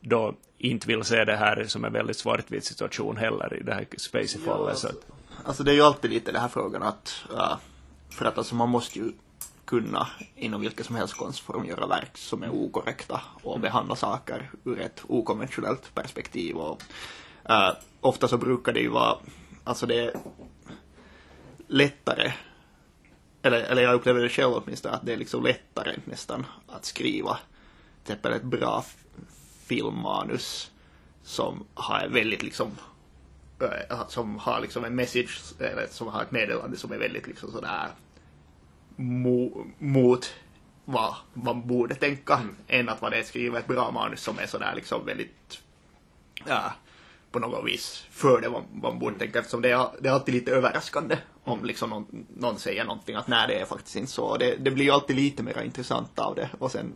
[0.00, 3.86] då inte vill se det här som en väldigt svartvit situation heller i det här
[3.98, 4.78] Spacey-fallet.
[4.78, 5.06] så att,
[5.44, 7.56] Alltså det är ju alltid lite den här frågan att, äh,
[8.10, 9.12] för att alltså man måste ju
[9.64, 14.80] kunna inom vilken som helst konstform göra verk som är okorrekta och behandla saker ur
[14.80, 16.56] ett okonventionellt perspektiv.
[16.56, 16.82] Och,
[17.50, 17.70] uh,
[18.00, 19.18] ofta så brukar det ju vara,
[19.64, 20.14] alltså det är
[21.66, 22.32] lättare,
[23.42, 27.38] eller, eller jag upplever det själv åtminstone, att det är liksom lättare nästan att skriva
[28.04, 28.84] till exempel ett bra
[29.66, 30.70] filmmanus
[31.22, 32.70] som har väldigt liksom
[33.60, 37.52] eh, som har liksom en message, eller som har ett meddelande som är väldigt liksom
[37.52, 37.88] sådär
[38.96, 40.34] mo, mot
[40.84, 42.56] vad man borde tänka, mm.
[42.68, 45.62] än att man är skriver ett bra manus som är sådär liksom väldigt,
[46.46, 46.72] ja,
[47.30, 50.34] på något vis för det vad man borde tänka, eftersom det är, det är alltid
[50.34, 54.36] lite överraskande om liksom någon, någon säger någonting att nej det är faktiskt inte så.
[54.36, 56.92] Det, det blir ju alltid lite mer intressant av det och sen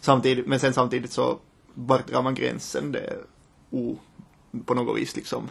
[0.00, 1.38] samtidigt, men sen samtidigt så
[1.74, 2.92] vart drar man gränsen?
[2.92, 3.18] Det är
[3.70, 3.98] o,
[4.64, 5.50] på något vis liksom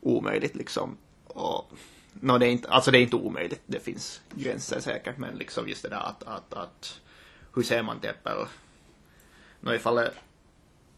[0.00, 0.96] omöjligt liksom.
[1.26, 1.72] Och,
[2.12, 5.68] no, det är inte, alltså det är inte omöjligt, det finns gränser säkert, men liksom
[5.68, 7.00] just det där att, att, att
[7.54, 8.46] hur ser man till exempel,
[9.60, 10.14] no, i fallet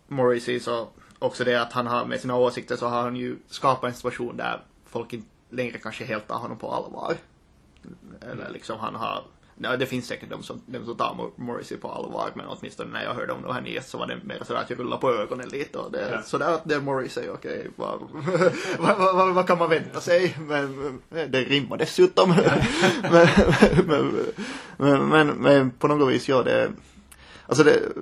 [0.08, 0.88] Morrissey så
[1.18, 4.36] också det att han har med sina åsikter så har han ju skapat en situation
[4.36, 7.16] där folk inte längre kanske helt tar honom på allvar.
[8.20, 9.24] Eller liksom han har
[9.56, 13.04] Ja, det finns säkert de som, de som tar Morrissey på allvar, men åtminstone när
[13.04, 15.12] jag hörde om de här nyheterna så var det mer sådär att jag rullade på
[15.12, 16.22] ögonen lite och det, ja.
[16.22, 20.36] sådär att det är Morrissey, okej, okay, vad, vad, vad, vad, kan man vänta sig?
[20.38, 22.28] Men det rimmar dessutom.
[23.02, 23.28] men,
[23.86, 24.26] men,
[24.76, 26.70] men, men, men, på något vis gör det
[27.46, 27.92] Alltså det,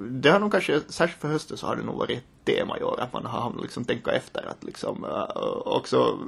[0.00, 2.82] det har nog kanske, särskilt för hösten så har det nog varit ett tema i
[2.82, 5.22] år att man har liksom tänka efter att liksom uh,
[5.64, 6.18] också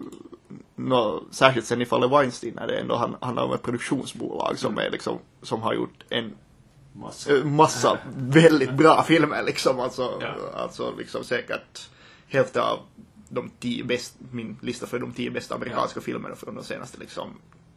[0.76, 4.90] no, särskilt sen i fallet Weinstein när det ändå handlar om ett produktionsbolag som är
[4.90, 6.34] liksom, som har gjort en
[6.92, 10.34] massa, uh, massa väldigt bra filmer liksom, alltså, ja.
[10.54, 11.88] alltså liksom säkert
[12.28, 12.78] hälften av
[13.28, 16.04] de tio bästa, min lista för de tio bästa amerikanska ja.
[16.04, 17.28] filmerna från de senaste liksom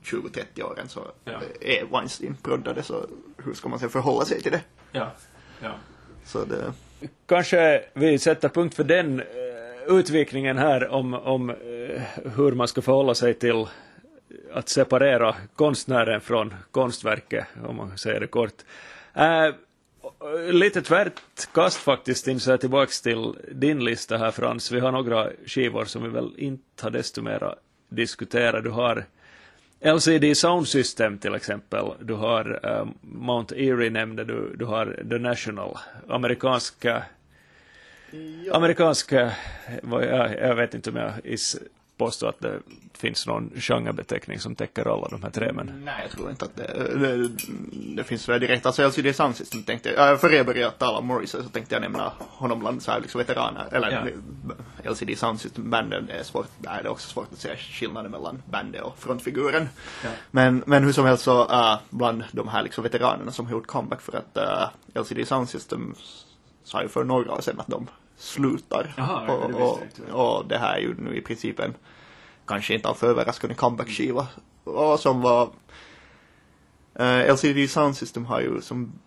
[0.06, 1.42] 20-30 åren så ja.
[1.62, 3.06] är Weinstein proddade så
[3.44, 4.62] hur ska man sen förhålla sig till det?
[4.92, 5.12] Ja.
[5.62, 5.72] ja.
[6.26, 6.74] Så det...
[7.26, 9.26] Kanske vi sätter punkt för den uh,
[9.88, 12.02] utvikningen här om, om uh,
[12.36, 13.68] hur man ska förhålla sig till
[14.54, 18.54] att separera konstnären från konstverket, om man säger det kort.
[19.18, 19.56] Uh,
[20.52, 21.22] lite tvärt
[21.54, 24.72] kast faktiskt, inser jag tillbaks till din lista här Frans.
[24.72, 27.56] Vi har några skivor som vi väl inte har desto mera
[27.90, 28.64] diskuterat.
[28.64, 29.06] Du har
[29.86, 35.18] LCD Sound System till exempel, du har uh, Mount Erie nämnde du, du har The
[35.18, 35.78] National,
[36.10, 37.04] amerikanska,
[38.46, 38.56] ja.
[38.56, 39.32] amerikanska,
[39.92, 41.58] jag, jag vet inte om jag is,
[41.98, 42.60] påstå att det
[42.98, 45.82] finns någon genrebeteckning som täcker alla de här tre, men...
[45.86, 47.30] Nej, jag tror inte att det, det,
[47.96, 48.66] det finns väl direkt.
[48.66, 51.82] Alltså LCD Sound System tänkte jag, för er började tala om Morrissey så tänkte jag
[51.82, 54.14] nämna honom bland så här liksom veteraner, eller
[54.84, 54.92] ja.
[54.92, 58.42] LCD Sound System banden är svårt, där är det också svårt att se skillnaden mellan
[58.46, 59.70] bandet och frontfiguren.
[60.04, 60.10] Ja.
[60.32, 63.68] Men, men hur som helst så, uh, bland de här liksom veteranerna som har gjort
[63.68, 64.38] comeback för att
[64.96, 65.96] uh, LCD Sound System
[66.64, 68.94] sa ju för några år sedan att de slutar.
[68.98, 71.74] Jaha, och, det och, och, det här är ju nu i princip en
[72.48, 74.28] kanske inte alltför överraskande comeback-skiva.
[74.64, 75.50] Och som var
[76.96, 79.00] eh, uh, LCD Sound System har ju som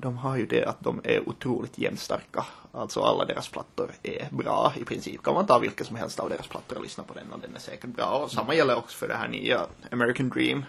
[0.00, 2.46] de har ju det att de är otroligt jämnstarka.
[2.72, 5.22] Alltså alla deras plattor är bra i princip.
[5.22, 7.56] Kan man ta vilken som helst av deras plattor och lyssna på den och den
[7.56, 8.06] är säkert bra.
[8.06, 10.64] Och samma gäller också för det här nya American Dream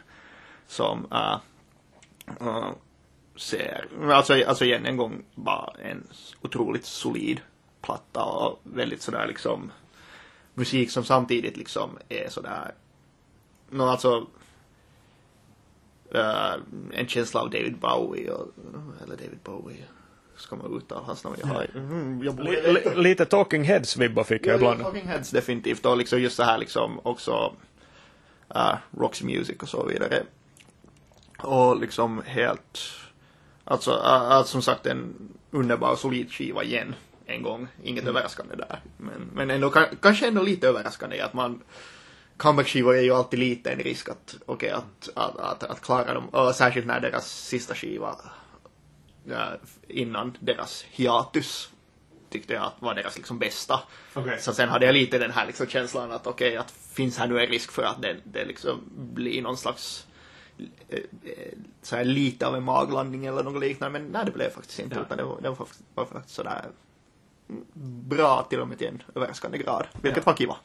[0.67, 1.37] som uh,
[2.47, 2.69] uh,
[3.35, 6.07] ser, alltså, alltså igen en gång bara en
[6.41, 7.41] otroligt solid
[7.81, 9.71] platta och väldigt sådär liksom
[10.55, 12.73] musik som samtidigt liksom är sådär,
[13.69, 14.27] no, alltså
[16.15, 16.55] uh,
[16.93, 18.47] en känsla av David Bowie och,
[19.03, 19.85] eller David Bowie
[20.37, 21.35] ska man uttala hans namn?
[21.39, 22.95] Jag har, mm, jag borde...
[22.95, 24.81] Lite Talking Heads-vibbar fick jag ibland.
[24.81, 27.55] Talking Heads definitivt och liksom just så här liksom också
[28.55, 30.23] uh, Roxy Music och så vidare.
[31.37, 32.79] Och liksom helt,
[33.63, 35.15] alltså, uh, som sagt en
[35.51, 36.95] underbar solid skiva igen
[37.25, 37.67] en gång.
[37.83, 38.15] Inget mm.
[38.15, 38.81] överraskande där.
[38.97, 39.69] Men, men ändå,
[40.01, 41.63] kanske ändå lite överraskande att man
[42.37, 46.29] comeback-skivor är ju alltid lite en risk att, okay, att, att, att, att klara dem.
[46.29, 48.17] Och särskilt när deras sista skiva
[49.23, 49.57] ja,
[49.87, 51.69] innan deras hiatus
[52.29, 53.79] tyckte jag att var deras liksom bästa.
[54.15, 54.39] Okay.
[54.39, 57.27] Så sen hade jag lite den här liksom känslan att okej, okay, att finns här
[57.27, 60.07] nu en risk för att det, det liksom blir någon slags
[60.89, 63.99] eh, eh, så här lite av en maglandning eller något liknande.
[63.99, 64.95] Men nej, det blev faktiskt inte.
[64.95, 65.01] Ja.
[65.01, 65.49] Utan det var, det
[65.95, 66.65] var faktiskt sådär
[68.09, 70.31] bra till och med till en överraskande grad, vilket ja.
[70.31, 70.55] var kiva.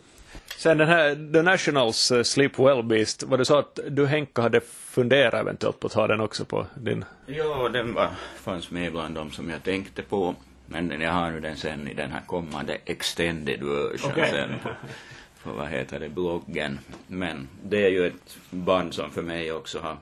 [0.57, 4.43] Sen den här The Nationals uh, Sleep Well Beast, var det så att du Henka
[4.43, 7.05] hade funderat eventuellt på att ha den också på din?
[7.27, 10.35] Ja, den var, fanns med bland de som jag tänkte på.
[10.67, 14.31] Men jag har nu den sen i den här kommande extended version okay.
[14.31, 14.69] sen på,
[15.43, 16.79] på, vad heter det, bloggen.
[17.07, 19.97] Men det är ju ett band som för mig också har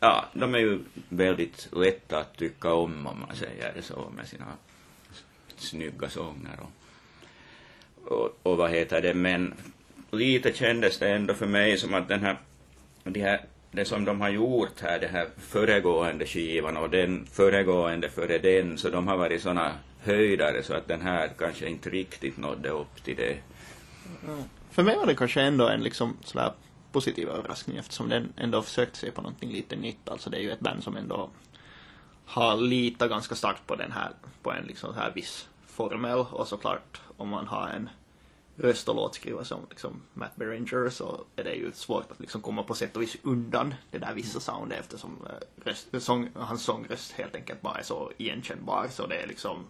[0.00, 4.28] ja, de är ju väldigt lätta att tycka om, om man säger det så, med
[4.28, 4.44] sina
[5.60, 9.54] snygga sånger och, och, och vad heter det, men
[10.10, 12.36] lite kändes det ändå för mig som att den här,
[13.04, 13.40] de här
[13.70, 18.78] det som de har gjort här, den här föregående skivan och den föregående före den,
[18.78, 23.04] så de har varit sådana höjdare så att den här kanske inte riktigt nådde upp
[23.04, 23.36] till det.
[24.24, 24.42] Mm.
[24.70, 26.52] För mig var det kanske ändå en liksom sådär
[26.92, 30.08] positiv överraskning eftersom den ändå försökt sig på någonting lite nytt.
[30.08, 31.30] Alltså det är ju ett band som ändå
[32.28, 34.10] har litat ganska starkt på den här,
[34.42, 37.88] på en liksom så här viss formel och såklart om man har en
[38.56, 42.62] röst och låtskrivare som liksom Matt Beringer så är det ju svårt att liksom komma
[42.62, 47.12] på sätt och vis undan det där vissa soundet eftersom eh, röst, sång, hans sångröst
[47.12, 49.66] helt enkelt bara är så igenkännbar så det är liksom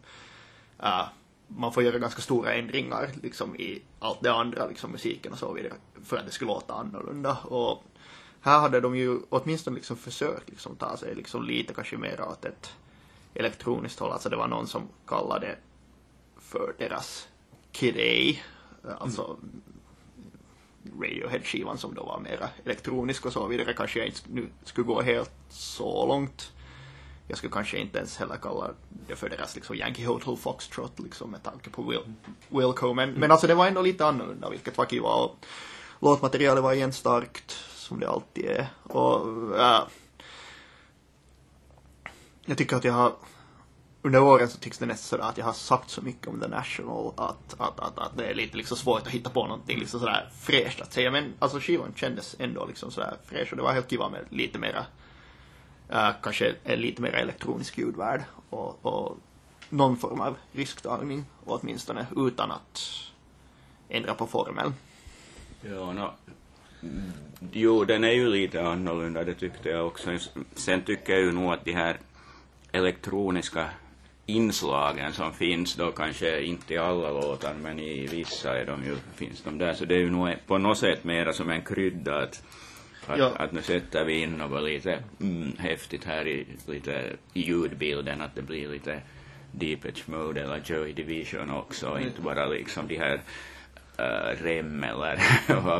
[0.82, 1.08] uh,
[1.48, 5.52] man får göra ganska stora ändringar liksom i allt det andra, liksom musiken och så
[5.52, 5.72] vidare,
[6.04, 7.36] för att det skulle låta annorlunda.
[7.36, 7.84] Och
[8.48, 12.44] här hade de ju åtminstone liksom försökt liksom ta sig liksom lite kanske mer åt
[12.44, 12.72] ett
[13.34, 14.12] elektroniskt håll.
[14.12, 15.58] Alltså det var någon som kallade
[16.36, 17.28] för deras
[17.72, 18.38] Kid A,
[19.00, 19.36] alltså
[21.00, 23.72] Radiohead-skivan som då var mera elektronisk och så vidare.
[23.72, 26.52] Kanske jag inte nu skulle gå helt så långt
[27.28, 28.70] jag skulle kanske inte ens heller kalla
[29.08, 32.14] det för deras liksom Yankee Hotel Foxtrot liksom med tanke på Will,
[32.48, 32.94] Wilco.
[32.94, 35.36] Men, men alltså det var ändå lite annorlunda vilket var kiva och
[36.00, 37.56] låtmaterialet var igen starkt
[37.88, 38.68] som det alltid är.
[38.82, 39.26] Och
[39.58, 39.88] ja,
[42.44, 43.12] jag tycker att jag har
[44.02, 46.48] under åren så tycks det nästan sådär att jag har sagt så mycket om The
[46.48, 50.00] National att, att, att, att det är lite liksom svårt att hitta på någonting liksom
[50.00, 51.10] sådär fräscht att säga.
[51.10, 54.58] Men alltså skivan kändes ändå liksom sådär fräsch och det var helt kiva med lite
[54.58, 54.86] mera
[55.88, 59.16] äh, kanske en lite mer elektronisk ljudvärld och, och
[59.68, 62.80] någon form av risktagning åtminstone utan att
[63.88, 64.74] ändra på formeln.
[65.62, 66.10] Ja, no.
[67.52, 70.10] Jo, den är ju lite annorlunda, det tyckte jag också.
[70.54, 71.96] Sen tycker jag ju nog att de här
[72.72, 73.70] elektroniska
[74.26, 78.96] inslagen som finns då kanske inte i alla låtar men i vissa är de ju,
[79.14, 82.22] finns de där så det är ju nog på något sätt mera som en krydda
[82.22, 82.42] att
[83.08, 83.32] att, ja.
[83.36, 88.34] att nu sätter vi in något lite mm, häftigt här i, lite i ljudbilden, att
[88.34, 89.00] det blir lite
[89.52, 92.02] Deepage Mode eller Joy Division också, mm.
[92.02, 93.20] inte bara liksom de här
[94.00, 95.20] uh, REM eller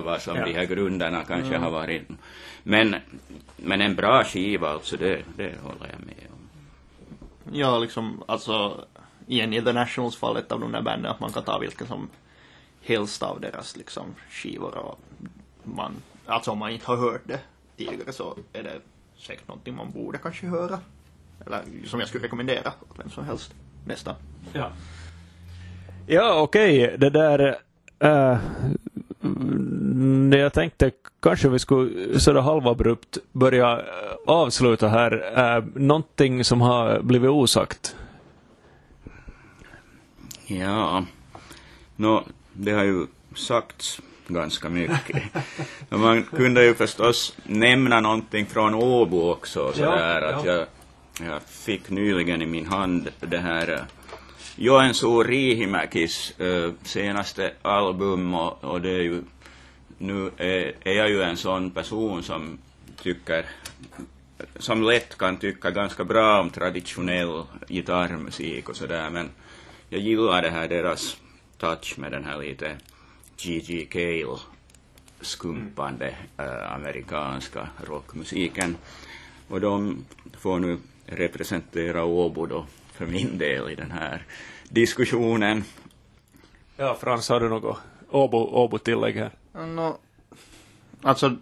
[0.03, 0.45] vad, som ja.
[0.45, 1.63] de här grunderna kanske mm.
[1.63, 2.09] har varit.
[2.63, 2.97] Men,
[3.57, 6.49] men en bra skiva alltså, det, det håller jag med om.
[7.53, 8.85] Ja, liksom alltså
[9.27, 12.11] igen i The Nationals fallet av de där banden att man kan ta vilken som
[12.83, 15.01] helst av deras liksom skivor och
[15.63, 15.93] man
[16.27, 17.41] alltså om man inte har hört det
[17.77, 18.81] tidigare så är det
[19.19, 20.81] säkert någonting man borde kanske höra.
[21.47, 23.55] Eller som jag skulle rekommendera åt vem som helst.
[23.85, 24.15] Nästan.
[24.53, 24.71] Ja.
[26.07, 26.85] Ja, okej.
[26.85, 26.97] Okay.
[26.97, 27.59] Det där...
[28.05, 28.39] Uh,
[30.39, 33.83] jag tänkte kanske vi skulle sådär halvabrupt börja
[34.27, 35.13] avsluta här.
[35.59, 37.97] Uh, någonting som har blivit osagt?
[40.47, 41.05] Ja,
[41.97, 45.23] no, det har ju sagts ganska mycket.
[45.89, 50.53] Man kunde ju förstås nämna någonting från Åbo också, sådär ja, att ja.
[50.53, 50.67] Jag,
[51.29, 53.85] jag fick nyligen i min hand det här
[54.61, 56.35] Joensuu Riihimäkis
[56.83, 59.23] senaste album och, och det är ju
[59.99, 62.59] nu är, är jag ju en sån person som
[63.03, 63.47] tycker
[64.57, 69.31] som lätt kan tycka ganska bra om traditionell gitarrmusik och sådär men
[69.89, 71.17] jag gillar det här deras
[71.59, 72.77] touch med den här lite
[73.37, 73.87] G.G.
[73.91, 74.39] Cale
[75.21, 78.77] skumpande äh, amerikanska rockmusiken.
[79.49, 80.05] Och de
[80.39, 82.67] får nu representera Åbo då
[82.99, 84.23] för min del i den här
[84.69, 85.65] diskussionen.
[86.77, 87.79] Ja, Frans, har du något
[88.11, 89.33] Åbo, Åbo-tillägg här?
[89.53, 89.99] No,
[91.03, 91.37] alltså,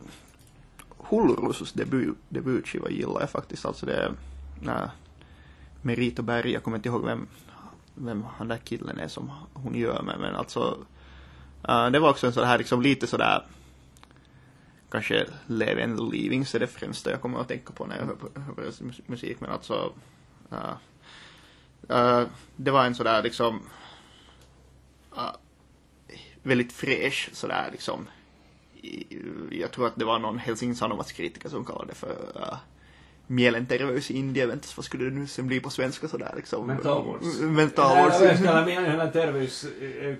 [0.99, 3.67] Hullrusus debut, debutskiva gillar jag faktiskt.
[3.67, 4.13] Alltså det är
[4.67, 4.89] äh,
[5.83, 7.27] Merito Berg, jag kommer inte ihåg vem,
[7.95, 10.79] vem han där killen är som hon gör med, men alltså
[11.69, 13.43] Uh, det var också en sån här liksom lite sådär
[14.91, 18.15] kanske Levi and Leavings är det främsta jag kommer att tänka på när jag hör
[18.15, 18.63] på, hör på
[19.07, 19.93] musik men alltså
[20.53, 20.73] uh,
[21.91, 22.23] uh,
[22.57, 23.61] det var en sådär liksom
[26.43, 28.09] väldigt fräsch sådär liksom
[29.51, 32.59] jag tror att det var någon Helsingin Sanomats kritiker som kallade det för
[33.27, 36.67] mielenterveys i Indien, väntas vad skulle det nu sen bli på svenska sådär liksom?
[36.67, 37.41] Mentalvårds...
[37.41, 38.21] Mentalvårds...
[38.21, 39.67] Nej, jag menar terveys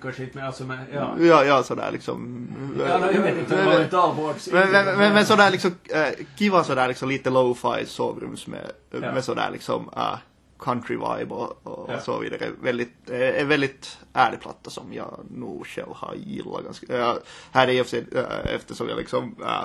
[0.01, 1.15] kanske inte, men alltså med, ja.
[1.19, 2.47] Ja, ja sådär liksom.
[2.79, 4.51] Ja, no, jag vet inte vad mentalvårds...
[4.51, 8.99] Men, men, men, men sådär liksom, äh, kiva sådär liksom lite lo-fi sovrums med, ja.
[8.99, 10.17] med sådär liksom äh,
[10.59, 11.99] country vibe och, och ja.
[11.99, 12.51] så vidare.
[12.61, 16.97] Väldigt, äh, väldigt ärlig platta som jag nog själv har gillat ganska.
[16.97, 17.15] Äh,
[17.51, 19.63] här är ju äh, eftersom jag liksom äh,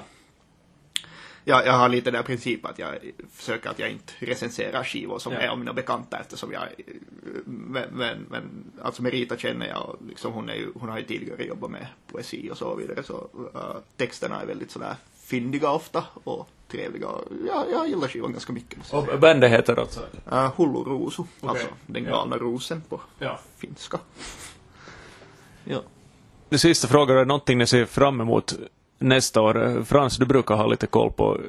[1.45, 2.95] jag, jag har lite den principen att jag
[3.33, 5.39] försöker att jag inte recenserar skivor som Ja.
[5.39, 6.63] är av mina bekanta eftersom jag,
[7.45, 11.05] men, men, men alltså Merita känner jag och liksom hon, är ju, hon har ju
[11.05, 14.97] tidigare jobbat med poesi och så vidare så uh, texterna är väldigt sådär
[15.33, 17.09] fyndiga ofta och trevliga.
[17.49, 18.93] Ja, jag gillar skivan ganska mycket.
[18.93, 20.01] Och bandet heter alltså?
[20.33, 22.11] Uh, Hullu Ruusu, alltså den Ja.
[22.11, 23.39] galna rosen på Ja.
[23.57, 23.99] finska.
[25.65, 25.83] Ja.
[26.49, 28.55] Det sista frågan är någonting ni ser fram emot
[28.99, 29.85] nästa år.
[29.85, 31.41] Frans, du brukar ha lite koll på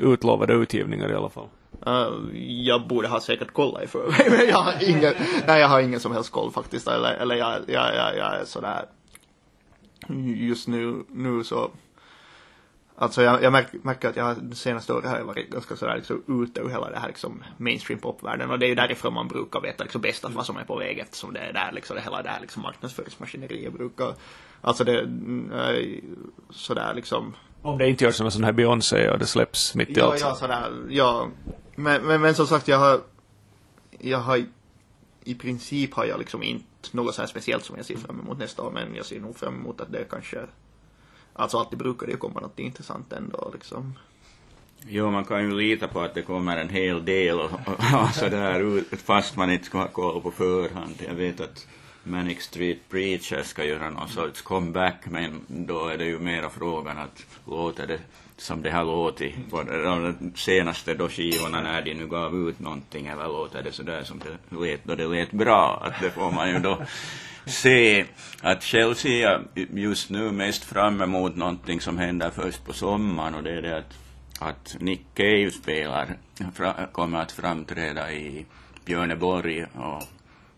[0.00, 1.46] utlovade utgivningar i alla fall.
[1.86, 5.14] Uh, jag borde ha säkert kollat i förväg, men jag har ingen,
[5.46, 6.88] nej, jag har ingen som helst koll faktiskt.
[6.88, 8.84] Eller, eller jag, jag, jag, jag är sådär,
[10.36, 11.70] just nu, nu så,
[12.98, 15.96] alltså jag, jag märker, märker att jag det senaste året har jag varit ganska sådär
[15.96, 19.28] liksom ute ur hela det här liksom mainstream popvärlden och det är ju därifrån man
[19.28, 21.96] brukar veta liksom bäst att vad som är på väg eftersom det är där liksom
[21.96, 24.14] det hela det här liksom marknadsföringsmaskineriet brukar,
[24.60, 26.02] alltså det, äh,
[26.50, 29.94] sådär liksom, Om det inte görs någon sån här Beyoncé och det släpps mitt i
[29.96, 30.20] Ja, allt.
[30.20, 31.28] ja, sådär, ja.
[31.76, 33.00] Men, men, men som sagt, jag har,
[33.98, 34.44] jag har,
[35.24, 38.38] i princip har jag liksom inte något så här speciellt som jag ser fram emot
[38.38, 40.38] nästa år, men jag ser nog fram emot att det kanske,
[41.38, 43.94] alltså alltid brukar det ju komma något intressant ändå liksom.
[44.88, 47.50] Jo, man kan ju lita på att det kommer en hel del och,
[48.04, 50.94] och, sådär ut, fast man inte ska ha koll på förhand.
[51.06, 51.66] Jag vet att
[52.02, 56.98] Manic Street Preacher ska göra någon sorts comeback, men då är det ju mera frågan
[56.98, 57.98] att låter det
[58.36, 63.06] som det har låtit på de senaste då skivorna när de nu gav ut någonting,
[63.06, 65.82] eller låter det sådär som det lät då det lät bra?
[65.84, 66.78] Att det får man ju då
[67.48, 68.04] se.
[68.42, 73.34] Att själv ser jag just nu mest fram emot någonting som händer först på sommaren
[73.34, 73.94] och det är det att
[74.38, 76.16] att Nick Cave spelar,
[76.54, 78.46] fra, kommer att framträda i
[78.84, 80.02] Björneborg och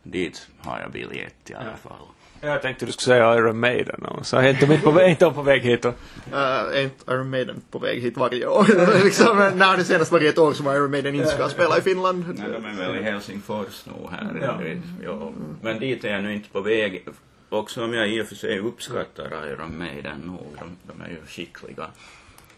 [0.03, 2.07] dit har jag biljett i alla fall.
[2.41, 4.05] Jag tänkte du skulle säga Iron Maiden.
[4.05, 5.85] och Så är inte de på, väg- inte på väg hit.
[5.85, 5.95] Och,
[6.33, 8.65] Uh, är inte Iron Maiden på väg hit varje år?
[9.05, 12.25] liksom, när det senast var ett år som Iron Maiden inte ska spela i Finland.
[12.39, 14.39] Nej, de är väl i Helsingfors nu här.
[14.43, 14.61] Ja.
[15.05, 15.35] jo.
[15.63, 17.05] Men dit är jag nu inte på väg.
[17.49, 21.17] Också om jag i och för sig uppskattar Iron Maiden nog, de, de är ju
[21.27, 21.87] skickliga.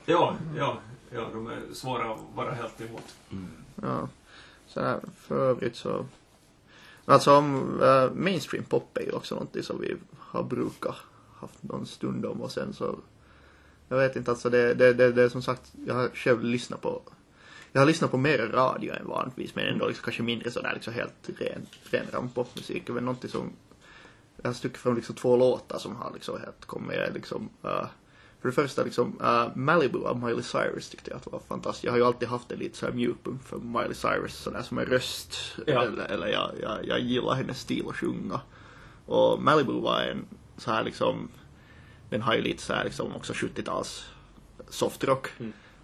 [0.06, 0.78] ja, ja,
[1.14, 3.14] ja, de är svåra att vara helt emot.
[3.82, 4.08] Ja.
[4.66, 6.04] Så här, för övrigt så...
[7.04, 10.96] Alltså om äh, mainstream pop är ju också någonting som vi har brukat
[11.40, 12.98] haft någon stund om och sen så...
[13.88, 16.80] Jag vet inte, alltså det, det, det, det är som sagt, jag har själv lyssnat
[16.80, 17.02] på...
[17.72, 20.94] Jag har lyssnat på mer radio än vanligtvis men ändå liksom, kanske mindre sådär liksom
[20.94, 22.86] helt ren, ren rampopmusik.
[22.86, 23.52] Det är väl någonting som...
[24.42, 27.48] Jag har stuckit fram liksom två låtar som har liksom helt kommit liksom...
[27.62, 27.86] äh,
[28.42, 31.84] för det första liksom, uh, Malibu av Miley Cyrus tyckte jag att var fantastiskt.
[31.84, 34.78] Jag har ju alltid haft en lite så här mjukpunkt för Miley Cyrus sådär som
[34.78, 35.36] en röst.
[35.66, 35.82] Ja.
[35.82, 38.40] Eller, eller jag, jag, jag gillar hennes stil att sjunga.
[39.06, 40.24] Och Malibu var en
[40.56, 41.28] så här liksom,
[42.10, 44.04] den har ju lite så här liksom också 70-tals
[44.68, 45.28] softrock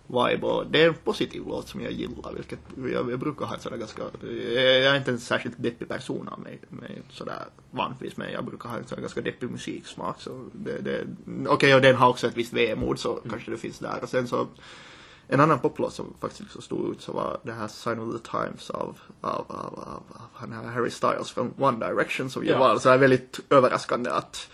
[0.08, 3.54] vibe och det är en positiv låt som jag gillar vilket jag, jag brukar ha
[3.54, 8.16] ett sådär ganska, jag är inte en särskilt deppig person av mig, mig sådär vanligtvis
[8.16, 11.06] men jag brukar ha en sådär ganska deppig musiksmak så det, det
[11.48, 14.28] okej och den har också ett visst vemod så kanske det finns där och sen
[14.28, 14.46] så
[15.28, 18.30] en annan poplåt som faktiskt liksom stod ut så var det här Sign of the
[18.30, 20.02] Times av, av, av, av,
[20.32, 22.58] han här Harry Styles från One Direction som ju Ja.
[22.58, 24.50] var så här väldigt överraskande att,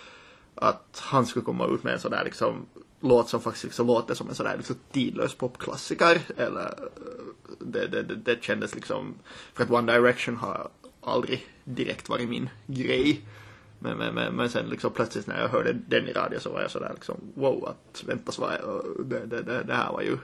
[0.55, 2.67] att han skulle komma ut med en sådär liksom
[3.05, 8.03] låt som faktiskt liksom låter som en sådär liksom tidlös popklassiker eller eh, det, det,
[8.03, 9.15] det, det kändes liksom
[9.55, 10.69] för att One Direction har
[11.01, 13.21] aldrig direkt varit min grej
[13.79, 16.61] men, men, men, men sen liksom plötsligt när jag hörde den i radio så var
[16.61, 18.51] jag sådär liksom wow att väntas vad
[19.05, 20.19] det, det, det, det här var ju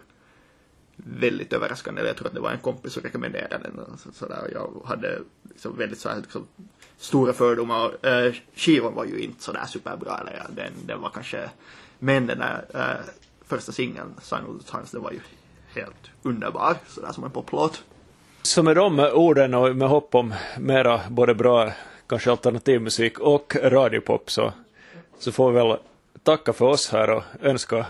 [1.05, 2.03] väldigt överraskande.
[2.03, 3.79] Jag tror att det var en kompis som rekommenderade den.
[3.79, 4.51] och Så, sådär.
[4.53, 6.47] Jag hade liksom väldigt så här, liksom,
[6.99, 8.07] stora fördomar.
[8.07, 10.19] Äh, skivan var ju inte sådär superbra.
[10.21, 11.51] Eller, ja, den, den var kanske...
[12.01, 13.07] Men den där eh,
[13.49, 15.21] första singeln, Sign of the Times, den var ju
[15.75, 16.77] helt underbar.
[16.89, 17.83] Sådär som en poplåt.
[18.43, 21.73] Så med de orden och med hopp om mera både bra,
[22.07, 24.53] kanske alternativmusik och radiopop så,
[25.19, 25.77] så får vi väl
[26.23, 27.87] tacka för oss här och önska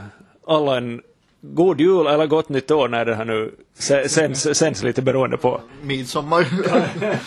[0.47, 1.03] alla en
[1.41, 3.55] god jul eller gott nytt år när det här nu
[4.09, 5.61] sänds, sänds lite beroende på.
[5.83, 6.47] Midsommar.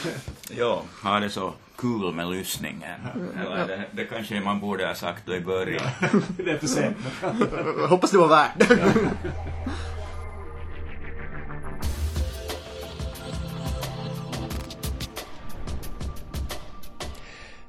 [0.58, 1.54] Ja, ha det så
[1.84, 3.00] kul med lyssningen.
[3.40, 5.88] Eller det, det kanske man borde ha sagt då i början.
[6.38, 6.98] det är för sent.
[7.90, 8.70] Hoppas det var värt.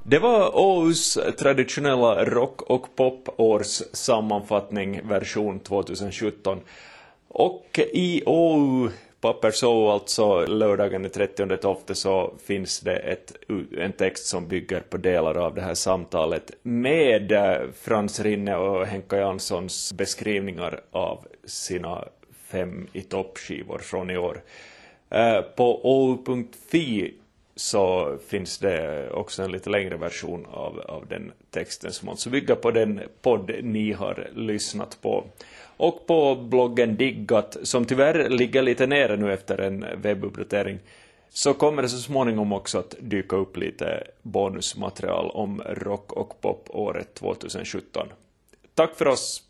[0.02, 6.60] Det var Åhus traditionella rock och popårs sammanfattning version 2017.
[7.28, 8.90] Och i Åhu
[9.24, 13.32] Papperså, alltså lördagen den 30 tofte så finns det ett,
[13.78, 18.86] en text som bygger på delar av det här samtalet med eh, Frans Rinne och
[18.86, 22.04] Henka Janssons beskrivningar av sina
[22.50, 24.42] fem i toppskivor från i år.
[25.10, 27.14] Eh, på ou.fi
[27.56, 32.54] så finns det också en lite längre version av, av den texten som alltså bygger
[32.54, 35.24] på den podd ni har lyssnat på.
[35.76, 40.78] Och på bloggen Diggat, som tyvärr ligger lite nere nu efter en webbuppdatering,
[41.30, 46.66] så kommer det så småningom också att dyka upp lite bonusmaterial om rock och pop
[46.70, 48.08] året 2017.
[48.74, 49.42] Tack för oss!